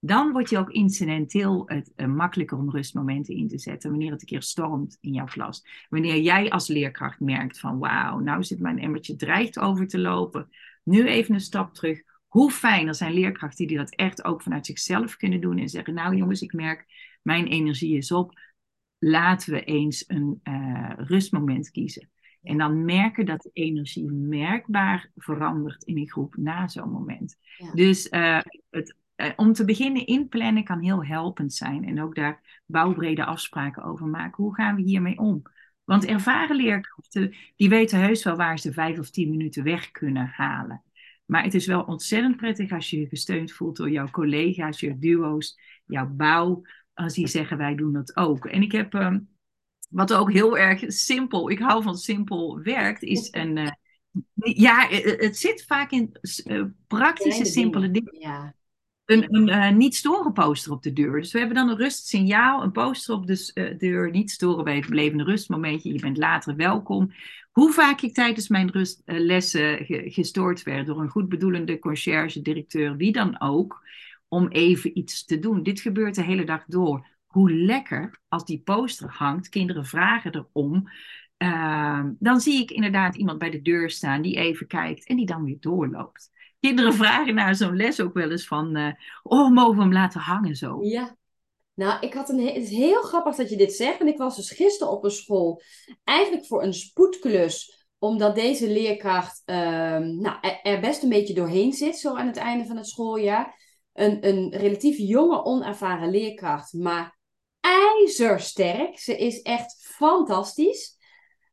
dan 0.07 0.33
wordt 0.33 0.51
je 0.51 0.59
ook 0.59 0.71
incidenteel 0.71 1.63
het 1.67 1.93
uh, 1.97 2.07
makkelijker 2.07 2.59
om 2.59 2.71
rustmomenten 2.71 3.35
in 3.35 3.49
te 3.49 3.59
zetten. 3.59 3.91
Wanneer 3.91 4.11
het 4.11 4.21
een 4.21 4.27
keer 4.27 4.43
stormt 4.43 4.99
in 5.01 5.13
jouw 5.13 5.25
klas. 5.25 5.67
Wanneer 5.89 6.21
jij 6.21 6.51
als 6.51 6.69
leerkracht 6.69 7.21
merkt 7.21 7.61
van 7.61 7.79
wauw, 7.79 8.19
nou 8.19 8.45
zit 8.45 8.61
mijn 8.61 8.79
emmertje 8.79 9.17
dreigt 9.17 9.59
over 9.59 9.87
te 9.87 9.99
lopen. 9.99 10.49
Nu 10.83 11.07
even 11.07 11.35
een 11.35 11.41
stap 11.41 11.75
terug. 11.75 12.03
Hoe 12.27 12.51
fijn, 12.51 12.89
er 12.89 12.95
zijn 12.95 13.13
leerkrachten 13.13 13.67
die 13.67 13.77
dat 13.77 13.95
echt 13.95 14.25
ook 14.25 14.43
vanuit 14.43 14.67
zichzelf 14.67 15.17
kunnen 15.17 15.41
doen. 15.41 15.59
En 15.59 15.69
zeggen, 15.69 15.95
nou 15.95 16.17
jongens, 16.17 16.43
ik 16.43 16.53
merk, 16.53 16.87
mijn 17.23 17.47
energie 17.47 17.97
is 17.97 18.13
op. 18.13 18.41
Laten 18.99 19.53
we 19.53 19.65
eens 19.65 20.05
een 20.07 20.41
uh, 20.45 20.93
rustmoment 20.97 21.71
kiezen. 21.71 22.11
En 22.43 22.59
dan 22.59 22.85
merken 22.85 23.27
dat 23.27 23.43
de 23.43 23.51
energie 23.53 24.13
merkbaar 24.13 25.11
verandert 25.17 25.83
in 25.83 25.99
een 25.99 26.11
groep 26.11 26.37
na 26.37 26.69
zo'n 26.69 26.91
moment. 26.91 27.37
Dus 27.75 28.09
uh, 28.11 28.41
het 28.71 28.97
uh, 29.17 29.31
om 29.37 29.53
te 29.53 29.65
beginnen 29.65 30.07
inplannen 30.07 30.65
kan 30.65 30.81
heel 30.81 31.05
helpend 31.05 31.53
zijn. 31.53 31.85
En 31.85 32.03
ook 32.03 32.15
daar 32.15 32.63
bouwbrede 32.67 33.25
afspraken 33.25 33.83
over 33.83 34.07
maken. 34.07 34.45
Hoe 34.45 34.55
gaan 34.55 34.77
we 34.77 34.83
hiermee 34.83 35.19
om? 35.19 35.43
Want 35.85 36.05
ervaren 36.05 36.57
leerkrachten, 36.57 37.35
die 37.57 37.69
weten 37.69 38.01
heus 38.01 38.25
wel 38.25 38.37
waar 38.37 38.59
ze 38.59 38.73
vijf 38.73 38.99
of 38.99 39.11
tien 39.11 39.31
minuten 39.31 39.65
weg 39.65 39.91
kunnen 39.91 40.27
halen. 40.27 40.83
Maar 41.27 41.43
het 41.43 41.55
is 41.55 41.67
wel 41.67 41.83
ontzettend 41.83 42.37
prettig 42.37 42.73
als 42.73 42.91
je 42.91 43.01
je 43.01 43.07
gesteund 43.07 43.53
voelt 43.53 43.77
door 43.77 43.91
jouw 43.91 44.11
collega's, 44.11 44.81
je 44.81 44.99
duo's, 44.99 45.59
jouw 45.87 46.07
bouw. 46.07 46.63
Als 46.95 47.15
die 47.15 47.27
zeggen, 47.27 47.57
wij 47.57 47.75
doen 47.75 47.93
dat 47.93 48.17
ook. 48.17 48.47
En 48.47 48.63
ik 48.63 48.73
heb, 48.73 48.95
uh, 48.95 49.17
wat 49.91 50.13
ook 50.15 50.33
heel 50.33 50.59
erg 50.59 50.85
simpel, 50.87 51.51
ik 51.51 51.59
hou 51.59 51.83
van 51.83 51.97
simpel 51.97 52.61
werkt, 52.63 53.03
is 53.03 53.29
een... 53.31 53.57
Uh, 53.57 53.71
ja, 54.35 54.87
het, 54.89 55.21
het, 55.21 55.37
zit 55.37 55.65
vaak 55.65 55.91
in 55.91 56.17
uh, 56.45 56.65
praktische, 56.87 57.45
simpele 57.45 57.91
dingen. 57.91 58.21
Ja 58.21 58.55
een, 59.07 59.35
een 59.35 59.49
uh, 59.49 59.71
niet 59.71 59.95
storen 59.95 60.33
poster 60.33 60.73
op 60.73 60.83
de 60.83 60.93
deur. 60.93 61.21
Dus 61.21 61.33
we 61.33 61.39
hebben 61.39 61.57
dan 61.57 61.69
een 61.69 61.77
rustsignaal, 61.77 62.63
een 62.63 62.73
poster 62.73 63.15
op 63.15 63.27
de 63.27 63.51
uh, 63.55 63.79
deur, 63.79 64.11
niet 64.11 64.31
storen 64.31 64.65
bij 64.65 64.77
het 64.77 64.89
belevende 64.89 65.25
rustmomentje, 65.25 65.93
je 65.93 66.01
bent 66.01 66.17
later 66.17 66.57
welkom. 66.57 67.13
Hoe 67.53 67.73
vaak 67.73 68.01
ik 68.01 68.15
tijdens 68.15 68.49
mijn 68.49 68.71
rustlessen 68.71 69.85
ge 69.85 70.03
gestoord 70.07 70.63
werd 70.63 70.87
door 70.87 71.01
een 71.01 71.09
goed 71.09 71.29
bedoelende 71.29 71.79
conciërge, 71.79 72.43
directeur, 72.43 72.97
wie 72.97 73.13
dan 73.13 73.41
ook, 73.41 73.83
om 74.29 74.49
even 74.49 74.99
iets 74.99 75.25
te 75.25 75.39
doen. 75.39 75.63
Dit 75.63 75.81
gebeurt 75.81 76.15
de 76.15 76.23
hele 76.23 76.45
dag 76.45 76.65
door. 76.67 77.07
Hoe 77.27 77.53
lekker 77.53 78.21
als 78.29 78.45
die 78.45 78.61
poster 78.61 79.09
hangt, 79.11 79.49
kinderen 79.49 79.87
vragen 79.87 80.35
erom. 80.35 80.89
Ehm, 81.37 82.13
dan 82.19 82.41
zie 82.41 82.63
ik 82.63 82.71
inderdaad 82.71 83.17
iemand 83.17 83.39
bij 83.39 83.51
de 83.51 83.63
deur 83.63 83.91
staan 83.91 84.23
die 84.23 84.37
even 84.37 84.67
kijkt 84.67 85.07
en 85.07 85.17
die 85.17 85.27
dan 85.27 85.45
weer 85.45 85.57
doorloopt 85.61 86.33
kinderen 86.67 86.95
vragen 86.95 87.35
naar 87.35 87.55
zo'n 87.55 87.77
les 87.77 88.01
ook 88.01 88.15
wel 88.15 88.31
eens 88.31 88.47
van, 88.47 88.77
uh, 88.77 88.93
oh, 89.23 89.51
mogen 89.51 89.77
we 89.77 89.83
hem 89.83 89.93
laten 89.93 90.21
hangen 90.21 90.57
zo? 90.57 90.79
Ja. 90.83 91.17
Nou, 91.75 92.01
ik 92.01 92.15
had 92.15 92.29
een, 92.29 92.47
het 92.47 92.57
is 92.57 92.71
heel 92.71 93.03
grappig 93.03 93.35
dat 93.37 93.51
je 93.51 93.57
dit 93.57 93.73
zegt. 93.73 94.01
En 94.01 94.07
ik 94.07 94.19
was 94.19 94.37
dus 94.37 94.51
gisteren 94.51 94.93
op 94.93 95.05
een 95.05 95.11
school, 95.11 95.63
eigenlijk 96.05 96.47
voor 96.47 96.63
een 96.63 96.75
spoedklus, 96.75 97.87
omdat 97.99 98.35
deze 98.35 98.69
leerkracht 98.69 99.43
ehm, 99.45 100.21
nou, 100.21 100.37
er 100.63 100.81
best 100.81 101.03
een 101.03 101.09
beetje 101.09 101.35
doorheen 101.35 101.73
zit, 101.73 101.97
zo 101.97 102.17
aan 102.17 102.27
het 102.27 102.37
einde 102.37 102.67
van 102.67 102.77
het 102.77 102.89
schooljaar. 102.89 103.63
Een, 103.93 104.29
een 104.29 104.57
relatief 104.57 104.97
jonge, 104.99 105.45
onervaren 105.45 106.11
leerkracht, 106.11 106.73
maar 106.73 107.19
ijzersterk. 107.61 108.99
Ze 108.99 109.17
is 109.17 109.43
echt 109.43 109.77
fantastisch. 109.81 110.97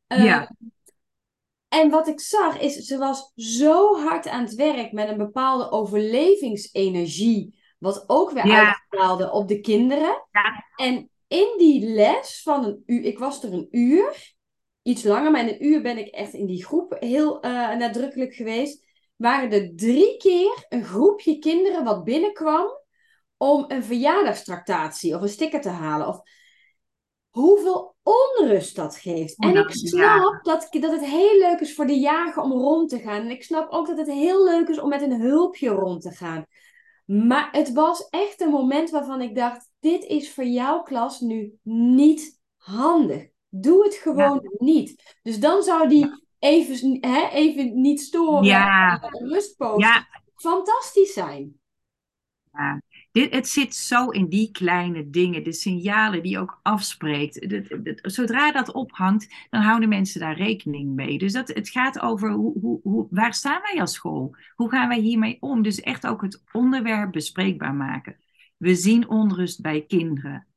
ja. 0.08 0.52
En 1.72 1.90
wat 1.90 2.08
ik 2.08 2.20
zag 2.20 2.60
is, 2.60 2.76
ze 2.76 2.98
was 2.98 3.32
zo 3.36 4.00
hard 4.00 4.28
aan 4.28 4.44
het 4.44 4.56
werk 4.56 4.92
met 4.92 5.10
een 5.10 5.18
bepaalde 5.18 5.72
overlevingsenergie, 5.72 7.60
wat 7.80 8.04
ook 8.08 8.32
weer 8.32 8.48
ja. 8.48 8.66
uitstraalde 8.66 9.32
op 9.32 9.48
de 9.48 9.60
kinderen. 9.60 10.28
Ja. 10.32 10.66
En 10.76 11.10
in 11.28 11.54
die 11.58 11.86
les 11.88 12.42
van 12.44 12.66
een 12.66 12.84
uur, 12.86 13.04
ik 13.04 13.20
was 13.20 13.44
er 13.44 13.54
een 13.54 13.68
uur, 13.72 14.34
iets 14.82 15.04
langer, 15.04 15.32
maar 15.32 15.42
in 15.42 15.48
een 15.48 15.66
uur 15.66 15.82
ben 15.82 15.98
ik 15.98 16.08
echt 16.08 16.34
in 16.34 16.46
die 16.46 16.66
groep 16.66 16.96
heel 17.00 17.46
uh, 17.46 17.76
nadrukkelijk 17.76 18.34
geweest, 18.34 18.86
waren 19.16 19.52
er 19.52 19.76
drie 19.76 20.18
keer 20.18 20.66
een 20.70 20.84
groepje 20.84 21.40
kinderen 21.40 21.84
wat 21.84 22.04
binnenkwam 22.04 22.68
om 23.38 23.66
een 23.68 23.84
verjaardagstractatie 23.84 25.16
of 25.16 25.22
een 25.22 25.30
sticker 25.30 25.62
te 25.62 25.70
halen. 25.70 26.08
Of 26.08 26.22
hoeveel 27.32 27.96
onrust 28.04 28.76
dat 28.76 28.98
geeft. 28.98 29.38
en 29.38 29.56
ik 29.58 29.70
snap 29.72 30.44
dat, 30.44 30.68
dat 30.72 30.92
het 30.92 31.06
heel 31.06 31.40
leuk 31.40 31.60
is 31.60 31.76
voor 31.76 31.88
de 31.88 32.00
jager 32.00 32.44
om 32.44 32.52
rond 32.52 32.90
te 32.90 33.00
gaan. 33.00 33.22
En 33.22 33.30
ik 33.30 33.44
snap 33.44 33.72
ook 33.72 33.88
dat 33.88 33.98
het 33.98 34.08
heel 34.08 34.44
leuk 34.44 34.68
is 34.68 34.80
om 34.80 34.90
met 34.90 35.02
een 35.02 35.22
hulpje 35.22 35.70
rond 35.70 36.02
te 36.02 36.12
gaan. 36.12 36.46
Maar 37.06 37.50
het 37.52 37.74
was 37.74 38.10
echt 38.10 38.42
een 38.42 38.50
moment 38.50 38.90
waarvan 38.90 39.22
ik 39.22 39.36
dacht: 39.36 39.70
dit 39.80 40.04
is 40.04 40.34
voor 40.34 40.44
jouw 40.46 40.82
klas 40.82 41.20
nu 41.20 41.54
niet 41.64 42.40
handig. 42.58 43.30
Doe 43.50 43.84
het 43.84 43.96
gewoon 43.96 44.50
niet. 44.58 45.18
Dus 45.22 45.40
dan 45.40 45.64
zou 45.64 45.88
die 45.90 46.24
even, 46.40 46.98
hè, 47.02 47.28
even 47.28 47.82
niet 47.82 48.02
storen. 48.02 48.44
Ja. 48.44 49.00
Rustpost. 49.12 49.88
Fantastisch 50.36 51.14
zijn. 51.14 51.60
Ja. 52.52 52.82
Dit, 53.12 53.34
het 53.34 53.48
zit 53.48 53.76
zo 53.76 54.10
in 54.10 54.28
die 54.28 54.52
kleine 54.52 55.10
dingen, 55.10 55.44
de 55.44 55.54
signalen 55.54 56.24
die 56.24 56.32
je 56.32 56.40
ook 56.40 56.60
afspreekt. 56.62 57.62
zodra 58.02 58.52
dat 58.52 58.72
ophangt, 58.72 59.48
dan 59.50 59.62
houden 59.62 59.90
mensen 59.90 60.20
daar 60.20 60.38
rekening 60.38 60.96
mee. 60.96 61.18
Dus 61.18 61.34
dat, 61.34 61.48
het 61.48 61.70
gaat 61.70 62.00
over 62.00 62.32
hoe, 62.32 62.60
hoe, 62.60 62.80
hoe, 62.84 63.08
waar 63.10 63.34
staan 63.34 63.62
wij 63.62 63.82
als 63.82 63.94
school? 63.94 64.36
Hoe 64.56 64.70
gaan 64.70 64.88
wij 64.88 65.00
hiermee 65.00 65.38
om? 65.40 65.62
Dus 65.62 65.80
echt 65.80 66.08
ook 66.08 66.22
het 66.22 66.44
onderwerp 66.52 67.12
bespreekbaar 67.12 67.76
maken. 67.76 68.18
We 68.58 68.76
zien 68.76 69.10
onrust 69.10 69.62
bij 69.62 69.86
kinderen. 69.88 70.48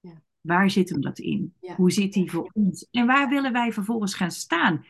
Ja. 0.00 0.22
Waar 0.40 0.70
zit 0.70 0.88
hem 0.88 1.00
dat 1.00 1.18
in? 1.18 1.54
Hoe 1.76 1.92
zit 1.92 2.12
die 2.12 2.30
voor 2.30 2.50
ons? 2.52 2.88
En 2.90 3.06
waar 3.06 3.28
willen 3.28 3.52
wij 3.52 3.72
vervolgens 3.72 4.14
gaan 4.14 4.30
staan? 4.30 4.84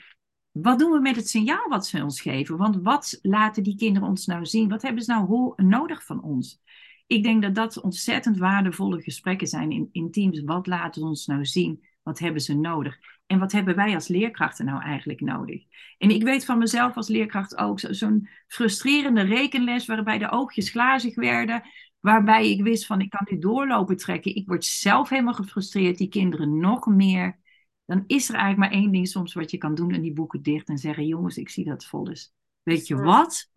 Wat 0.50 0.78
doen 0.78 0.92
we 0.92 1.00
met 1.00 1.16
het 1.16 1.28
signaal 1.28 1.68
wat 1.68 1.86
ze 1.86 2.02
ons 2.02 2.20
geven? 2.20 2.56
Want 2.56 2.76
wat 2.82 3.18
laten 3.22 3.62
die 3.62 3.76
kinderen 3.76 4.08
ons 4.08 4.26
nou 4.26 4.46
zien? 4.46 4.68
Wat 4.68 4.82
hebben 4.82 5.02
ze 5.02 5.12
nou 5.12 5.52
nodig 5.56 6.04
van 6.04 6.22
ons? 6.22 6.60
Ik 7.06 7.22
denk 7.22 7.42
dat 7.42 7.54
dat 7.54 7.80
ontzettend 7.80 8.38
waardevolle 8.38 9.02
gesprekken 9.02 9.46
zijn 9.46 9.70
in, 9.70 9.88
in 9.92 10.10
teams. 10.10 10.40
Wat 10.40 10.66
laten 10.66 11.00
ze 11.00 11.06
ons 11.06 11.26
nou 11.26 11.44
zien? 11.44 11.84
Wat 12.02 12.18
hebben 12.18 12.40
ze 12.40 12.54
nodig? 12.54 12.98
En 13.26 13.38
wat 13.38 13.52
hebben 13.52 13.76
wij 13.76 13.94
als 13.94 14.08
leerkrachten 14.08 14.64
nou 14.64 14.82
eigenlijk 14.82 15.20
nodig? 15.20 15.64
En 15.98 16.10
ik 16.10 16.22
weet 16.22 16.44
van 16.44 16.58
mezelf 16.58 16.96
als 16.96 17.08
leerkracht 17.08 17.56
ook 17.56 17.80
zo'n 17.80 18.28
frustrerende 18.46 19.20
rekenles 19.20 19.86
waarbij 19.86 20.18
de 20.18 20.30
oogjes 20.30 20.70
glazig 20.70 21.14
werden. 21.14 21.62
Waarbij 22.00 22.50
ik 22.50 22.62
wist 22.62 22.86
van 22.86 23.00
ik 23.00 23.10
kan 23.10 23.26
dit 23.30 23.42
doorlopen 23.42 23.96
trekken. 23.96 24.34
Ik 24.34 24.46
word 24.46 24.64
zelf 24.64 25.08
helemaal 25.08 25.34
gefrustreerd. 25.34 25.98
Die 25.98 26.08
kinderen 26.08 26.58
nog 26.58 26.86
meer. 26.86 27.38
Dan 27.84 28.04
is 28.06 28.28
er 28.28 28.34
eigenlijk 28.34 28.72
maar 28.72 28.80
één 28.80 28.92
ding 28.92 29.08
soms 29.08 29.34
wat 29.34 29.50
je 29.50 29.58
kan 29.58 29.74
doen. 29.74 29.92
En 29.92 30.02
die 30.02 30.12
boeken 30.12 30.42
dicht 30.42 30.68
en 30.68 30.78
zeggen 30.78 31.06
jongens 31.06 31.36
ik 31.36 31.48
zie 31.48 31.64
dat 31.64 31.84
vol 31.84 32.10
is. 32.10 32.34
Weet 32.62 32.86
je 32.86 32.96
wat? 32.96 33.50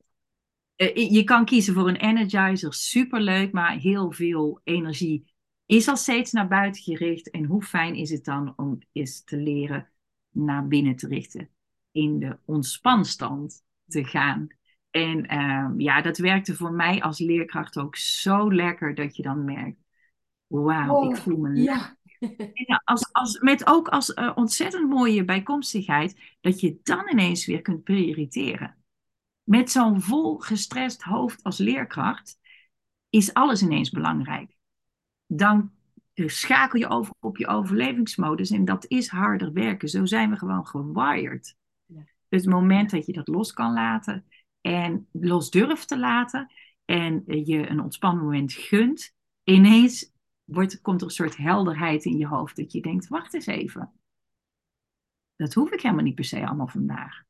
Eh, 0.79 1.11
je 1.11 1.23
kan 1.23 1.45
kiezen 1.45 1.73
voor 1.73 1.87
een 1.87 1.95
energizer, 1.95 2.73
superleuk, 2.73 3.51
maar 3.51 3.77
heel 3.77 4.11
veel 4.11 4.59
energie 4.63 5.33
is 5.65 5.87
al 5.87 5.97
steeds 5.97 6.31
naar 6.31 6.47
buiten 6.47 6.81
gericht. 6.81 7.29
En 7.29 7.45
hoe 7.45 7.63
fijn 7.63 7.95
is 7.95 8.09
het 8.09 8.25
dan 8.25 8.53
om 8.55 8.77
eens 8.91 9.23
te 9.23 9.37
leren 9.37 9.89
naar 10.29 10.67
binnen 10.67 10.95
te 10.95 11.07
richten, 11.07 11.49
in 11.91 12.19
de 12.19 12.37
ontspanstand 12.45 13.63
te 13.87 14.03
gaan. 14.03 14.47
En 14.89 15.25
ehm, 15.25 15.79
ja, 15.79 16.01
dat 16.01 16.17
werkte 16.17 16.55
voor 16.55 16.73
mij 16.73 17.01
als 17.01 17.19
leerkracht 17.19 17.77
ook 17.77 17.95
zo 17.95 18.53
lekker 18.53 18.95
dat 18.95 19.15
je 19.15 19.23
dan 19.23 19.45
merkt, 19.45 19.81
wauw, 20.47 21.09
ik 21.09 21.17
voel 21.17 21.37
me 21.37 21.55
ja. 21.55 21.97
als, 22.83 23.09
als, 23.11 23.39
met 23.39 23.67
ook 23.67 23.87
als 23.87 24.09
uh, 24.09 24.31
ontzettend 24.35 24.89
mooie 24.89 25.25
bijkomstigheid 25.25 26.37
dat 26.41 26.59
je 26.59 26.79
dan 26.83 27.09
ineens 27.09 27.45
weer 27.45 27.61
kunt 27.61 27.83
prioriteren 27.83 28.78
met 29.49 29.71
zo'n 29.71 30.01
vol 30.01 30.37
gestrest 30.37 31.01
hoofd 31.01 31.43
als 31.43 31.57
leerkracht 31.57 32.39
is 33.09 33.33
alles 33.33 33.61
ineens 33.61 33.89
belangrijk. 33.89 34.57
Dan 35.27 35.71
schakel 36.13 36.79
je 36.79 36.87
over 36.87 37.13
op 37.19 37.37
je 37.37 37.47
overlevingsmodus 37.47 38.49
en 38.49 38.65
dat 38.65 38.85
is 38.87 39.07
harder 39.07 39.53
werken. 39.53 39.89
Zo 39.89 40.05
zijn 40.05 40.29
we 40.29 40.37
gewoon 40.37 40.67
gewired. 40.67 41.55
Ja. 41.85 42.03
Dus 42.27 42.41
het 42.41 42.53
moment 42.53 42.89
dat 42.89 43.05
je 43.05 43.13
dat 43.13 43.27
los 43.27 43.53
kan 43.53 43.73
laten 43.73 44.25
en 44.61 45.07
los 45.11 45.49
durft 45.49 45.87
te 45.87 45.99
laten 45.99 46.51
en 46.85 47.23
je 47.25 47.69
een 47.69 47.81
ontspannen 47.81 48.23
moment 48.23 48.53
gunt, 48.53 49.15
ineens 49.43 50.11
wordt, 50.43 50.81
komt 50.81 51.01
er 51.01 51.07
een 51.07 51.13
soort 51.13 51.37
helderheid 51.37 52.05
in 52.05 52.17
je 52.17 52.27
hoofd 52.27 52.55
dat 52.55 52.71
je 52.71 52.81
denkt, 52.81 53.07
wacht 53.07 53.33
eens 53.33 53.45
even. 53.45 53.91
Dat 55.35 55.53
hoef 55.53 55.71
ik 55.71 55.81
helemaal 55.81 56.03
niet 56.03 56.15
per 56.15 56.23
se 56.23 56.45
allemaal 56.45 56.67
vandaag. 56.67 57.23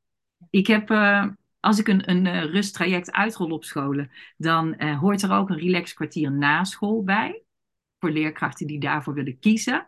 Ik 0.49 0.67
heb 0.67 0.89
uh, 0.89 1.27
als 1.59 1.79
ik 1.79 1.87
een, 1.87 2.09
een 2.09 2.25
uh, 2.25 2.43
rusttraject 2.43 3.11
uitrol 3.11 3.51
op 3.51 3.63
scholen, 3.63 4.11
dan 4.37 4.75
uh, 4.77 4.99
hoort 4.99 5.21
er 5.21 5.31
ook 5.31 5.49
een 5.49 5.59
relax 5.59 5.93
kwartier 5.93 6.31
na 6.31 6.63
school 6.63 7.03
bij. 7.03 7.43
Voor 7.99 8.11
leerkrachten 8.11 8.67
die 8.67 8.79
daarvoor 8.79 9.13
willen 9.13 9.39
kiezen. 9.39 9.87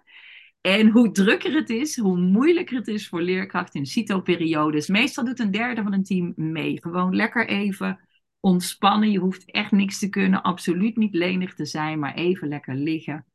En 0.62 0.90
hoe 0.90 1.12
drukker 1.12 1.54
het 1.54 1.70
is, 1.70 1.98
hoe 1.98 2.18
moeilijker 2.18 2.78
het 2.78 2.88
is 2.88 3.08
voor 3.08 3.22
leerkrachten 3.22 3.80
in 3.80 3.86
CITO-periodes. 3.86 4.88
Meestal 4.88 5.26
doet 5.26 5.40
een 5.40 5.52
derde 5.52 5.84
van 5.84 5.94
een 5.94 6.04
team 6.04 6.34
mee. 6.36 6.82
Gewoon 6.82 7.16
lekker 7.16 7.48
even 7.48 8.00
ontspannen. 8.40 9.12
Je 9.12 9.20
hoeft 9.20 9.52
echt 9.52 9.72
niks 9.72 10.00
te 10.00 10.10
kunnen, 10.10 10.42
absoluut 10.42 10.98
niet 10.98 11.14
lenig 11.14 11.54
te 11.54 11.66
zijn, 11.66 12.00
maar 12.00 12.14
even 12.14 12.48
lekker 12.48 12.76
liggen. 12.76 13.26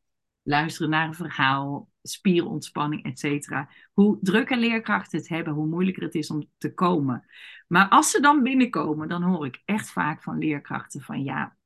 Luisteren 0.42 0.90
naar 0.90 1.06
een 1.06 1.14
verhaal, 1.14 1.90
spierontspanning, 2.02 3.04
et 3.04 3.18
cetera. 3.18 3.70
Hoe 3.92 4.18
drukker 4.20 4.58
leerkrachten 4.58 5.18
het 5.18 5.28
hebben, 5.28 5.52
hoe 5.52 5.66
moeilijker 5.66 6.02
het 6.02 6.14
is 6.14 6.30
om 6.30 6.50
te 6.58 6.74
komen. 6.74 7.24
Maar 7.66 7.88
als 7.88 8.10
ze 8.10 8.20
dan 8.20 8.42
binnenkomen, 8.42 9.08
dan 9.08 9.22
hoor 9.22 9.46
ik 9.46 9.62
echt 9.64 9.90
vaak 9.90 10.22
van 10.22 10.38
leerkrachten 10.38 11.00
van 11.00 11.24
ja, 11.24 11.56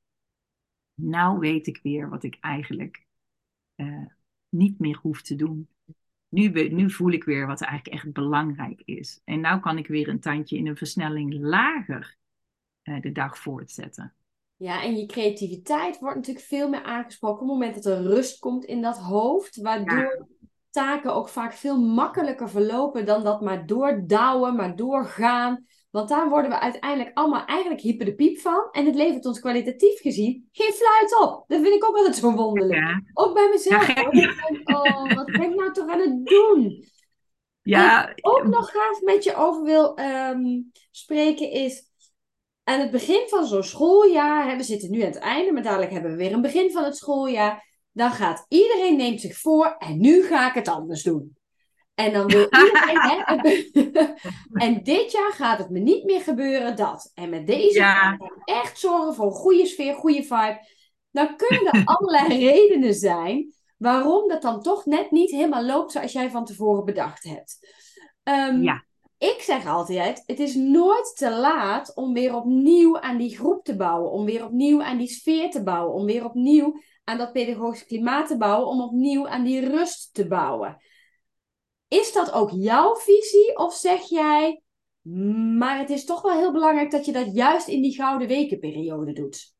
nou 0.93 1.39
weet 1.39 1.67
ik 1.67 1.79
weer 1.83 2.09
wat 2.09 2.23
ik 2.23 2.37
eigenlijk 2.39 3.05
uh, 3.75 4.05
niet 4.49 4.79
meer 4.79 4.97
hoef 5.01 5.21
te 5.21 5.35
doen. 5.35 5.69
Nu, 6.29 6.69
nu 6.69 6.91
voel 6.91 7.11
ik 7.11 7.23
weer 7.23 7.47
wat 7.47 7.61
eigenlijk 7.61 8.03
echt 8.03 8.13
belangrijk 8.13 8.81
is. 8.85 9.21
En 9.23 9.41
nu 9.41 9.59
kan 9.59 9.77
ik 9.77 9.87
weer 9.87 10.07
een 10.07 10.19
tandje 10.19 10.57
in 10.57 10.67
een 10.67 10.77
versnelling 10.77 11.33
lager 11.33 12.17
uh, 12.83 13.01
de 13.01 13.11
dag 13.11 13.37
voortzetten. 13.37 14.13
Ja, 14.55 14.83
en 14.83 14.97
je 14.97 15.05
creativiteit 15.05 15.99
wordt 15.99 16.15
natuurlijk 16.15 16.45
veel 16.45 16.69
meer 16.69 16.83
aangesproken 16.83 17.41
op 17.41 17.49
het 17.49 17.57
moment 17.57 17.83
dat 17.83 17.85
er 17.85 18.01
rust 18.01 18.39
komt 18.39 18.65
in 18.65 18.81
dat 18.81 18.97
hoofd, 18.97 19.61
waardoor 19.61 20.27
taken 20.69 21.13
ook 21.13 21.29
vaak 21.29 21.53
veel 21.53 21.81
makkelijker 21.81 22.49
verlopen 22.49 23.05
dan 23.05 23.23
dat 23.23 23.41
maar 23.41 23.65
doordouwen, 23.65 24.55
maar 24.55 24.75
doorgaan. 24.75 25.65
Want 25.91 26.09
daar 26.09 26.29
worden 26.29 26.49
we 26.49 26.59
uiteindelijk 26.59 27.17
allemaal 27.17 27.45
eigenlijk 27.45 27.81
hyper 27.81 28.05
de 28.05 28.15
piep 28.15 28.37
van. 28.37 28.67
En 28.71 28.85
het 28.85 28.95
levert 28.95 29.25
ons 29.25 29.39
kwalitatief 29.39 29.99
gezien 30.01 30.49
geen 30.51 30.73
fluit 30.73 31.19
op. 31.19 31.43
Dat 31.47 31.61
vind 31.61 31.75
ik 31.75 31.85
ook 31.85 31.95
altijd 31.95 32.15
zo 32.15 32.31
wonderlijk. 32.31 33.01
Ook 33.13 33.33
bij 33.33 33.49
mezelf. 33.49 33.89
oh, 34.63 35.13
wat 35.13 35.25
ben 35.25 35.43
ik 35.43 35.55
nou 35.55 35.71
toch 35.71 35.89
aan 35.89 35.99
het 35.99 36.25
doen? 36.25 36.85
Ja. 37.61 38.01
Wat 38.01 38.17
ik 38.17 38.27
ook 38.27 38.47
nog 38.47 38.69
graag 38.69 39.01
met 39.01 39.23
je 39.23 39.35
over 39.35 39.63
wil 39.63 39.99
um, 39.99 40.71
spreken 40.91 41.51
is... 41.51 41.89
Aan 42.63 42.79
het 42.79 42.91
begin 42.91 43.23
van 43.27 43.45
zo'n 43.45 43.63
schooljaar, 43.63 44.49
hè, 44.49 44.57
we 44.57 44.63
zitten 44.63 44.91
nu 44.91 44.99
aan 44.99 45.07
het 45.07 45.17
einde, 45.17 45.51
maar 45.51 45.63
dadelijk 45.63 45.91
hebben 45.91 46.11
we 46.11 46.17
weer 46.17 46.33
een 46.33 46.41
begin 46.41 46.71
van 46.71 46.83
het 46.83 46.97
schooljaar. 46.97 47.67
Dan 47.91 48.11
gaat 48.11 48.45
iedereen 48.47 48.97
neemt 48.97 49.21
zich 49.21 49.37
voor 49.37 49.75
en 49.77 49.99
nu 49.99 50.23
ga 50.23 50.47
ik 50.47 50.53
het 50.53 50.67
anders 50.67 51.03
doen. 51.03 51.37
En 52.05 52.13
dan 52.13 52.27
wil 52.27 52.43
iedereen. 52.43 52.99
hè, 52.99 54.13
en 54.65 54.83
dit 54.83 55.11
jaar 55.11 55.31
gaat 55.31 55.57
het 55.57 55.69
me 55.69 55.79
niet 55.79 56.03
meer 56.03 56.21
gebeuren 56.21 56.75
dat. 56.75 57.11
En 57.13 57.29
met 57.29 57.47
deze 57.47 57.79
ja. 57.79 58.17
echt 58.45 58.79
zorgen 58.79 59.15
voor 59.15 59.25
een 59.25 59.31
goede 59.31 59.65
sfeer, 59.65 59.93
goede 59.93 60.23
vibe. 60.23 60.59
Dan 61.11 61.35
kunnen 61.35 61.73
er 61.73 61.85
allerlei 61.95 62.45
redenen 62.45 62.93
zijn 62.93 63.53
waarom 63.77 64.27
dat 64.27 64.41
dan 64.41 64.61
toch 64.61 64.85
net 64.85 65.11
niet 65.11 65.31
helemaal 65.31 65.65
loopt 65.65 65.91
zoals 65.91 66.11
jij 66.11 66.29
van 66.29 66.45
tevoren 66.45 66.85
bedacht 66.85 67.23
hebt. 67.23 67.59
Um, 68.23 68.63
ja. 68.63 68.83
Ik 69.17 69.41
zeg 69.41 69.67
altijd: 69.67 70.23
het 70.25 70.39
is 70.39 70.55
nooit 70.55 71.13
te 71.15 71.31
laat 71.31 71.95
om 71.95 72.13
weer 72.13 72.35
opnieuw 72.35 72.99
aan 72.99 73.17
die 73.17 73.35
groep 73.35 73.63
te 73.63 73.75
bouwen, 73.75 74.11
om 74.11 74.25
weer 74.25 74.45
opnieuw 74.45 74.83
aan 74.83 74.97
die 74.97 75.07
sfeer 75.07 75.49
te 75.49 75.63
bouwen, 75.63 75.93
om 75.93 76.05
weer 76.05 76.25
opnieuw 76.25 76.81
aan 77.03 77.17
dat 77.17 77.31
pedagogisch 77.31 77.85
klimaat 77.85 78.27
te 78.27 78.37
bouwen, 78.37 78.67
om 78.67 78.81
opnieuw 78.81 79.27
aan 79.27 79.43
die 79.43 79.69
rust 79.69 80.13
te 80.13 80.27
bouwen. 80.27 80.77
Is 81.91 82.13
dat 82.13 82.31
ook 82.31 82.49
jouw 82.53 82.95
visie? 82.95 83.57
Of 83.57 83.73
zeg 83.73 84.01
jij, 84.09 84.61
maar 85.57 85.77
het 85.77 85.89
is 85.89 86.05
toch 86.05 86.21
wel 86.21 86.37
heel 86.37 86.51
belangrijk 86.51 86.91
dat 86.91 87.05
je 87.05 87.11
dat 87.11 87.33
juist 87.33 87.67
in 87.67 87.81
die 87.81 87.95
gouden 87.95 88.27
wekenperiode 88.27 89.13
doet? 89.13 89.55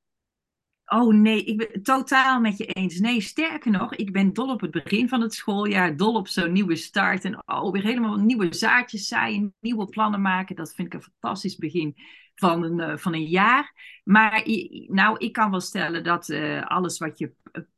Oh 0.85 1.13
nee, 1.13 1.43
ik 1.43 1.57
ben 1.57 1.83
totaal 1.83 2.39
met 2.39 2.57
je 2.57 2.65
eens. 2.65 2.99
Nee, 2.99 3.21
sterker 3.21 3.71
nog, 3.71 3.95
ik 3.95 4.11
ben 4.11 4.33
dol 4.33 4.49
op 4.49 4.61
het 4.61 4.71
begin 4.71 5.09
van 5.09 5.21
het 5.21 5.33
schooljaar, 5.33 5.97
dol 5.97 6.15
op 6.15 6.27
zo'n 6.27 6.51
nieuwe 6.51 6.75
start 6.75 7.25
en 7.25 7.43
oh, 7.45 7.71
weer 7.71 7.83
helemaal 7.83 8.15
nieuwe 8.15 8.53
zaadjes 8.53 9.07
zaaien, 9.07 9.55
nieuwe 9.59 9.85
plannen 9.85 10.21
maken. 10.21 10.55
Dat 10.55 10.73
vind 10.73 10.87
ik 10.87 10.93
een 10.93 11.07
fantastisch 11.19 11.57
begin 11.57 11.95
van 12.35 12.63
een, 12.63 12.79
uh, 12.91 12.97
van 12.97 13.13
een 13.13 13.27
jaar. 13.27 13.99
Maar 14.03 14.43
nou, 14.87 15.17
ik 15.17 15.33
kan 15.33 15.51
wel 15.51 15.59
stellen 15.59 16.03
dat 16.03 16.29
uh, 16.29 16.63
alles 16.63 16.97
wat 16.97 17.17
je 17.17 17.33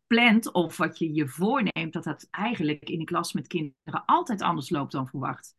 plant 0.07 0.51
of 0.51 0.77
wat 0.77 0.97
je 0.97 1.13
je 1.13 1.27
voorneemt, 1.27 1.93
dat 1.93 2.03
dat 2.03 2.27
eigenlijk 2.31 2.89
in 2.89 2.99
de 2.99 3.05
klas 3.05 3.33
met 3.33 3.47
kinderen 3.47 4.05
altijd 4.05 4.41
anders 4.41 4.69
loopt 4.69 4.91
dan 4.91 5.07
verwacht. 5.07 5.55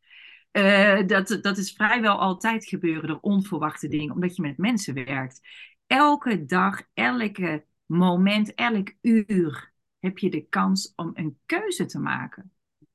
Uh, 0.52 1.06
dat, 1.06 1.38
dat 1.42 1.58
is 1.58 1.72
vrijwel 1.72 2.18
altijd 2.18 2.66
gebeuren 2.66 3.08
door 3.08 3.18
onverwachte 3.20 3.88
dingen, 3.88 4.14
omdat 4.14 4.36
je 4.36 4.42
met 4.42 4.58
mensen 4.58 4.94
werkt. 4.94 5.40
Elke 5.86 6.44
dag, 6.44 6.82
elke 6.92 7.64
moment, 7.86 8.54
elk 8.54 8.92
uur 9.00 9.72
heb 9.98 10.18
je 10.18 10.30
de 10.30 10.46
kans 10.48 10.92
om 10.96 11.10
een 11.14 11.38
keuze 11.46 11.86
te 11.86 11.98
maken. 11.98 12.52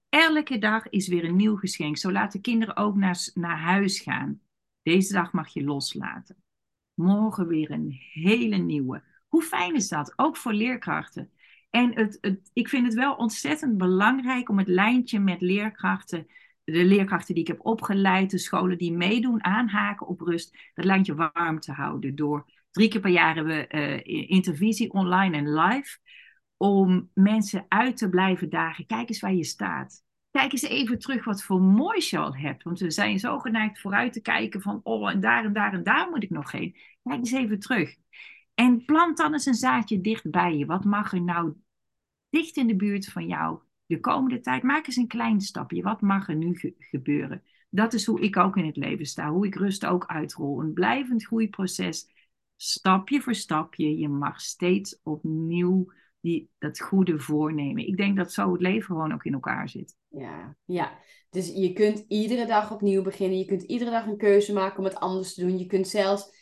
Elke 0.09 0.57
dag 0.57 0.89
is 0.89 1.07
weer 1.07 1.23
een 1.23 1.35
nieuw 1.35 1.55
geschenk. 1.55 1.97
Zo 1.97 2.11
laten 2.11 2.41
kinderen 2.41 2.75
ook 2.75 2.95
naar, 2.95 3.29
naar 3.33 3.59
huis 3.59 3.99
gaan. 3.99 4.41
Deze 4.81 5.13
dag 5.13 5.31
mag 5.31 5.53
je 5.53 5.63
loslaten. 5.63 6.43
Morgen 6.93 7.47
weer 7.47 7.71
een 7.71 7.97
hele 8.13 8.57
nieuwe. 8.57 9.03
Hoe 9.27 9.41
fijn 9.41 9.75
is 9.75 9.87
dat? 9.87 10.13
Ook 10.15 10.37
voor 10.37 10.53
leerkrachten. 10.53 11.31
En 11.69 11.95
het, 11.95 12.17
het, 12.21 12.49
ik 12.53 12.69
vind 12.69 12.85
het 12.85 12.93
wel 12.93 13.13
ontzettend 13.13 13.77
belangrijk 13.77 14.49
om 14.49 14.57
het 14.57 14.67
lijntje 14.67 15.19
met 15.19 15.41
leerkrachten, 15.41 16.27
de 16.63 16.85
leerkrachten 16.85 17.33
die 17.33 17.43
ik 17.43 17.49
heb 17.49 17.65
opgeleid, 17.65 18.29
de 18.29 18.37
scholen 18.37 18.77
die 18.77 18.93
meedoen, 18.93 19.43
aanhaken 19.43 20.07
op 20.07 20.21
rust, 20.21 20.57
dat 20.73 20.85
lijntje 20.85 21.15
warm 21.15 21.59
te 21.59 21.71
houden. 21.71 22.15
Door 22.15 22.51
drie 22.71 22.89
keer 22.89 23.01
per 23.01 23.11
jaar 23.11 23.35
hebben 23.35 23.67
we 23.69 24.03
uh, 24.05 24.29
intervisie 24.29 24.91
online 24.91 25.37
en 25.37 25.53
live, 25.53 25.97
om 26.57 27.09
mensen 27.13 27.65
uit 27.67 27.97
te 27.97 28.09
blijven 28.09 28.49
dagen. 28.49 28.85
Kijk 28.85 29.09
eens 29.09 29.19
waar 29.19 29.33
je 29.33 29.43
staat. 29.43 30.03
Kijk 30.31 30.51
eens 30.51 30.61
even 30.61 30.99
terug 30.99 31.25
wat 31.25 31.43
voor 31.43 31.61
moois 31.61 32.09
je 32.09 32.17
al 32.17 32.35
hebt. 32.35 32.63
Want 32.63 32.79
we 32.79 32.91
zijn 32.91 33.19
zo 33.19 33.39
geneigd 33.39 33.79
vooruit 33.79 34.13
te 34.13 34.21
kijken 34.21 34.61
van, 34.61 34.79
oh, 34.83 35.11
en 35.11 35.19
daar 35.19 35.45
en 35.45 35.53
daar 35.53 35.73
en 35.73 35.83
daar 35.83 36.09
moet 36.09 36.23
ik 36.23 36.29
nog 36.29 36.51
heen. 36.51 36.75
Kijk 37.03 37.19
eens 37.19 37.31
even 37.31 37.59
terug. 37.59 37.95
En 38.59 38.85
plant 38.85 39.17
dan 39.17 39.33
eens 39.33 39.45
een 39.45 39.53
zaadje 39.53 40.01
dicht 40.01 40.29
bij 40.29 40.57
je. 40.57 40.65
Wat 40.65 40.83
mag 40.83 41.13
er 41.13 41.21
nou 41.21 41.53
dicht 42.29 42.57
in 42.57 42.67
de 42.67 42.75
buurt 42.75 43.05
van 43.05 43.27
jou 43.27 43.59
de 43.85 43.99
komende 43.99 44.39
tijd? 44.39 44.63
Maak 44.63 44.87
eens 44.87 44.95
een 44.95 45.07
klein 45.07 45.41
stapje. 45.41 45.81
Wat 45.81 46.01
mag 46.01 46.29
er 46.29 46.35
nu 46.35 46.59
gebeuren? 46.77 47.43
Dat 47.69 47.93
is 47.93 48.05
hoe 48.05 48.21
ik 48.21 48.37
ook 48.37 48.57
in 48.57 48.65
het 48.65 48.75
leven 48.75 49.05
sta. 49.05 49.29
Hoe 49.29 49.45
ik 49.45 49.55
rust 49.55 49.85
ook 49.85 50.05
uitrol. 50.05 50.61
Een 50.61 50.73
blijvend 50.73 51.25
groeiproces. 51.25 52.09
Stapje 52.55 53.21
voor 53.21 53.35
stapje. 53.35 53.97
Je 53.97 54.09
mag 54.09 54.41
steeds 54.41 54.99
opnieuw 55.03 55.91
die, 56.21 56.49
dat 56.57 56.79
goede 56.79 57.19
voornemen. 57.19 57.87
Ik 57.87 57.97
denk 57.97 58.17
dat 58.17 58.33
zo 58.33 58.51
het 58.51 58.61
leven 58.61 58.85
gewoon 58.85 59.13
ook 59.13 59.25
in 59.25 59.33
elkaar 59.33 59.69
zit. 59.69 59.95
Ja, 60.07 60.57
ja. 60.65 60.99
Dus 61.29 61.53
je 61.53 61.73
kunt 61.73 62.05
iedere 62.07 62.45
dag 62.45 62.71
opnieuw 62.71 63.01
beginnen. 63.01 63.37
Je 63.37 63.45
kunt 63.45 63.63
iedere 63.63 63.91
dag 63.91 64.05
een 64.05 64.17
keuze 64.17 64.53
maken 64.53 64.79
om 64.79 64.85
het 64.85 64.95
anders 64.95 65.33
te 65.33 65.41
doen. 65.41 65.57
Je 65.57 65.65
kunt 65.65 65.87
zelfs 65.87 66.38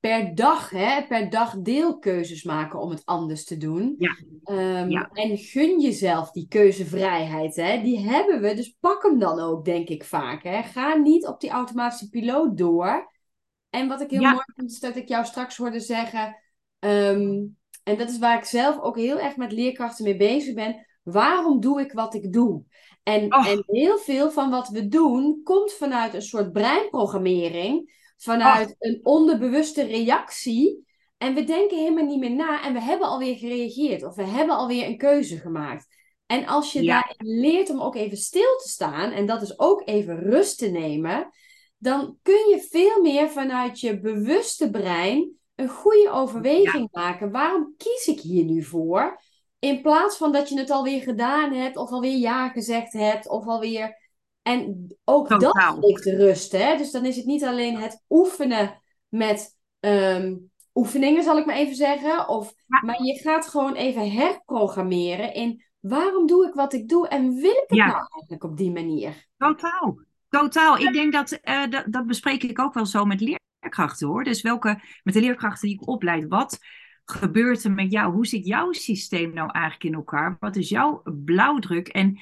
per 0.00 0.34
dag, 0.34 0.70
hè, 0.70 1.06
per 1.06 1.30
dag 1.30 1.56
deelkeuzes 1.58 2.42
maken 2.42 2.80
om 2.80 2.90
het 2.90 3.02
anders 3.04 3.44
te 3.44 3.56
doen. 3.56 3.94
Ja. 3.98 4.16
Ehm, 4.44 4.88
ja. 4.88 5.10
En 5.12 5.38
gun 5.38 5.80
jezelf 5.80 6.30
die 6.30 6.48
keuzevrijheid. 6.48 7.56
Hè. 7.56 7.82
Die 7.82 7.98
hebben 7.98 8.40
we, 8.40 8.54
dus 8.54 8.76
pak 8.80 9.02
hem 9.02 9.18
dan 9.18 9.40
ook, 9.40 9.64
denk 9.64 9.88
ik 9.88 10.04
vaak. 10.04 10.42
Hè. 10.42 10.62
Ga 10.62 10.94
niet 10.94 11.26
op 11.26 11.40
die 11.40 11.50
automatische 11.50 12.08
piloot 12.08 12.58
door. 12.58 13.12
En 13.70 13.88
wat 13.88 14.00
ik 14.00 14.10
heel 14.10 14.20
mooi 14.20 14.42
vind, 14.54 14.70
is 14.70 14.80
dat 14.80 14.96
ik 14.96 15.08
jou 15.08 15.24
straks 15.24 15.56
hoorde 15.56 15.80
zeggen... 15.80 16.36
Ehm, 16.78 17.46
en 17.82 17.96
dat 17.96 18.10
is 18.10 18.18
waar 18.18 18.38
ik 18.38 18.44
zelf 18.44 18.80
ook 18.80 18.96
heel 18.96 19.18
erg 19.18 19.36
met 19.36 19.52
leerkrachten 19.52 20.04
mee 20.04 20.16
bezig 20.16 20.54
ben. 20.54 20.86
Waarom 21.02 21.60
doe 21.60 21.80
ik 21.80 21.92
wat 21.92 22.14
ik 22.14 22.32
doe? 22.32 22.64
En, 23.02 23.28
en 23.28 23.62
heel 23.66 23.98
veel 23.98 24.30
van 24.30 24.50
wat 24.50 24.68
we 24.68 24.88
doen 24.88 25.40
komt 25.42 25.72
vanuit 25.72 26.14
een 26.14 26.22
soort 26.22 26.52
breinprogrammering 26.52 27.99
vanuit 28.22 28.76
een 28.78 29.00
onderbewuste 29.02 29.82
reactie. 29.82 30.88
En 31.16 31.34
we 31.34 31.44
denken 31.44 31.78
helemaal 31.78 32.04
niet 32.04 32.18
meer 32.18 32.34
na 32.34 32.64
en 32.64 32.72
we 32.72 32.80
hebben 32.80 33.08
alweer 33.08 33.36
gereageerd 33.36 34.02
of 34.02 34.14
we 34.14 34.24
hebben 34.24 34.56
alweer 34.56 34.86
een 34.86 34.98
keuze 34.98 35.38
gemaakt. 35.38 35.86
En 36.26 36.46
als 36.46 36.72
je 36.72 36.82
ja. 36.82 37.00
daarin 37.00 37.40
leert 37.40 37.70
om 37.70 37.80
ook 37.80 37.94
even 37.94 38.16
stil 38.16 38.56
te 38.56 38.68
staan 38.68 39.10
en 39.10 39.26
dat 39.26 39.42
is 39.42 39.58
ook 39.58 39.82
even 39.84 40.18
rust 40.18 40.58
te 40.58 40.68
nemen, 40.70 41.30
dan 41.78 42.18
kun 42.22 42.48
je 42.48 42.66
veel 42.70 43.02
meer 43.02 43.28
vanuit 43.28 43.80
je 43.80 44.00
bewuste 44.00 44.70
brein 44.70 45.38
een 45.54 45.68
goede 45.68 46.10
overweging 46.10 46.88
maken. 46.92 47.30
Waarom 47.30 47.74
kies 47.76 48.06
ik 48.06 48.20
hier 48.20 48.44
nu 48.44 48.62
voor? 48.62 49.20
In 49.58 49.82
plaats 49.82 50.16
van 50.16 50.32
dat 50.32 50.48
je 50.48 50.58
het 50.58 50.70
alweer 50.70 51.02
gedaan 51.02 51.52
hebt, 51.52 51.76
of 51.76 51.90
alweer 51.90 52.16
ja 52.16 52.48
gezegd 52.48 52.92
hebt, 52.92 53.28
of 53.28 53.46
alweer 53.46 53.99
en 54.50 54.96
ook 55.04 55.28
dat 55.28 55.58
geeft 55.80 56.04
rust. 56.04 56.52
Hè? 56.52 56.76
Dus 56.76 56.90
dan 56.90 57.04
is 57.04 57.16
het 57.16 57.26
niet 57.26 57.44
alleen 57.44 57.76
het 57.76 58.04
oefenen 58.08 58.80
met 59.08 59.58
um, 59.80 60.50
oefeningen, 60.74 61.22
zal 61.22 61.38
ik 61.38 61.46
maar 61.46 61.56
even 61.56 61.74
zeggen. 61.74 62.28
Of, 62.28 62.54
Maar 62.66 63.02
je 63.02 63.20
gaat 63.22 63.48
gewoon 63.48 63.74
even 63.74 64.12
herprogrammeren 64.12 65.34
in 65.34 65.64
waarom 65.80 66.26
doe 66.26 66.46
ik 66.46 66.54
wat 66.54 66.72
ik 66.72 66.88
doe 66.88 67.08
en 67.08 67.34
wil 67.34 67.50
ik 67.50 67.64
het 67.66 67.78
nou 67.78 67.92
eigenlijk 67.92 68.44
op 68.44 68.56
die 68.56 68.70
manier? 68.70 69.26
Totaal. 69.36 69.98
Totaal. 70.28 70.78
Ik 70.78 70.92
denk 70.92 71.12
dat, 71.12 71.38
uh, 71.44 71.66
dat, 71.70 71.84
dat 71.88 72.06
bespreek 72.06 72.42
ik 72.42 72.58
ook 72.58 72.74
wel 72.74 72.86
zo 72.86 73.04
met 73.04 73.20
leerkrachten 73.20 74.08
hoor. 74.08 74.24
Dus 74.24 74.42
welke, 74.42 74.80
met 75.02 75.14
de 75.14 75.20
leerkrachten 75.20 75.68
die 75.68 75.80
ik 75.80 75.88
opleid, 75.88 76.28
wat 76.28 76.58
gebeurt 77.04 77.64
er 77.64 77.72
met 77.72 77.92
jou? 77.92 78.12
Hoe 78.12 78.26
zit 78.26 78.46
jouw 78.46 78.72
systeem 78.72 79.34
nou 79.34 79.50
eigenlijk 79.50 79.84
in 79.84 79.94
elkaar? 79.94 80.36
Wat 80.40 80.56
is 80.56 80.68
jouw 80.68 81.02
blauwdruk? 81.24 81.88
En 81.88 82.18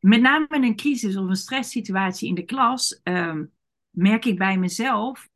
met 0.00 0.20
name 0.20 0.46
in 0.50 0.64
een 0.64 0.76
crisis 0.76 1.16
of 1.16 1.28
een 1.28 1.36
stresssituatie 1.36 2.28
in 2.28 2.34
de 2.34 2.44
klas, 2.44 3.00
ehm, 3.02 3.44
merk 3.90 4.24
ik 4.24 4.38
bij 4.38 4.58
mezelf 4.58 5.28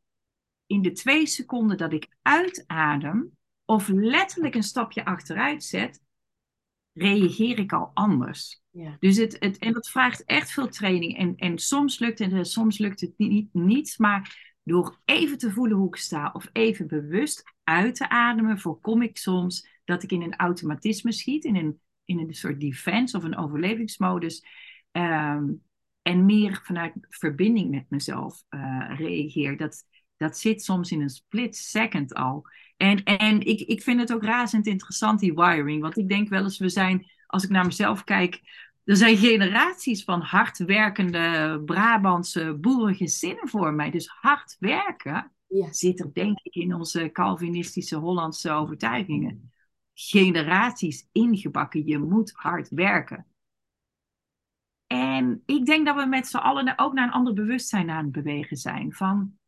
in 0.67 0.83
de 0.83 0.93
twee 0.93 1.27
seconden 1.27 1.77
dat 1.77 1.93
ik 1.93 2.09
uitadem 2.23 3.37
of 3.65 3.89
letterlijk 3.89 4.55
een 4.55 4.63
stapje 4.63 5.05
achteruit 5.05 5.65
zet, 5.65 6.01
reageer 6.93 7.59
ik 7.59 7.73
al 7.73 7.91
anders. 7.95 8.63
Ja. 8.71 8.97
Dus 8.99 9.17
het, 9.17 9.37
het, 9.39 9.59
en 9.59 9.73
dat 9.73 9.91
vraagt 9.91 10.25
echt 10.25 10.51
veel 10.53 10.69
training. 10.69 11.19
En, 11.19 11.37
en 11.37 11.59
soms 11.59 11.99
lukt 11.99 12.19
het 12.19 12.33
en 12.33 12.45
soms 12.45 12.79
lukt 12.79 13.01
het 13.01 13.13
niet, 13.17 13.49
niet. 13.53 13.95
Maar 13.99 14.57
door 14.63 15.01
even 15.05 15.39
te 15.39 15.51
voelen 15.51 15.77
hoe 15.77 15.89
ik 15.89 15.97
sta 15.97 16.31
of 16.33 16.49
even 16.53 16.87
bewust 16.87 17.43
uit 17.65 17.95
te 17.95 18.09
ademen, 18.09 18.59
voorkom 18.59 19.03
ik 19.03 19.17
soms 19.17 19.69
dat 19.85 20.03
ik 20.03 20.13
in 20.13 20.23
een 20.23 20.37
automatisme 20.37 21.13
schiet, 21.13 21.45
in 21.45 21.57
een, 21.57 21.81
in 22.19 22.29
een 22.29 22.35
soort 22.35 22.61
defense 22.61 23.17
of 23.17 23.25
een 23.25 23.37
overlevingsmodus. 23.37 24.45
Ehm, 24.91 25.45
en 26.03 26.25
meer 26.25 26.61
vanuit 26.65 26.93
verbinding 27.09 27.71
met 27.71 27.85
mezelf 27.89 28.43
uh, 28.51 28.91
reageer. 28.97 29.57
Dat, 29.57 29.85
dat 30.17 30.39
zit 30.39 30.63
soms 30.63 30.91
in 30.91 31.01
een 31.01 31.11
split 31.11 31.57
second 31.57 32.15
al. 32.15 32.47
En, 32.77 33.03
en 33.03 33.41
ik, 33.41 33.61
ik 33.61 33.83
vind 33.83 34.01
het 34.01 34.13
ook 34.13 34.25
razend 34.25 34.67
interessant, 34.67 35.21
die 35.21 35.35
wiring. 35.35 35.83
Want 35.83 35.99
ik 35.99 36.09
denk 36.09 36.29
wel 36.29 36.43
eens, 36.43 36.59
we 36.59 36.69
zijn, 36.69 37.11
als 37.27 37.45
ik 37.45 37.51
naar 37.51 37.67
mezelf 37.67 38.05
kijk, 38.05 38.41
er 38.85 38.97
zijn 38.97 39.17
generaties 39.17 40.05
van 40.05 40.21
hardwerkende 40.21 41.63
Brabantse 41.65 42.57
boerengezinnen 42.61 43.49
voor 43.49 43.75
mij. 43.75 43.91
Dus 43.91 44.07
hard 44.07 44.57
werken 44.59 45.33
ja. 45.47 45.73
zit 45.73 46.01
er 46.01 46.13
denk 46.13 46.39
ik 46.43 46.55
in 46.55 46.75
onze 46.75 47.11
Calvinistische 47.13 47.97
Hollandse 47.97 48.51
overtuigingen. 48.51 49.52
Generaties 50.11 51.09
ingebakken, 51.13 51.87
je 51.87 51.99
moet 51.99 52.33
hard 52.33 52.69
werken. 52.69 53.27
En 54.87 55.43
ik 55.47 55.67
denk 55.67 55.87
dat 55.87 55.97
we 55.97 56.07
met 56.07 56.27
z'n 56.27 56.37
allen 56.37 56.79
ook 56.79 56.93
naar 56.93 57.07
een 57.07 57.13
ander 57.13 57.33
bewustzijn 57.35 57.91
aan 57.91 58.05
het 58.05 58.13
bewegen 58.13 58.57
zijn. 58.57 58.93
Van 58.93 59.39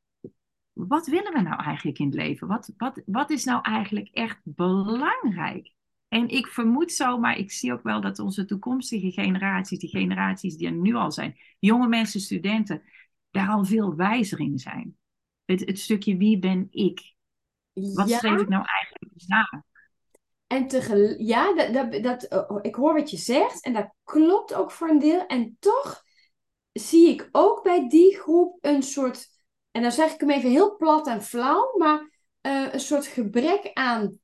wat 0.73 1.07
willen 1.07 1.33
we 1.33 1.41
nou 1.41 1.63
eigenlijk 1.63 1.99
in 1.99 2.07
het 2.07 2.15
leven? 2.15 2.49
Wat, 2.49 2.73
wat, 2.77 3.03
wat 3.07 3.31
is 3.31 3.45
nou 3.45 3.63
eigenlijk 3.63 4.09
echt 4.09 4.41
belangrijk? 4.43 5.73
En 6.09 6.29
ik 6.29 6.47
vermoed 6.47 6.93
zo, 6.93 7.19
maar 7.19 7.39
ik 7.39 7.53
zie 7.53 7.73
ook 7.73 7.83
wel 7.83 8.01
dat 8.01 8.19
onze 8.19 8.45
toekomstige 8.45 9.11
generaties, 9.11 9.79
die 9.79 9.91
generaties 9.91 10.57
die 10.57 10.67
er 10.67 10.73
nu 10.73 10.95
al 10.95 11.13
zijn, 11.13 11.37
jonge 11.59 11.89
mensen, 11.89 12.21
studenten, 12.21 12.83
daar 13.31 13.49
al 13.49 13.65
veel 13.65 13.97
wijzer 13.97 14.41
in 14.41 14.59
zijn. 14.59 14.97
Het, 15.45 15.61
het 15.61 15.79
stukje 15.79 16.17
wie 16.17 16.39
ben 16.39 16.67
ik? 16.71 17.15
Wat 17.73 18.09
ja. 18.09 18.19
schreef 18.19 18.41
ik 18.41 18.49
nou 18.49 18.65
eigenlijk 18.65 19.27
na? 19.27 19.65
En 20.47 20.67
tegelijk, 20.67 21.21
ja, 21.21 21.55
dat, 21.55 21.73
dat, 21.73 22.03
dat, 22.03 22.49
oh, 22.49 22.59
ik 22.63 22.75
hoor 22.75 22.95
wat 22.95 23.11
je 23.11 23.17
zegt 23.17 23.65
en 23.65 23.73
dat 23.73 23.95
klopt 24.05 24.55
ook 24.55 24.71
voor 24.71 24.89
een 24.89 24.99
deel. 24.99 25.27
En 25.27 25.57
toch 25.61 26.03
zie 26.73 27.09
ik 27.09 27.29
ook 27.33 27.63
bij 27.63 27.89
die 27.89 28.17
groep 28.17 28.59
een 28.61 28.83
soort 28.83 29.33
en 29.75 29.83
dan 29.83 29.93
zeg 29.93 30.13
ik 30.13 30.21
hem 30.21 30.31
even 30.31 30.51
heel 30.51 30.77
plat 30.77 31.07
en 31.07 31.23
flauw, 31.23 31.75
maar 31.79 32.11
uh, 32.43 32.73
een 32.73 32.81
soort 32.81 33.07
gebrek 33.07 33.71
aan 33.73 34.19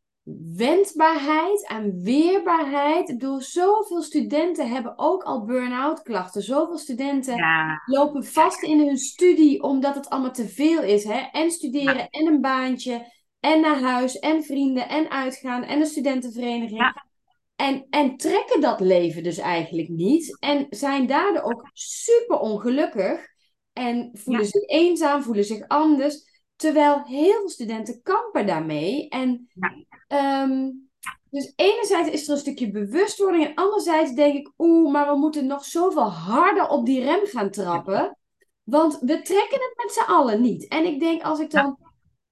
wendbaarheid, 0.57 1.67
aan 1.67 2.03
weerbaarheid. 2.03 3.09
Ik 3.09 3.19
bedoel, 3.19 3.41
zoveel 3.41 4.03
studenten 4.03 4.69
hebben 4.69 4.99
ook 4.99 5.23
al 5.23 5.45
burn-out 5.45 6.03
klachten. 6.03 6.43
Zoveel 6.43 6.79
studenten 6.79 7.45
lopen 7.87 8.25
vast 8.25 8.63
in 8.63 8.79
hun 8.79 8.99
studie 8.99 9.63
omdat 9.63 9.95
het 9.95 10.09
allemaal 10.09 10.33
te 10.33 10.49
veel 10.49 10.83
is. 10.83 11.05
Hè? 11.05 11.19
En 11.33 11.51
studeren 11.51 12.09
en 12.09 12.27
een 12.27 12.41
baantje 12.41 13.13
en 13.41 13.61
naar 13.61 13.81
huis 13.81 14.19
en 14.19 14.43
vrienden 14.43 14.89
en 14.89 15.11
uitgaan 15.11 15.63
en 15.63 15.81
een 15.81 15.87
studentenvereniging. 15.87 16.81
Ja. 16.81 17.05
En, 17.57 17.87
en 17.91 18.17
trekken 18.17 18.61
dat 18.61 18.81
leven 18.81 19.23
dus 19.23 19.39
eigenlijk 19.39 19.89
niet. 19.89 20.39
En 20.39 20.67
zijn 20.71 21.07
daardoor 21.07 21.43
ook 21.43 21.71
super 21.73 22.39
ongelukkig. 22.39 23.29
En 23.73 24.11
voelen 24.13 24.47
zich 24.47 24.69
eenzaam, 24.69 25.23
voelen 25.23 25.45
zich 25.45 25.69
anders. 25.69 26.43
Terwijl 26.57 27.03
heel 27.05 27.39
veel 27.39 27.49
studenten 27.49 28.03
kampen 28.03 28.47
daarmee. 28.47 29.09
En 29.09 29.49
ehm, 30.09 30.71
dus 31.31 31.53
enerzijds 31.57 32.11
is 32.11 32.27
er 32.27 32.33
een 32.33 32.41
stukje 32.41 32.71
bewustwording. 32.71 33.47
En 33.47 33.55
anderzijds 33.55 34.15
denk 34.15 34.35
ik, 34.35 34.53
oeh, 34.59 34.93
maar 34.93 35.13
we 35.13 35.19
moeten 35.19 35.47
nog 35.47 35.65
zoveel 35.65 36.11
harder 36.11 36.69
op 36.69 36.87
die 36.87 37.05
rem 37.05 37.27
gaan 37.27 37.51
trappen. 37.51 38.19
Want 38.63 38.99
we 39.01 39.23
trekken 39.23 39.61
het 39.61 39.73
met 39.77 39.93
z'n 39.93 40.11
allen 40.11 40.41
niet. 40.41 40.69
En 40.69 40.85
ik 40.85 41.01
denk 41.01 41.23
als 41.23 41.41
ik 41.41 41.51
dan. 41.51 41.79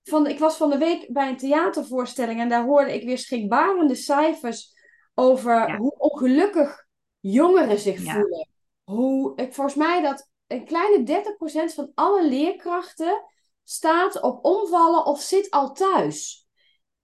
Van, 0.08 0.26
ik 0.26 0.38
was 0.38 0.56
van 0.56 0.70
de 0.70 0.78
week 0.78 1.12
bij 1.12 1.28
een 1.28 1.36
theatervoorstelling 1.36 2.40
en 2.40 2.48
daar 2.48 2.64
hoorde 2.64 2.94
ik 2.94 3.04
weer 3.04 3.18
schrikbarende 3.18 3.94
cijfers 3.94 4.72
over 5.14 5.76
hoe 5.76 5.94
ongelukkig 5.98 6.86
jongeren 7.20 7.78
zich 7.78 8.00
voelen. 8.00 8.48
Hoe, 8.84 9.32
ik, 9.36 9.54
volgens 9.54 9.76
mij 9.76 10.02
dat 10.02 10.28
een 10.46 10.64
kleine 10.64 11.22
30% 11.70 11.74
van 11.74 11.90
alle 11.94 12.28
leerkrachten 12.28 13.24
staat 13.64 14.20
op 14.20 14.44
omvallen 14.44 15.06
of 15.06 15.20
zit 15.20 15.50
al 15.50 15.72
thuis. 15.72 16.46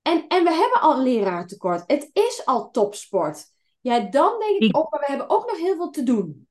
En, 0.03 0.27
en 0.27 0.45
we 0.45 0.51
hebben 0.51 0.81
al 0.81 0.97
een 0.97 1.03
leraartekort. 1.03 1.83
Het 1.87 2.11
is 2.13 2.43
al 2.45 2.71
topsport. 2.71 3.53
Ja, 3.81 4.01
dan 4.01 4.39
denk 4.39 4.63
ik, 4.63 4.77
ook, 4.77 4.91
maar 4.91 5.01
we 5.01 5.07
hebben 5.07 5.29
ook 5.29 5.51
nog 5.51 5.59
heel 5.59 5.77
veel 5.77 5.91
te 5.91 6.03
doen. 6.03 6.49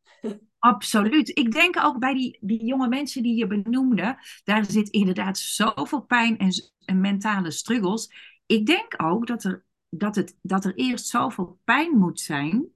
Absoluut. 0.64 1.38
Ik 1.38 1.52
denk 1.52 1.78
ook 1.78 2.00
bij 2.00 2.14
die, 2.14 2.38
die 2.42 2.66
jonge 2.66 2.88
mensen 2.88 3.24
die 3.24 3.36
je 3.36 3.48
benoemde, 3.48 4.18
daar 4.44 4.66
zit 4.66 4.90
inderdaad 4.90 5.38
zoveel 5.38 6.02
pijn 6.02 6.38
en, 6.38 6.52
en 6.86 7.02
mentale 7.02 7.52
struggles. 7.52 8.12
Ik 8.46 8.66
denk 8.66 8.94
ook 8.98 9.28
dat 9.28 9.44
er, 9.44 9.66
dat, 9.90 10.16
het, 10.16 10.38
dat 10.42 10.66
er 10.66 10.76
eerst 10.76 11.08
zoveel 11.08 11.60
pijn 11.64 11.98
moet 11.98 12.20
zijn 12.20 12.68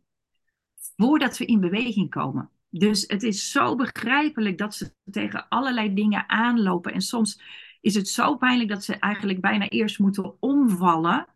voordat 0.98 1.38
we 1.38 1.46
in 1.46 1.60
beweging 1.60 2.10
komen. 2.10 2.50
Dus 2.70 3.04
het 3.08 3.24
is 3.24 3.52
zo 3.52 3.76
begrijpelijk 3.76 4.58
dat 4.58 4.76
ze 4.76 4.94
tegen 5.12 5.48
allerlei 5.48 5.94
dingen 5.94 6.30
aanlopen. 6.30 6.94
En 6.94 7.02
soms 7.02 7.42
is 7.82 7.96
het 7.96 8.08
zo 8.08 8.36
pijnlijk 8.36 8.70
dat 8.70 8.84
ze 8.84 9.00
eigenlijk 9.00 9.42
bijna 9.42 9.70
eerst 9.70 10.00
moeten 10.00 10.42
omvallen. 10.42 11.28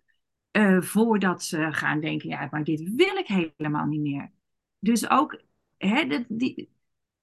Uh, 0.57 0.81
voordat 0.81 1.43
ze 1.43 1.67
gaan 1.71 1.99
denken, 1.99 2.29
ja, 2.29 2.47
maar 2.51 2.63
dit 2.63 2.93
wil 2.95 3.15
ik 3.15 3.27
helemaal 3.27 3.85
niet 3.85 4.01
meer. 4.01 4.31
Dus 4.79 5.09
ook 5.09 5.49
hè, 5.87 6.25
die, 6.27 6.71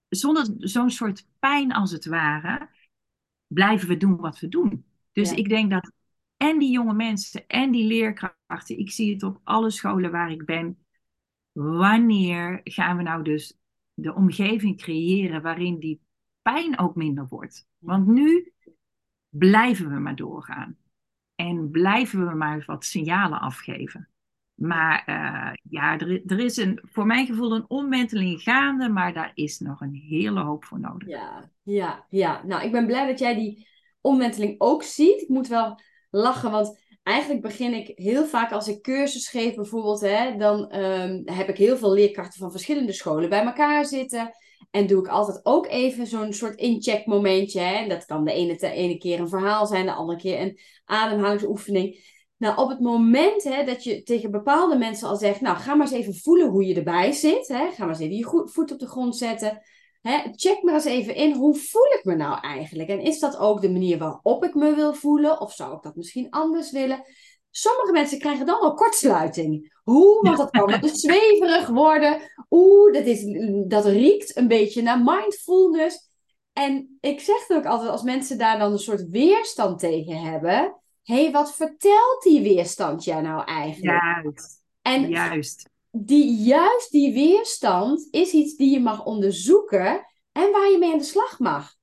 zonder 0.09 0.55
zo'n 0.59 0.91
soort 0.91 1.27
pijn 1.39 1.73
als 1.73 1.91
het 1.91 2.07
ware, 2.07 2.69
blijven 3.47 3.89
we 3.89 3.97
doen 3.97 4.17
wat 4.17 4.39
we 4.39 4.49
doen. 4.49 4.85
Dus 5.13 5.33
ik 5.33 5.49
denk 5.49 5.71
dat 5.71 5.93
en 6.37 6.59
die 6.59 6.71
jonge 6.71 6.95
mensen 6.95 7.47
en 7.47 7.71
die 7.71 7.87
leerkrachten, 7.87 8.79
ik 8.79 8.91
zie 8.91 9.13
het 9.13 9.23
op 9.23 9.41
alle 9.45 9.71
scholen 9.71 10.11
waar 10.11 10.31
ik 10.31 10.45
ben. 10.45 10.79
Wanneer 11.53 12.61
gaan 12.65 12.97
we 12.97 13.03
nou 13.03 13.23
dus 13.23 13.59
de 13.95 14.15
omgeving 14.15 14.77
creëren 14.77 15.43
waarin 15.43 15.79
die 15.79 16.01
pijn 16.43 16.79
ook 16.79 16.95
minder 16.95 17.27
wordt. 17.29 17.69
Want 17.79 18.07
nu 18.07 18.53
blijven 19.29 19.91
we 19.91 19.99
maar 19.99 20.17
doorgaan. 20.17 20.77
En 21.35 21.71
blijven 21.71 22.27
we 22.29 22.35
maar 22.35 22.63
wat 22.67 22.85
signalen 22.85 23.41
afgeven. 23.41 24.09
Maar 24.59 25.05
uh, 25.07 25.53
ja, 25.71 25.99
er, 25.99 26.23
er, 26.27 26.39
is 26.39 26.57
een, 26.57 26.81
voor 26.83 27.07
mijn 27.07 27.27
gevoel 27.27 27.55
een 27.55 27.65
omwenteling 27.69 28.43
gaande, 28.43 28.89
maar 28.89 29.13
daar 29.13 29.31
is 29.35 29.59
nog 29.59 29.81
een 29.81 29.95
hele 30.09 30.41
hoop 30.41 30.65
voor 30.65 30.81
nodig. 30.81 31.09
Ja, 31.09 31.51
ja, 31.63 32.07
ja. 32.11 32.43
Nou, 32.45 32.65
ik 32.65 32.73
ben 32.73 32.87
blij 32.87 33.07
dat 33.07 33.19
jij 33.19 33.35
die 33.35 33.69
omwenteling 34.01 34.55
ook 34.59 34.83
ziet. 34.83 35.21
Ik 35.21 35.29
moet 35.29 35.49
wel 35.49 35.81
lachen, 36.11 36.51
want 36.51 36.81
eigenlijk 37.03 37.43
begin 37.43 37.75
ik 37.75 37.93
heel 37.95 38.27
vaak 38.27 38.53
als 38.53 38.69
ik 38.69 38.83
cursus 38.83 39.29
geef 39.29 39.55
bijvoorbeeld, 39.55 40.01
hè, 40.01 40.37
dan 40.37 40.77
um, 40.77 41.23
heb 41.25 41.49
ik 41.49 41.57
heel 41.57 41.77
veel 41.77 41.93
leerkrachten 41.93 42.41
van 42.41 42.51
verschillende 42.51 42.93
scholen 42.93 43.29
bij 43.29 43.45
elkaar 43.45 43.85
zitten. 43.85 44.31
En 44.71 44.87
doe 44.87 45.01
ik 45.01 45.09
altijd 45.09 45.41
ook 45.43 45.67
even 45.67 46.07
zo'n 46.07 46.33
soort 46.33 46.59
incheck 46.59 47.07
momentje. 47.07 47.61
Hè. 47.61 47.89
Dat 47.89 48.05
kan 48.05 48.25
de 48.25 48.33
ene, 48.33 48.57
de 48.57 48.71
ene 48.71 48.99
keer 48.99 49.21
een 49.21 49.29
verhaal 49.29 49.67
zijn, 49.67 49.87
de 49.87 49.93
andere 49.93 50.19
keer 50.19 50.41
een 50.41 50.59
ademhalingsoefening. 50.85 52.17
Nou, 52.39 52.57
op 52.57 52.69
het 52.69 52.81
moment 52.81 53.43
hè, 53.43 53.65
dat 53.65 53.85
je 53.85 54.03
tegen 54.03 54.31
bepaalde 54.31 54.77
mensen 54.77 55.09
al 55.09 55.17
zegt, 55.17 55.41
nou 55.41 55.57
ga 55.57 55.75
maar 55.75 55.87
eens 55.87 55.97
even 55.97 56.15
voelen 56.15 56.49
hoe 56.49 56.67
je 56.67 56.75
erbij 56.75 57.13
zit. 57.13 57.49
Hè. 57.49 57.71
Ga 57.71 57.85
maar 57.85 57.89
eens 57.89 57.99
even 57.99 58.17
je 58.17 58.49
voet 58.49 58.73
op 58.73 58.79
de 58.79 58.87
grond 58.87 59.17
zetten. 59.17 59.63
Hè, 60.01 60.19
check 60.35 60.63
maar 60.63 60.75
eens 60.75 60.85
even 60.85 61.15
in, 61.15 61.33
hoe 61.33 61.55
voel 61.55 61.87
ik 61.87 62.01
me 62.05 62.15
nou 62.15 62.41
eigenlijk? 62.41 62.89
En 62.89 63.01
is 63.01 63.19
dat 63.19 63.37
ook 63.37 63.61
de 63.61 63.71
manier 63.71 63.99
waarop 63.99 64.45
ik 64.45 64.55
me 64.55 64.75
wil 64.75 64.95
voelen? 64.95 65.41
Of 65.41 65.53
zou 65.53 65.77
ik 65.77 65.83
dat 65.83 65.97
misschien 65.97 66.31
anders 66.31 66.71
willen? 66.71 67.05
Sommige 67.51 67.93
mensen 67.93 68.19
krijgen 68.19 68.47
dan 68.47 68.61
al 68.61 68.75
kortsluiting. 68.75 69.77
Hoe? 69.83 70.23
Want 70.23 70.37
dat 70.37 70.51
kan 70.51 70.81
dus 70.81 71.01
zweverig 71.01 71.69
worden. 71.69 72.21
Oeh, 72.51 72.93
dat, 72.93 73.05
is, 73.05 73.25
dat 73.67 73.85
riekt 73.85 74.37
een 74.37 74.49
beetje 74.49 74.83
naar 74.83 75.03
mindfulness. 75.03 76.11
En 76.53 76.99
ik 77.01 77.21
zeg 77.21 77.47
het 77.47 77.57
ook 77.57 77.67
altijd, 77.67 77.91
als 77.91 78.03
mensen 78.03 78.39
daar 78.39 78.59
dan 78.59 78.73
een 78.73 78.79
soort 78.79 79.09
weerstand 79.09 79.79
tegen 79.79 80.17
hebben. 80.17 80.77
Hé, 81.09 81.23
hey, 81.23 81.31
wat 81.31 81.55
vertelt 81.55 82.23
die 82.23 82.43
weerstand 82.43 83.05
jij 83.05 83.21
nou 83.21 83.45
eigenlijk? 83.45 84.03
Juist. 84.23 84.63
En 84.83 85.09
Juist 85.09 85.71
die, 85.91 86.35
juist 86.35 86.91
die 86.91 87.13
weerstand 87.13 88.09
is 88.11 88.33
iets 88.33 88.57
die 88.57 88.71
je 88.71 88.81
mag 88.81 89.05
onderzoeken 89.05 90.07
en 90.33 90.53
waar 90.53 90.71
je 90.71 90.77
mee 90.79 90.93
aan 90.93 90.99
de 90.99 91.05
slag 91.05 91.39
mag. 91.39 91.75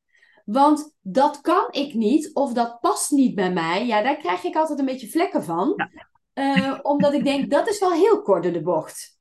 Want 0.46 0.96
dat 1.02 1.42
kan 1.42 1.68
ik 1.72 1.94
niet 1.94 2.34
of 2.34 2.54
dat 2.54 2.80
past 2.80 3.12
niet 3.12 3.36
bij 3.36 3.52
mij. 3.52 3.86
Ja, 3.86 4.02
daar 4.02 4.18
krijg 4.18 4.44
ik 4.44 4.56
altijd 4.56 4.80
een 4.80 4.86
beetje 4.86 5.10
vlekken 5.10 5.44
van. 5.44 5.90
Uh, 6.34 6.80
omdat 6.82 7.14
ik 7.14 7.24
denk, 7.24 7.50
dat 7.50 7.68
is 7.70 7.80
wel 7.80 7.92
heel 7.92 8.22
kort 8.22 8.44
door 8.44 8.52
de 8.52 8.62
bocht. 8.62 9.18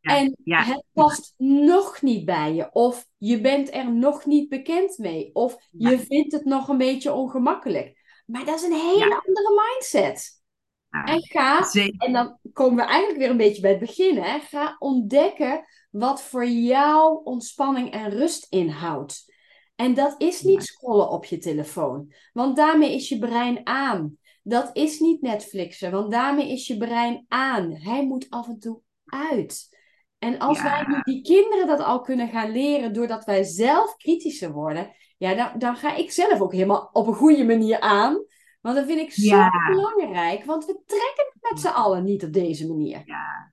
en 0.00 0.36
het 0.44 0.84
past 0.92 1.34
nog 1.36 2.02
niet 2.02 2.24
bij 2.24 2.54
je. 2.54 2.72
Of 2.72 3.06
je 3.18 3.40
bent 3.40 3.74
er 3.74 3.92
nog 3.92 4.24
niet 4.26 4.48
bekend 4.48 4.98
mee. 4.98 5.30
Of 5.32 5.56
je 5.70 5.98
vindt 5.98 6.32
het 6.32 6.44
nog 6.44 6.68
een 6.68 6.78
beetje 6.78 7.12
ongemakkelijk. 7.12 7.99
Maar 8.30 8.44
dat 8.44 8.54
is 8.54 8.62
een 8.62 8.72
hele 8.72 9.22
andere 9.26 9.62
mindset. 9.66 10.42
en 10.90 11.22
ga, 11.22 11.70
en 11.98 12.12
dan 12.12 12.38
komen 12.52 12.76
we 12.76 12.90
eigenlijk 12.90 13.18
weer 13.18 13.30
een 13.30 13.36
beetje 13.36 13.62
bij 13.62 13.70
het 13.70 13.80
begin. 13.80 14.16
Hè? 14.16 14.38
Ga 14.38 14.76
ontdekken 14.78 15.64
wat 15.90 16.22
voor 16.22 16.46
jou 16.46 17.24
ontspanning 17.24 17.92
en 17.92 18.10
rust 18.10 18.46
inhoudt. 18.48 19.32
En 19.74 19.94
dat 19.94 20.14
is 20.18 20.42
niet 20.42 20.62
scrollen 20.62 21.10
op 21.10 21.24
je 21.24 21.38
telefoon. 21.38 22.12
Want 22.32 22.56
daarmee 22.56 22.94
is 22.94 23.08
je 23.08 23.18
brein 23.18 23.66
aan. 23.66 24.18
Dat 24.42 24.70
is 24.72 24.98
niet 24.98 25.20
Netflixen, 25.20 25.90
want 25.90 26.10
daarmee 26.10 26.52
is 26.52 26.66
je 26.66 26.76
brein 26.76 27.24
aan. 27.28 27.72
Hij 27.72 28.06
moet 28.06 28.26
af 28.30 28.48
en 28.48 28.58
toe 28.58 28.80
uit. 29.04 29.78
En 30.18 30.38
als 30.38 30.62
wij 30.62 31.00
die 31.02 31.22
kinderen 31.22 31.66
dat 31.66 31.80
al 31.80 32.00
kunnen 32.00 32.28
gaan 32.28 32.50
leren 32.50 32.92
doordat 32.92 33.24
wij 33.24 33.42
zelf 33.42 33.96
kritischer 33.96 34.52
worden, 34.52 34.94
ja, 35.20 35.34
dan, 35.34 35.58
dan 35.58 35.76
ga 35.76 35.96
ik 35.96 36.10
zelf 36.10 36.40
ook 36.40 36.52
helemaal 36.52 36.90
op 36.92 37.06
een 37.06 37.14
goede 37.14 37.44
manier 37.44 37.80
aan. 37.80 38.24
Want 38.60 38.76
dat 38.76 38.86
vind 38.86 39.00
ik 39.00 39.12
zo 39.12 39.48
belangrijk, 39.68 40.44
want 40.44 40.64
we 40.64 40.82
trekken 40.86 41.24
het 41.32 41.50
met 41.50 41.60
z'n 41.60 41.66
allen 41.66 42.04
niet 42.04 42.24
op 42.24 42.32
deze 42.32 42.66
manier. 42.66 43.02
Ja. 43.04 43.52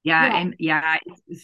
Ja, 0.00 0.38
en 0.40 0.54
ja, 0.56 1.00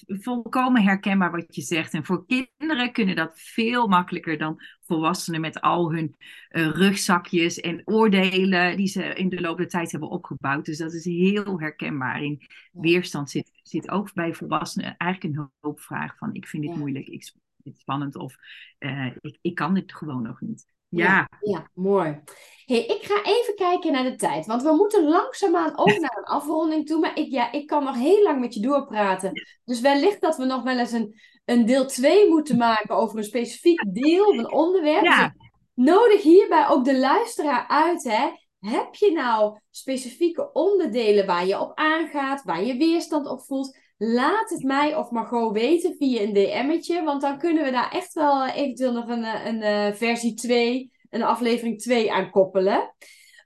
volkomen 0.06 0.82
herkenbaar 0.82 1.30
wat 1.30 1.54
je 1.54 1.62
zegt. 1.62 1.94
En 1.94 2.04
voor 2.04 2.26
kinderen 2.26 2.92
kunnen 2.92 3.16
dat 3.16 3.40
veel 3.40 3.86
makkelijker 3.86 4.38
dan 4.38 4.62
volwassenen 4.80 5.40
met 5.40 5.60
al 5.60 5.92
hun 5.92 6.16
uh, 6.50 6.70
rugzakjes 6.70 7.60
en 7.60 7.82
oordelen 7.84 8.76
die 8.76 8.86
ze 8.86 9.02
in 9.02 9.28
de 9.28 9.40
loop 9.40 9.56
der 9.56 9.68
tijd 9.68 9.90
hebben 9.90 10.08
opgebouwd. 10.08 10.64
Dus 10.64 10.78
dat 10.78 10.92
is 10.92 11.04
heel 11.04 11.60
herkenbaar. 11.60 12.22
In 12.22 12.46
weerstand 12.72 13.30
zit, 13.30 13.50
zit 13.62 13.90
ook 13.90 14.12
bij 14.12 14.34
volwassenen 14.34 14.96
eigenlijk 14.96 15.36
een 15.36 15.50
hulpvraag 15.60 16.16
van 16.16 16.34
ik 16.34 16.46
vind 16.46 16.62
dit 16.62 16.76
moeilijk, 16.76 17.06
ik 17.06 17.32
dit 17.70 17.80
spannend 17.80 18.16
of 18.16 18.34
uh, 18.78 19.06
ik, 19.20 19.38
ik 19.40 19.54
kan 19.54 19.74
dit 19.74 19.94
gewoon 19.94 20.22
nog 20.22 20.40
niet. 20.40 20.66
Ja. 20.90 21.28
ja. 21.40 21.70
mooi. 21.74 22.20
Hey, 22.64 22.84
ik 22.86 23.02
ga 23.02 23.24
even 23.24 23.54
kijken 23.54 23.92
naar 23.92 24.04
de 24.04 24.14
tijd, 24.14 24.46
want 24.46 24.62
we 24.62 24.72
moeten 24.72 25.08
langzaamaan 25.08 25.78
ook 25.78 25.98
naar 26.00 26.16
een 26.16 26.24
afronding 26.24 26.86
toe. 26.86 27.00
Maar 27.00 27.18
ik, 27.18 27.30
ja, 27.30 27.52
ik 27.52 27.66
kan 27.66 27.84
nog 27.84 27.96
heel 27.96 28.22
lang 28.22 28.40
met 28.40 28.54
je 28.54 28.60
doorpraten. 28.60 29.32
Dus 29.64 29.80
wellicht 29.80 30.20
dat 30.20 30.36
we 30.36 30.44
nog 30.44 30.62
wel 30.62 30.78
eens 30.78 30.92
een, 30.92 31.14
een 31.44 31.66
deel 31.66 31.86
2 31.86 32.28
moeten 32.28 32.56
maken 32.56 32.96
over 32.96 33.18
een 33.18 33.24
specifiek 33.24 33.94
deel 33.94 34.26
of 34.26 34.38
een 34.38 34.52
onderwerp. 34.52 35.04
Ja. 35.04 35.22
Dus 35.22 35.50
nodig 35.74 36.22
hierbij 36.22 36.68
ook 36.68 36.84
de 36.84 36.98
luisteraar 36.98 37.66
uit. 37.68 38.04
Hè? 38.04 38.28
Heb 38.60 38.94
je 38.94 39.12
nou 39.12 39.58
specifieke 39.70 40.52
onderdelen 40.52 41.26
waar 41.26 41.46
je 41.46 41.60
op 41.60 41.72
aangaat, 41.74 42.42
waar 42.42 42.64
je 42.64 42.76
weerstand 42.76 43.26
op 43.26 43.42
voelt? 43.42 43.78
Laat 44.02 44.50
het 44.50 44.62
mij 44.62 44.96
of 44.96 45.10
Margot 45.10 45.52
weten 45.52 45.96
via 45.98 46.20
een 46.20 46.32
DM'tje. 46.32 47.02
Want 47.02 47.20
dan 47.20 47.38
kunnen 47.38 47.64
we 47.64 47.70
daar 47.70 47.90
echt 47.90 48.12
wel 48.12 48.42
eh, 48.42 48.56
eventueel 48.56 48.92
nog 48.92 49.08
een, 49.08 49.24
eh, 49.24 49.46
een, 49.46 49.62
eh, 49.62 49.94
versie 49.94 50.34
2, 50.34 50.92
een 51.10 51.22
aflevering 51.22 51.80
2 51.80 52.12
aan 52.12 52.30
koppelen. 52.30 52.94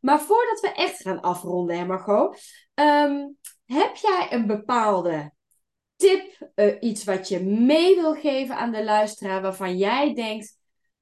Maar 0.00 0.20
voordat 0.20 0.60
we 0.60 0.72
echt 0.72 1.02
gaan 1.02 1.20
afronden, 1.20 1.78
hè 1.78 1.86
Margot. 1.86 2.40
Ehm, 2.74 3.26
heb 3.64 3.96
jij 3.96 4.26
een 4.30 4.46
bepaalde 4.46 5.32
tip, 5.96 6.52
iets 6.80 7.04
wat 7.04 7.28
je 7.28 7.40
mee 7.40 7.94
wil 7.94 8.14
geven 8.14 8.56
aan 8.56 8.72
de 8.72 8.84
luisteraar, 8.84 9.42
waarvan 9.42 9.76
jij 9.76 10.14
denkt, 10.14 10.58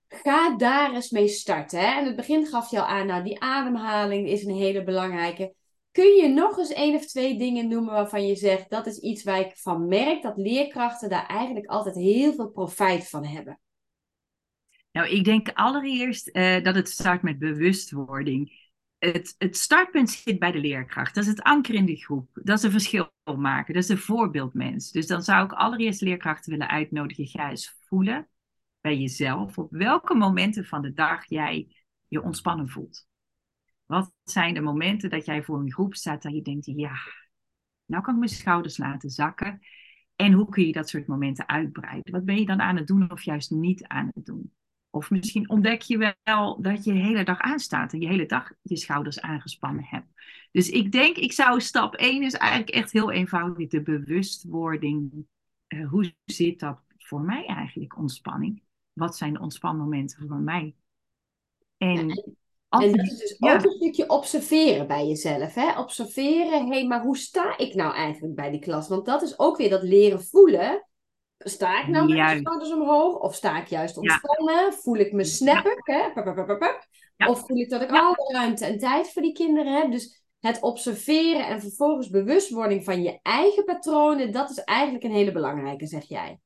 ga 0.09 0.57
daar 0.57 0.95
eens 0.95 1.11
mee 1.11 1.29
starten. 1.29 1.79
Hè? 1.79 1.99
En 1.99 2.07
het 2.07 2.17
begin 2.17 2.47
gaf 2.47 2.71
je 2.71 2.81
al 2.81 2.87
aan, 2.87 3.07
nou 3.07 3.23
die 3.23 3.41
ademhaling 3.41 4.29
is 4.29 4.45
een 4.45 4.55
hele 4.55 4.85
belangrijke. 4.85 5.55
Kun 5.93 6.15
je 6.15 6.29
nog 6.29 6.59
eens 6.59 6.73
één 6.73 6.95
of 6.95 7.07
twee 7.07 7.39
dingen 7.39 7.69
noemen 7.69 7.93
waarvan 7.93 8.27
je 8.27 8.37
zegt 8.37 8.71
dat 8.71 8.87
is 8.87 8.99
iets 8.99 9.25
waar 9.25 9.41
ik 9.41 9.57
van 9.57 9.89
merk 9.89 10.23
dat 10.23 10.37
leerkrachten 10.37 11.09
daar 11.09 11.27
eigenlijk 11.27 11.67
altijd 11.67 11.95
heel 11.95 12.33
veel 12.33 12.51
profijt 12.51 13.09
van 13.09 13.25
hebben? 13.25 13.61
Nou, 14.93 15.09
ik 15.09 15.25
denk 15.25 15.49
allereerst 15.53 16.29
uh, 16.33 16.63
dat 16.63 16.75
het 16.75 16.89
start 16.89 17.23
met 17.23 17.39
bewustwording. 17.39 18.71
Het, 18.99 19.35
het 19.39 19.57
startpunt 19.57 20.11
zit 20.11 20.39
bij 20.39 20.53
de 20.53 20.59
leerkracht. 20.59 21.15
Dat 21.15 21.25
is 21.25 21.31
het 21.31 21.43
anker 21.43 21.75
in 21.75 21.87
de 21.87 21.97
groep. 21.97 22.29
Dat 22.33 22.59
is 22.59 22.65
een 22.65 22.71
verschil 22.71 23.11
maken. 23.37 23.75
Dat 23.75 23.83
is 23.83 23.89
een 23.89 23.99
voorbeeldmens. 23.99 24.91
Dus 24.91 25.07
dan 25.07 25.23
zou 25.23 25.45
ik 25.45 25.53
allereerst 25.53 26.01
leerkrachten 26.01 26.53
willen 26.53 26.69
uitnodigen. 26.69 27.27
Ga 27.27 27.51
eens 27.51 27.77
voelen 27.81 28.29
bij 28.81 28.97
jezelf 28.97 29.59
op 29.59 29.71
welke 29.71 30.15
momenten 30.15 30.65
van 30.65 30.83
de 30.83 30.93
dag 30.93 31.29
jij 31.29 31.77
je 32.09 32.23
ontspannen 32.23 32.69
voelt. 32.69 33.07
Wat 33.93 34.13
zijn 34.23 34.55
de 34.55 34.61
momenten 34.61 35.11
dat 35.11 35.25
jij 35.25 35.43
voor 35.43 35.59
een 35.59 35.73
groep 35.73 35.95
staat 35.95 36.23
dat 36.23 36.33
je 36.33 36.43
denkt, 36.43 36.67
ja, 36.67 36.95
nou 37.85 38.03
kan 38.03 38.13
ik 38.13 38.19
mijn 38.19 38.31
schouders 38.31 38.77
laten 38.77 39.11
zakken. 39.11 39.61
En 40.17 40.33
hoe 40.33 40.49
kun 40.49 40.67
je 40.67 40.73
dat 40.73 40.89
soort 40.89 41.07
momenten 41.07 41.49
uitbreiden? 41.49 42.13
Wat 42.13 42.25
ben 42.25 42.39
je 42.39 42.47
dan 42.47 42.61
aan 42.61 42.77
het 42.77 42.87
doen 42.87 43.11
of 43.11 43.23
juist 43.23 43.51
niet 43.51 43.87
aan 43.87 44.11
het 44.15 44.25
doen? 44.25 44.53
Of 44.91 45.11
misschien 45.11 45.51
ontdek 45.51 45.83
je 45.83 46.17
wel 46.23 46.63
dat 46.63 46.85
je 46.85 46.93
de 46.93 46.99
hele 46.99 47.25
dag 47.25 47.41
aanstaat 47.41 47.93
en 47.93 48.01
je 48.01 48.07
hele 48.07 48.27
dag 48.27 48.53
je 48.63 48.77
schouders 48.77 49.21
aangespannen 49.21 49.85
hebt. 49.85 50.13
Dus 50.51 50.69
ik 50.69 50.93
denk, 50.93 51.17
ik 51.17 51.33
zou 51.33 51.61
stap 51.61 51.95
1 51.95 52.23
is 52.23 52.35
eigenlijk 52.35 52.71
echt 52.71 52.93
heel 52.93 53.11
eenvoudig 53.11 53.69
de 53.69 53.83
bewustwording. 53.83 55.27
Uh, 55.69 55.89
hoe 55.89 56.15
zit 56.25 56.61
dat 56.61 56.81
voor 56.99 57.21
mij 57.21 57.47
eigenlijk, 57.47 57.97
ontspanning? 57.97 58.63
Wat 58.93 59.17
zijn 59.17 59.33
de 59.33 59.41
ontspanmomenten 59.41 60.29
voor 60.29 60.41
mij? 60.41 60.75
En 61.77 62.37
en 62.81 62.93
dat 62.93 63.07
is 63.07 63.19
dus 63.19 63.37
ook 63.41 63.65
een 63.65 63.71
stukje 63.71 64.09
observeren 64.09 64.87
bij 64.87 65.07
jezelf. 65.07 65.55
Hè? 65.55 65.79
Observeren, 65.79 66.67
hé, 66.67 66.69
hey, 66.69 66.87
maar 66.87 67.03
hoe 67.03 67.17
sta 67.17 67.59
ik 67.59 67.75
nou 67.75 67.95
eigenlijk 67.95 68.35
bij 68.35 68.51
die 68.51 68.61
klas? 68.61 68.89
Want 68.89 69.07
dat 69.07 69.23
is 69.23 69.39
ook 69.39 69.57
weer 69.57 69.71
dat 69.71 69.83
leren 69.83 70.25
voelen. 70.25 70.87
Sta 71.39 71.81
ik 71.81 71.89
nou 71.89 72.07
met 72.07 72.17
mijn 72.17 72.39
schouders 72.39 72.73
omhoog? 72.73 73.19
Of 73.19 73.35
sta 73.35 73.61
ik 73.61 73.67
juist 73.67 73.97
ontspannen? 73.97 74.73
Voel 74.73 74.97
ik 74.97 75.13
me 75.13 75.25
snappig? 75.25 75.87
Hè? 75.87 76.07
Of 77.27 77.47
voel 77.47 77.57
ik 77.57 77.71
dat 77.71 77.83
ik 77.83 77.91
alle 77.91 78.31
ruimte 78.33 78.65
en 78.65 78.79
tijd 78.79 79.13
voor 79.13 79.23
die 79.23 79.33
kinderen 79.33 79.73
heb? 79.73 79.91
Dus 79.91 80.23
het 80.41 80.61
observeren 80.61 81.47
en 81.47 81.61
vervolgens 81.61 82.11
bewustwording 82.11 82.85
van 82.85 83.03
je 83.03 83.19
eigen 83.23 83.65
patronen, 83.65 84.33
dat 84.33 84.51
is 84.51 84.59
eigenlijk 84.59 85.05
een 85.05 85.13
hele 85.13 85.33
belangrijke, 85.33 85.87
zeg 85.87 86.05
jij. 86.05 86.41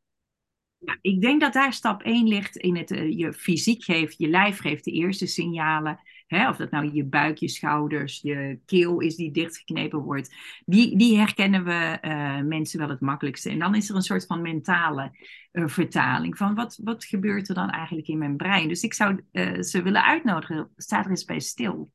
Ja, 0.79 0.99
ik 1.01 1.21
denk 1.21 1.41
dat 1.41 1.53
daar 1.53 1.73
stap 1.73 2.03
1 2.03 2.29
ligt 2.29 2.57
in 2.57 2.77
het 2.77 2.91
uh, 2.91 3.19
je 3.19 3.33
fysiek 3.33 3.85
geeft, 3.85 4.19
je 4.19 4.29
lijf 4.29 4.59
geeft 4.59 4.85
de 4.85 4.91
eerste 4.91 5.27
signalen. 5.27 6.01
Hè, 6.27 6.49
of 6.49 6.57
dat 6.57 6.71
nou 6.71 6.93
je 6.93 7.05
buik, 7.05 7.37
je 7.37 7.49
schouders, 7.49 8.21
je 8.21 8.61
keel 8.65 9.01
is 9.01 9.17
die 9.17 9.31
dichtgeknepen 9.31 9.99
wordt. 9.99 10.35
Die, 10.65 10.97
die 10.97 11.19
herkennen 11.19 11.65
we 11.65 11.99
uh, 12.03 12.41
mensen 12.41 12.79
wel 12.79 12.89
het 12.89 13.01
makkelijkste. 13.01 13.51
En 13.51 13.59
dan 13.59 13.75
is 13.75 13.89
er 13.89 13.97
een 13.97 14.03
soort 14.03 14.27
van 14.27 14.43
mentale 14.43 15.19
uh, 15.53 15.67
vertaling 15.67 16.37
van 16.37 16.55
wat, 16.55 16.81
wat 16.85 17.05
gebeurt 17.05 17.49
er 17.49 17.55
dan 17.55 17.71
eigenlijk 17.71 18.09
in 18.09 18.19
mijn 18.19 18.37
brein. 18.37 18.69
Dus 18.69 18.83
ik 18.83 18.95
zou 18.95 19.21
ze 19.61 19.81
willen 19.83 20.05
uitnodigen, 20.05 20.71
sta 20.77 21.05
er 21.05 21.11
eens 21.11 21.25
bij 21.25 21.41
stil. 21.41 21.93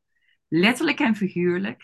Letterlijk 0.47 0.99
en 0.99 1.15
figuurlijk. 1.15 1.83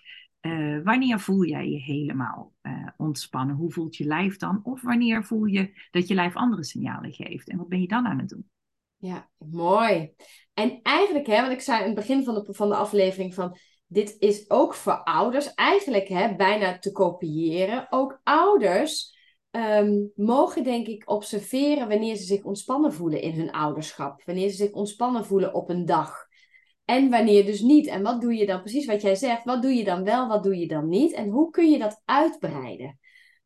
Wanneer 0.84 1.20
voel 1.20 1.46
jij 1.46 1.70
je 1.70 1.80
helemaal 1.80 2.54
ontspannen? 2.98 3.56
Hoe 3.56 3.72
voelt 3.72 3.96
je 3.96 4.06
lijf 4.06 4.38
dan? 4.38 4.60
Of 4.64 4.82
wanneer 4.82 5.24
voel 5.24 5.46
je 5.46 5.88
dat 5.92 6.08
je 6.08 6.14
lijf 6.14 6.36
andere 6.36 6.64
signalen 6.64 7.14
geeft? 7.14 7.50
En 7.50 7.58
wat 7.58 7.70
ben 7.70 7.82
je 7.82 7.88
dan 7.88 8.08
aan 8.08 8.20
het 8.20 8.30
doen? 8.30 8.50
Ja, 8.98 9.30
mooi. 9.38 10.14
En 10.54 10.80
eigenlijk, 10.84 11.28
hè, 11.28 11.42
want 11.42 11.52
ik 11.52 11.62
zei 11.62 11.80
in 11.80 11.86
het 11.86 11.96
begin 11.96 12.24
van 12.24 12.34
de, 12.34 12.54
van 12.54 12.70
de 12.70 12.76
aflevering 12.76 13.34
van... 13.34 13.58
Dit 13.90 14.16
is 14.20 14.50
ook 14.50 14.74
voor 14.74 15.04
ouders 15.04 15.54
eigenlijk 15.54 16.08
hè, 16.08 16.36
bijna 16.36 16.80
te 16.80 16.92
kopiëren. 16.92 17.88
Ook 17.90 18.20
ouders 18.24 19.18
um, 19.52 20.12
mogen 20.16 20.64
denk 20.64 20.88
ik 20.88 21.10
observeren 21.10 21.88
wanneer 21.88 22.16
ze 22.16 22.24
zich 22.24 22.44
ontspannen 22.44 22.94
voelen 22.94 23.22
in 23.22 23.34
hun 23.34 23.52
ouderschap. 23.52 24.22
Wanneer 24.26 24.50
ze 24.50 24.56
zich 24.56 24.72
ontspannen 24.72 25.26
voelen 25.26 25.54
op 25.54 25.70
een 25.70 25.86
dag. 25.86 26.26
En 26.86 27.10
wanneer 27.10 27.46
dus 27.46 27.62
niet. 27.62 27.88
En 27.88 28.02
wat 28.02 28.22
doe 28.22 28.36
je 28.36 28.46
dan 28.46 28.62
precies 28.62 28.86
wat 28.86 29.02
jij 29.02 29.16
zegt? 29.16 29.44
Wat 29.44 29.62
doe 29.62 29.74
je 29.74 29.84
dan 29.84 30.04
wel, 30.04 30.28
wat 30.28 30.44
doe 30.44 30.58
je 30.58 30.68
dan 30.68 30.88
niet? 30.88 31.14
En 31.14 31.30
hoe 31.30 31.50
kun 31.50 31.72
je 31.72 31.78
dat 31.78 32.02
uitbreiden? 32.06 33.00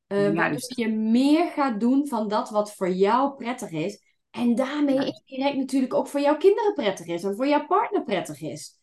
Uh, 0.08 0.34
waardoor 0.34 0.72
je 0.76 0.89
meer 0.89 1.47
gaat 1.47 1.80
doen 1.80 2.08
van 2.08 2.28
dat 2.28 2.49
wat 2.49 2.74
voor 2.74 2.89
jou 2.89 3.36
prettig 3.36 3.72
is. 3.72 4.11
En 4.32 4.55
daarmee 4.55 4.95
Juist. 4.95 5.23
indirect 5.25 5.57
natuurlijk 5.57 5.93
ook 5.93 6.07
voor 6.07 6.19
jouw 6.19 6.38
kinderen 6.38 6.73
prettig 6.73 7.07
is. 7.07 7.23
En 7.23 7.36
voor 7.36 7.47
jouw 7.47 7.65
partner 7.65 8.03
prettig 8.03 8.41
is. 8.41 8.79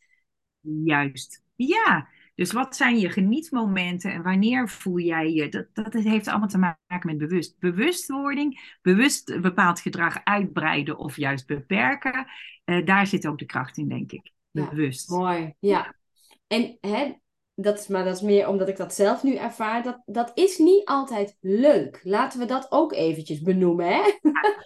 Juist. 0.84 1.42
Ja. 1.56 2.08
Dus 2.34 2.52
wat 2.52 2.76
zijn 2.76 2.98
je 2.98 3.10
genietmomenten 3.10 4.12
en 4.12 4.22
wanneer 4.22 4.68
voel 4.68 4.98
jij 4.98 5.32
je? 5.32 5.48
Dat, 5.48 5.66
dat 5.72 5.92
heeft 5.92 6.28
allemaal 6.28 6.48
te 6.48 6.58
maken 6.58 7.06
met 7.06 7.18
bewust. 7.18 7.58
Bewustwording, 7.58 8.76
bewust 8.82 9.40
bepaald 9.40 9.80
gedrag 9.80 10.20
uitbreiden 10.24 10.98
of 10.98 11.16
juist 11.16 11.46
beperken. 11.46 12.26
Uh, 12.64 12.86
daar 12.86 13.06
zit 13.06 13.26
ook 13.26 13.38
de 13.38 13.46
kracht 13.46 13.76
in, 13.76 13.88
denk 13.88 14.12
ik 14.12 14.32
bewust. 14.50 15.10
mooi, 15.10 15.54
ja. 15.58 15.94
En 16.46 16.78
hè, 16.80 17.12
dat 17.60 17.78
is, 17.78 17.86
maar 17.86 18.04
dat 18.04 18.14
is 18.14 18.22
meer 18.22 18.48
omdat 18.48 18.68
ik 18.68 18.76
dat 18.76 18.94
zelf 18.94 19.22
nu 19.22 19.34
ervaar. 19.34 19.82
Dat, 19.82 20.02
dat 20.06 20.30
is 20.34 20.58
niet 20.58 20.84
altijd 20.84 21.36
leuk. 21.40 22.00
Laten 22.02 22.38
we 22.38 22.44
dat 22.44 22.66
ook 22.70 22.92
eventjes 22.92 23.40
benoemen, 23.40 23.86
hè? 23.86 24.02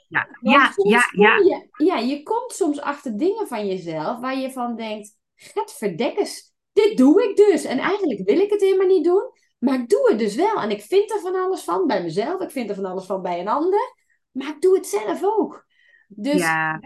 Ja, 0.08 0.28
ja, 0.40 0.72
ja, 0.76 1.08
ja, 1.12 1.36
Je, 1.36 1.84
ja, 1.84 1.98
je 1.98 2.22
komt 2.22 2.52
soms 2.52 2.80
achter 2.80 3.16
dingen 3.16 3.48
van 3.48 3.66
jezelf 3.66 4.20
waar 4.20 4.38
je 4.38 4.50
van 4.50 4.76
denkt... 4.76 5.20
Het 5.34 5.72
verdekkers, 5.72 6.52
dit 6.72 6.96
doe 6.96 7.22
ik 7.28 7.36
dus. 7.36 7.64
En 7.64 7.78
eigenlijk 7.78 8.20
wil 8.24 8.38
ik 8.38 8.50
het 8.50 8.60
helemaal 8.60 8.86
niet 8.86 9.04
doen. 9.04 9.30
Maar 9.58 9.74
ik 9.74 9.88
doe 9.88 10.08
het 10.08 10.18
dus 10.18 10.34
wel. 10.34 10.60
En 10.60 10.70
ik 10.70 10.82
vind 10.82 11.10
er 11.10 11.20
van 11.20 11.34
alles 11.34 11.62
van 11.62 11.86
bij 11.86 12.02
mezelf. 12.02 12.40
Ik 12.40 12.50
vind 12.50 12.68
er 12.68 12.74
van 12.74 12.84
alles 12.84 13.04
van 13.04 13.22
bij 13.22 13.40
een 13.40 13.48
ander. 13.48 13.94
Maar 14.30 14.48
ik 14.48 14.60
doe 14.60 14.74
het 14.74 14.86
zelf 14.86 15.22
ook. 15.22 15.66
Dus 16.08 16.40
ja, 16.40 16.80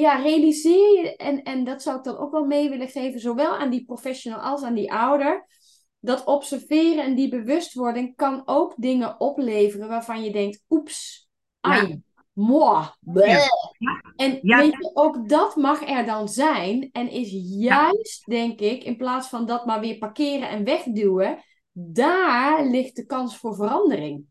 ja 0.00 0.14
realiseer 0.14 1.02
je. 1.02 1.16
En, 1.16 1.42
en 1.42 1.64
dat 1.64 1.82
zou 1.82 1.98
ik 1.98 2.04
dan 2.04 2.16
ook 2.16 2.30
wel 2.30 2.44
mee 2.44 2.68
willen 2.68 2.88
geven. 2.88 3.20
Zowel 3.20 3.56
aan 3.56 3.70
die 3.70 3.84
professional 3.84 4.40
als 4.40 4.62
aan 4.62 4.74
die 4.74 4.92
ouder. 4.92 5.46
Dat 6.00 6.24
observeren 6.24 7.04
en 7.04 7.14
die 7.14 7.28
bewustwording 7.28 8.16
kan 8.16 8.42
ook 8.44 8.74
dingen 8.76 9.20
opleveren 9.20 9.88
waarvan 9.88 10.24
je 10.24 10.32
denkt: 10.32 10.64
oeps, 10.68 11.28
ai, 11.60 12.02
moi, 12.32 12.84
En 14.16 14.38
weet 14.42 14.72
je, 14.72 14.90
ook 14.94 15.28
dat 15.28 15.56
mag 15.56 15.88
er 15.88 16.06
dan 16.06 16.28
zijn. 16.28 16.88
En 16.92 17.10
is 17.10 17.30
juist, 17.58 18.26
denk 18.26 18.60
ik, 18.60 18.84
in 18.84 18.96
plaats 18.96 19.28
van 19.28 19.46
dat 19.46 19.66
maar 19.66 19.80
weer 19.80 19.98
parkeren 19.98 20.48
en 20.48 20.64
wegduwen, 20.64 21.38
daar 21.72 22.66
ligt 22.66 22.96
de 22.96 23.06
kans 23.06 23.36
voor 23.36 23.54
verandering. 23.54 24.24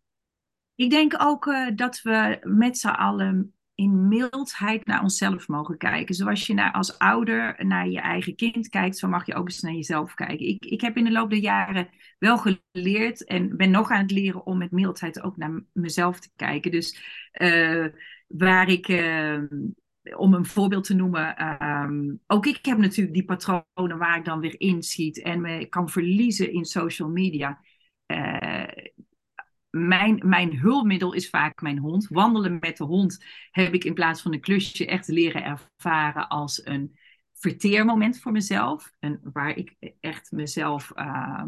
Ik 0.76 0.89
denk 0.89 1.14
ook 1.24 1.45
uh, 1.45 1.70
dat 1.76 2.01
we 2.01 2.38
met 2.41 2.78
z'n 2.78 2.88
allen 2.88 3.53
in 3.82 4.08
mildheid 4.08 4.86
naar 4.86 5.02
onszelf 5.02 5.48
mogen 5.48 5.78
kijken. 5.78 6.16
Zoals 6.16 6.48
je 6.48 6.54
naar, 6.54 6.72
als 6.72 6.98
ouder 6.98 7.66
naar 7.66 7.90
je 7.90 8.00
eigen 8.00 8.36
kind 8.36 8.70
kijkt, 8.70 8.98
zo 8.98 9.08
mag 9.08 9.26
je 9.26 9.34
ook 9.34 9.48
eens 9.48 9.62
naar 9.62 9.74
jezelf 9.74 10.14
kijken. 10.14 10.48
Ik, 10.48 10.66
ik 10.66 10.82
heb 10.82 10.98
in 10.98 11.04
de 11.04 11.12
loop 11.12 11.30
der 11.30 11.40
jaren 11.40 11.90
wel 12.20 12.38
geleerd 12.38 13.26
en 13.26 13.58
ben 13.58 13.72
nog 13.72 13.90
aan 13.92 14.02
het 14.02 14.12
leren 14.12 14.46
om 14.46 14.58
met 14.58 14.72
mildheid 14.72 15.22
ook 15.22 15.38
naar 15.38 15.64
mezelf 15.74 16.20
te 16.20 16.30
kijken. 16.36 16.72
Dus 16.72 17.02
uh, 17.42 17.86
waar 18.28 18.70
ik, 18.70 18.88
uh, 18.88 19.42
om 20.16 20.34
een 20.34 20.46
voorbeeld 20.46 20.84
te 20.84 20.96
noemen, 20.96 21.62
um, 21.66 22.20
ook 22.28 22.46
ik 22.46 22.66
heb 22.66 22.78
natuurlijk 22.78 23.16
die 23.16 23.26
patronen 23.26 23.98
waar 23.98 24.18
ik 24.18 24.26
dan 24.26 24.40
weer 24.40 24.60
inschiet 24.60 25.22
en 25.22 25.42
me 25.42 25.66
kan 25.66 25.90
verliezen 25.90 26.54
in 26.54 26.66
social 26.66 27.10
media. 27.10 27.60
Uh, 28.08 28.64
mijn, 29.72 30.22
mijn 30.26 30.59
hulpmiddel 30.59 31.13
is 31.13 31.30
vaak 31.30 31.61
mijn 31.61 31.78
hond. 31.78 32.07
Wandelen 32.07 32.57
met 32.59 32.78
de 32.78 32.84
hond 32.84 33.26
heb 33.51 33.74
ik 33.74 33.84
in 33.84 33.93
plaats 33.93 34.22
van 34.22 34.34
een 34.34 34.39
klusje 34.41 34.86
echt 34.86 35.07
leren 35.07 35.43
ervaren 35.43 36.28
als 36.28 36.65
een 36.65 36.97
verteermoment 37.34 38.19
voor 38.19 38.32
mezelf. 38.32 38.91
En 38.99 39.19
waar 39.34 39.57
ik 39.57 39.76
echt 39.99 40.32
mezelf, 40.32 40.91
uh, 40.95 41.43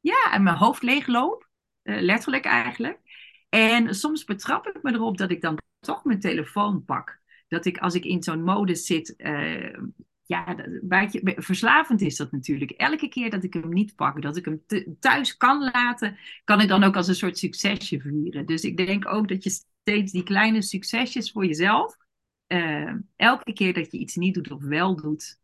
ja, 0.00 0.32
en 0.32 0.42
mijn 0.42 0.56
hoofd 0.56 0.82
leegloop. 0.82 1.50
Uh, 1.82 2.00
letterlijk 2.00 2.44
eigenlijk. 2.44 3.00
En 3.48 3.94
soms 3.94 4.24
betrap 4.24 4.66
ik 4.66 4.82
me 4.82 4.92
erop 4.92 5.18
dat 5.18 5.30
ik 5.30 5.40
dan 5.40 5.58
toch 5.80 6.04
mijn 6.04 6.20
telefoon 6.20 6.84
pak. 6.84 7.20
Dat 7.48 7.64
ik 7.64 7.78
als 7.78 7.94
ik 7.94 8.04
in 8.04 8.22
zo'n 8.22 8.42
modus 8.42 8.86
zit, 8.86 9.14
uh, 9.16 9.78
ja, 10.24 10.56
je, 11.10 11.34
verslavend 11.36 12.00
is 12.00 12.16
dat 12.16 12.32
natuurlijk. 12.32 12.70
Elke 12.70 13.08
keer 13.08 13.30
dat 13.30 13.44
ik 13.44 13.54
hem 13.54 13.68
niet 13.68 13.94
pak, 13.94 14.22
dat 14.22 14.36
ik 14.36 14.44
hem 14.44 14.64
thuis 15.00 15.36
kan 15.36 15.70
laten, 15.70 16.18
kan 16.44 16.60
ik 16.60 16.68
dan 16.68 16.84
ook 16.84 16.96
als 16.96 17.08
een 17.08 17.14
soort 17.14 17.38
succesje 17.38 18.00
vieren. 18.00 18.46
Dus 18.46 18.62
ik 18.62 18.76
denk 18.76 19.08
ook 19.08 19.28
dat 19.28 19.44
je 19.44 19.50
steeds 19.50 20.12
die 20.12 20.22
kleine 20.22 20.62
succesjes 20.62 21.32
voor 21.32 21.46
jezelf, 21.46 21.96
uh, 22.48 22.94
elke 23.16 23.52
keer 23.52 23.74
dat 23.74 23.92
je 23.92 23.98
iets 23.98 24.16
niet 24.16 24.34
doet 24.34 24.50
of 24.50 24.62
wel 24.62 24.96
doet, 24.96 25.40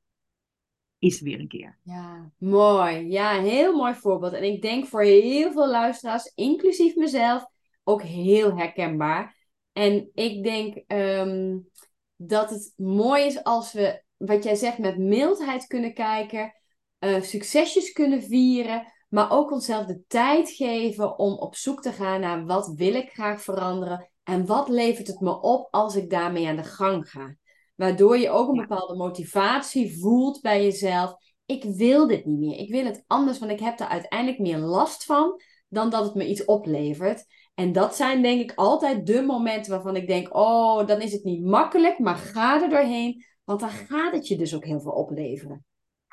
is 0.98 1.20
weer 1.20 1.40
een 1.40 1.48
keer. 1.48 1.78
Ja, 1.82 2.30
mooi. 2.38 3.08
Ja, 3.08 3.40
heel 3.40 3.76
mooi 3.76 3.94
voorbeeld. 3.94 4.32
En 4.32 4.44
ik 4.44 4.62
denk 4.62 4.86
voor 4.86 5.02
heel 5.02 5.52
veel 5.52 5.68
luisteraars, 5.68 6.32
inclusief 6.34 6.94
mezelf, 6.96 7.44
ook 7.84 8.02
heel 8.02 8.56
herkenbaar. 8.56 9.36
En 9.72 10.10
ik 10.14 10.42
denk 10.42 10.92
um, 10.92 11.68
dat 12.16 12.50
het 12.50 12.72
mooi 12.76 13.24
is 13.24 13.42
als 13.42 13.72
we 13.72 14.02
wat 14.18 14.44
jij 14.44 14.54
zegt, 14.54 14.78
met 14.78 14.98
mildheid 14.98 15.66
kunnen 15.66 15.94
kijken, 15.94 16.54
uh, 17.00 17.22
succesjes 17.22 17.92
kunnen 17.92 18.22
vieren, 18.22 18.92
maar 19.08 19.30
ook 19.30 19.50
onszelf 19.50 19.86
de 19.86 20.02
tijd 20.06 20.50
geven 20.50 21.18
om 21.18 21.32
op 21.32 21.56
zoek 21.56 21.82
te 21.82 21.92
gaan 21.92 22.20
naar 22.20 22.44
wat 22.44 22.72
wil 22.74 22.94
ik 22.94 23.10
graag 23.10 23.42
veranderen 23.42 24.10
en 24.22 24.46
wat 24.46 24.68
levert 24.68 25.06
het 25.06 25.20
me 25.20 25.40
op 25.40 25.68
als 25.70 25.96
ik 25.96 26.10
daarmee 26.10 26.48
aan 26.48 26.56
de 26.56 26.62
gang 26.62 27.10
ga. 27.10 27.36
Waardoor 27.74 28.18
je 28.18 28.30
ook 28.30 28.48
een 28.48 28.66
bepaalde 28.66 28.96
motivatie 28.96 30.00
voelt 30.00 30.40
bij 30.40 30.62
jezelf. 30.62 31.14
Ik 31.46 31.64
wil 31.64 32.06
dit 32.06 32.24
niet 32.24 32.38
meer. 32.38 32.58
Ik 32.58 32.70
wil 32.70 32.84
het 32.84 33.04
anders, 33.06 33.38
want 33.38 33.50
ik 33.52 33.60
heb 33.60 33.80
er 33.80 33.86
uiteindelijk 33.86 34.38
meer 34.38 34.58
last 34.58 35.04
van 35.04 35.40
dan 35.68 35.90
dat 35.90 36.04
het 36.04 36.14
me 36.14 36.28
iets 36.28 36.44
oplevert. 36.44 37.24
En 37.54 37.72
dat 37.72 37.96
zijn 37.96 38.22
denk 38.22 38.40
ik 38.40 38.52
altijd 38.54 39.06
de 39.06 39.22
momenten 39.22 39.72
waarvan 39.72 39.96
ik 39.96 40.06
denk: 40.06 40.36
oh, 40.36 40.86
dan 40.86 41.00
is 41.00 41.12
het 41.12 41.24
niet 41.24 41.44
makkelijk, 41.44 41.98
maar 41.98 42.16
ga 42.16 42.62
er 42.62 42.68
doorheen. 42.68 43.24
Want 43.48 43.60
dan 43.60 43.70
gaat 43.70 44.12
het 44.12 44.28
je 44.28 44.36
dus 44.36 44.54
ook 44.54 44.64
heel 44.64 44.80
veel 44.80 44.92
opleveren. 44.92 45.64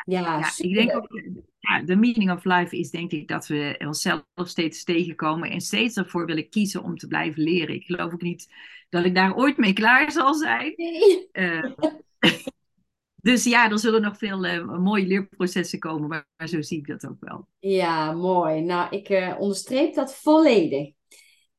Ja, 0.06 0.20
ja 0.20 0.52
ik 0.58 0.74
denk 0.74 0.96
ook, 0.96 1.22
ja, 1.60 1.82
de 1.82 1.96
meaning 1.96 2.32
of 2.32 2.44
life 2.44 2.78
is 2.78 2.90
denk 2.90 3.12
ik 3.12 3.28
dat 3.28 3.48
we 3.48 3.76
onszelf 3.86 4.24
steeds 4.36 4.84
tegenkomen 4.84 5.50
en 5.50 5.62
steeds 5.62 5.98
ervoor 5.98 6.26
willen 6.26 6.50
kiezen 6.50 6.84
om 6.84 6.98
te 6.98 7.08
blijven 7.08 7.44
leren. 7.44 7.76
Ik 7.76 7.86
geloof 7.86 8.14
ook 8.14 8.22
niet 8.22 8.54
dat 8.90 9.06
ik 9.06 9.16
daar 9.16 9.36
ooit 9.36 9.58
mee 9.58 9.74
klaar 9.74 10.12
zal 10.12 10.34
zijn. 10.34 10.74
Nee. 10.76 11.30
Uh, 11.34 11.72
dus 13.30 13.44
ja, 13.44 13.72
er 13.72 13.80
zullen 13.80 14.02
nog 14.02 14.18
veel 14.18 14.46
uh, 14.46 14.78
mooie 14.78 15.08
leerprocessen 15.08 15.80
komen, 15.80 16.10
maar, 16.10 16.28
maar, 16.38 16.48
zo 16.48 16.62
zie 16.62 16.78
ik 16.78 16.88
dat 16.88 17.08
ook 17.08 17.20
wel. 17.20 17.48
Ja, 17.60 18.12
mooi. 18.12 18.62
Nou, 18.62 18.96
ik 18.96 19.10
uh, 19.10 19.36
onderstreep 19.40 19.94
dat 19.94 20.16
volledig. 20.16 20.94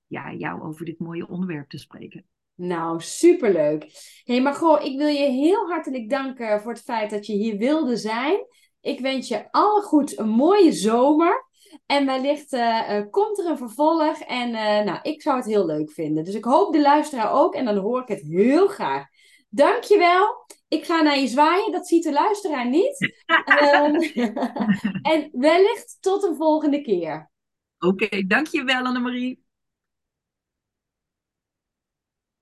ja, 0.06 0.32
jou 0.32 0.62
over 0.62 0.84
dit 0.84 0.98
mooie 0.98 1.28
onderwerp 1.28 1.68
te 1.68 1.78
spreken. 1.78 2.24
Nou, 2.56 3.00
superleuk. 3.00 3.82
Hé, 4.24 4.34
hey, 4.34 4.42
maar 4.42 4.54
goh, 4.54 4.84
ik 4.84 4.98
wil 4.98 5.08
je 5.08 5.30
heel 5.30 5.68
hartelijk 5.68 6.10
danken 6.10 6.60
voor 6.60 6.72
het 6.72 6.82
feit 6.82 7.10
dat 7.10 7.26
je 7.26 7.32
hier 7.32 7.56
wilde 7.56 7.96
zijn. 7.96 8.46
Ik 8.80 9.00
wens 9.00 9.28
je 9.28 9.50
alle 9.50 9.82
goed 9.82 10.18
een 10.18 10.28
mooie 10.28 10.72
zomer. 10.72 11.44
En 11.86 12.06
wellicht 12.06 12.52
uh, 12.52 13.00
komt 13.10 13.38
er 13.38 13.46
een 13.46 13.56
vervolg. 13.56 14.18
En 14.18 14.50
nou, 14.84 14.98
ik 15.02 15.22
zou 15.22 15.36
het 15.36 15.46
heel 15.46 15.66
leuk 15.66 15.90
vinden. 15.90 16.24
Dus 16.24 16.34
ik 16.34 16.44
hoop 16.44 16.72
de 16.72 16.80
luisteraar 16.80 17.32
ook. 17.32 17.54
En 17.54 17.64
dan 17.64 17.76
hoor 17.76 18.00
ik 18.00 18.08
het 18.08 18.22
heel 18.22 18.68
graag. 18.68 19.06
Dankjewel. 19.48 20.44
Ik 20.68 20.84
ga 20.84 21.02
naar 21.02 21.18
je 21.18 21.26
zwaaien. 21.26 21.72
Dat 21.72 21.86
ziet 21.86 22.02
de 22.02 22.12
luisteraar 22.12 22.68
niet. 22.68 23.14
um, 23.62 23.94
en 25.12 25.28
wellicht 25.32 25.96
tot 26.00 26.22
een 26.22 26.36
volgende 26.36 26.80
keer. 26.80 27.30
Oké, 27.78 28.04
okay, 28.04 28.26
dankjewel 28.26 28.84
Annemarie. 28.84 29.45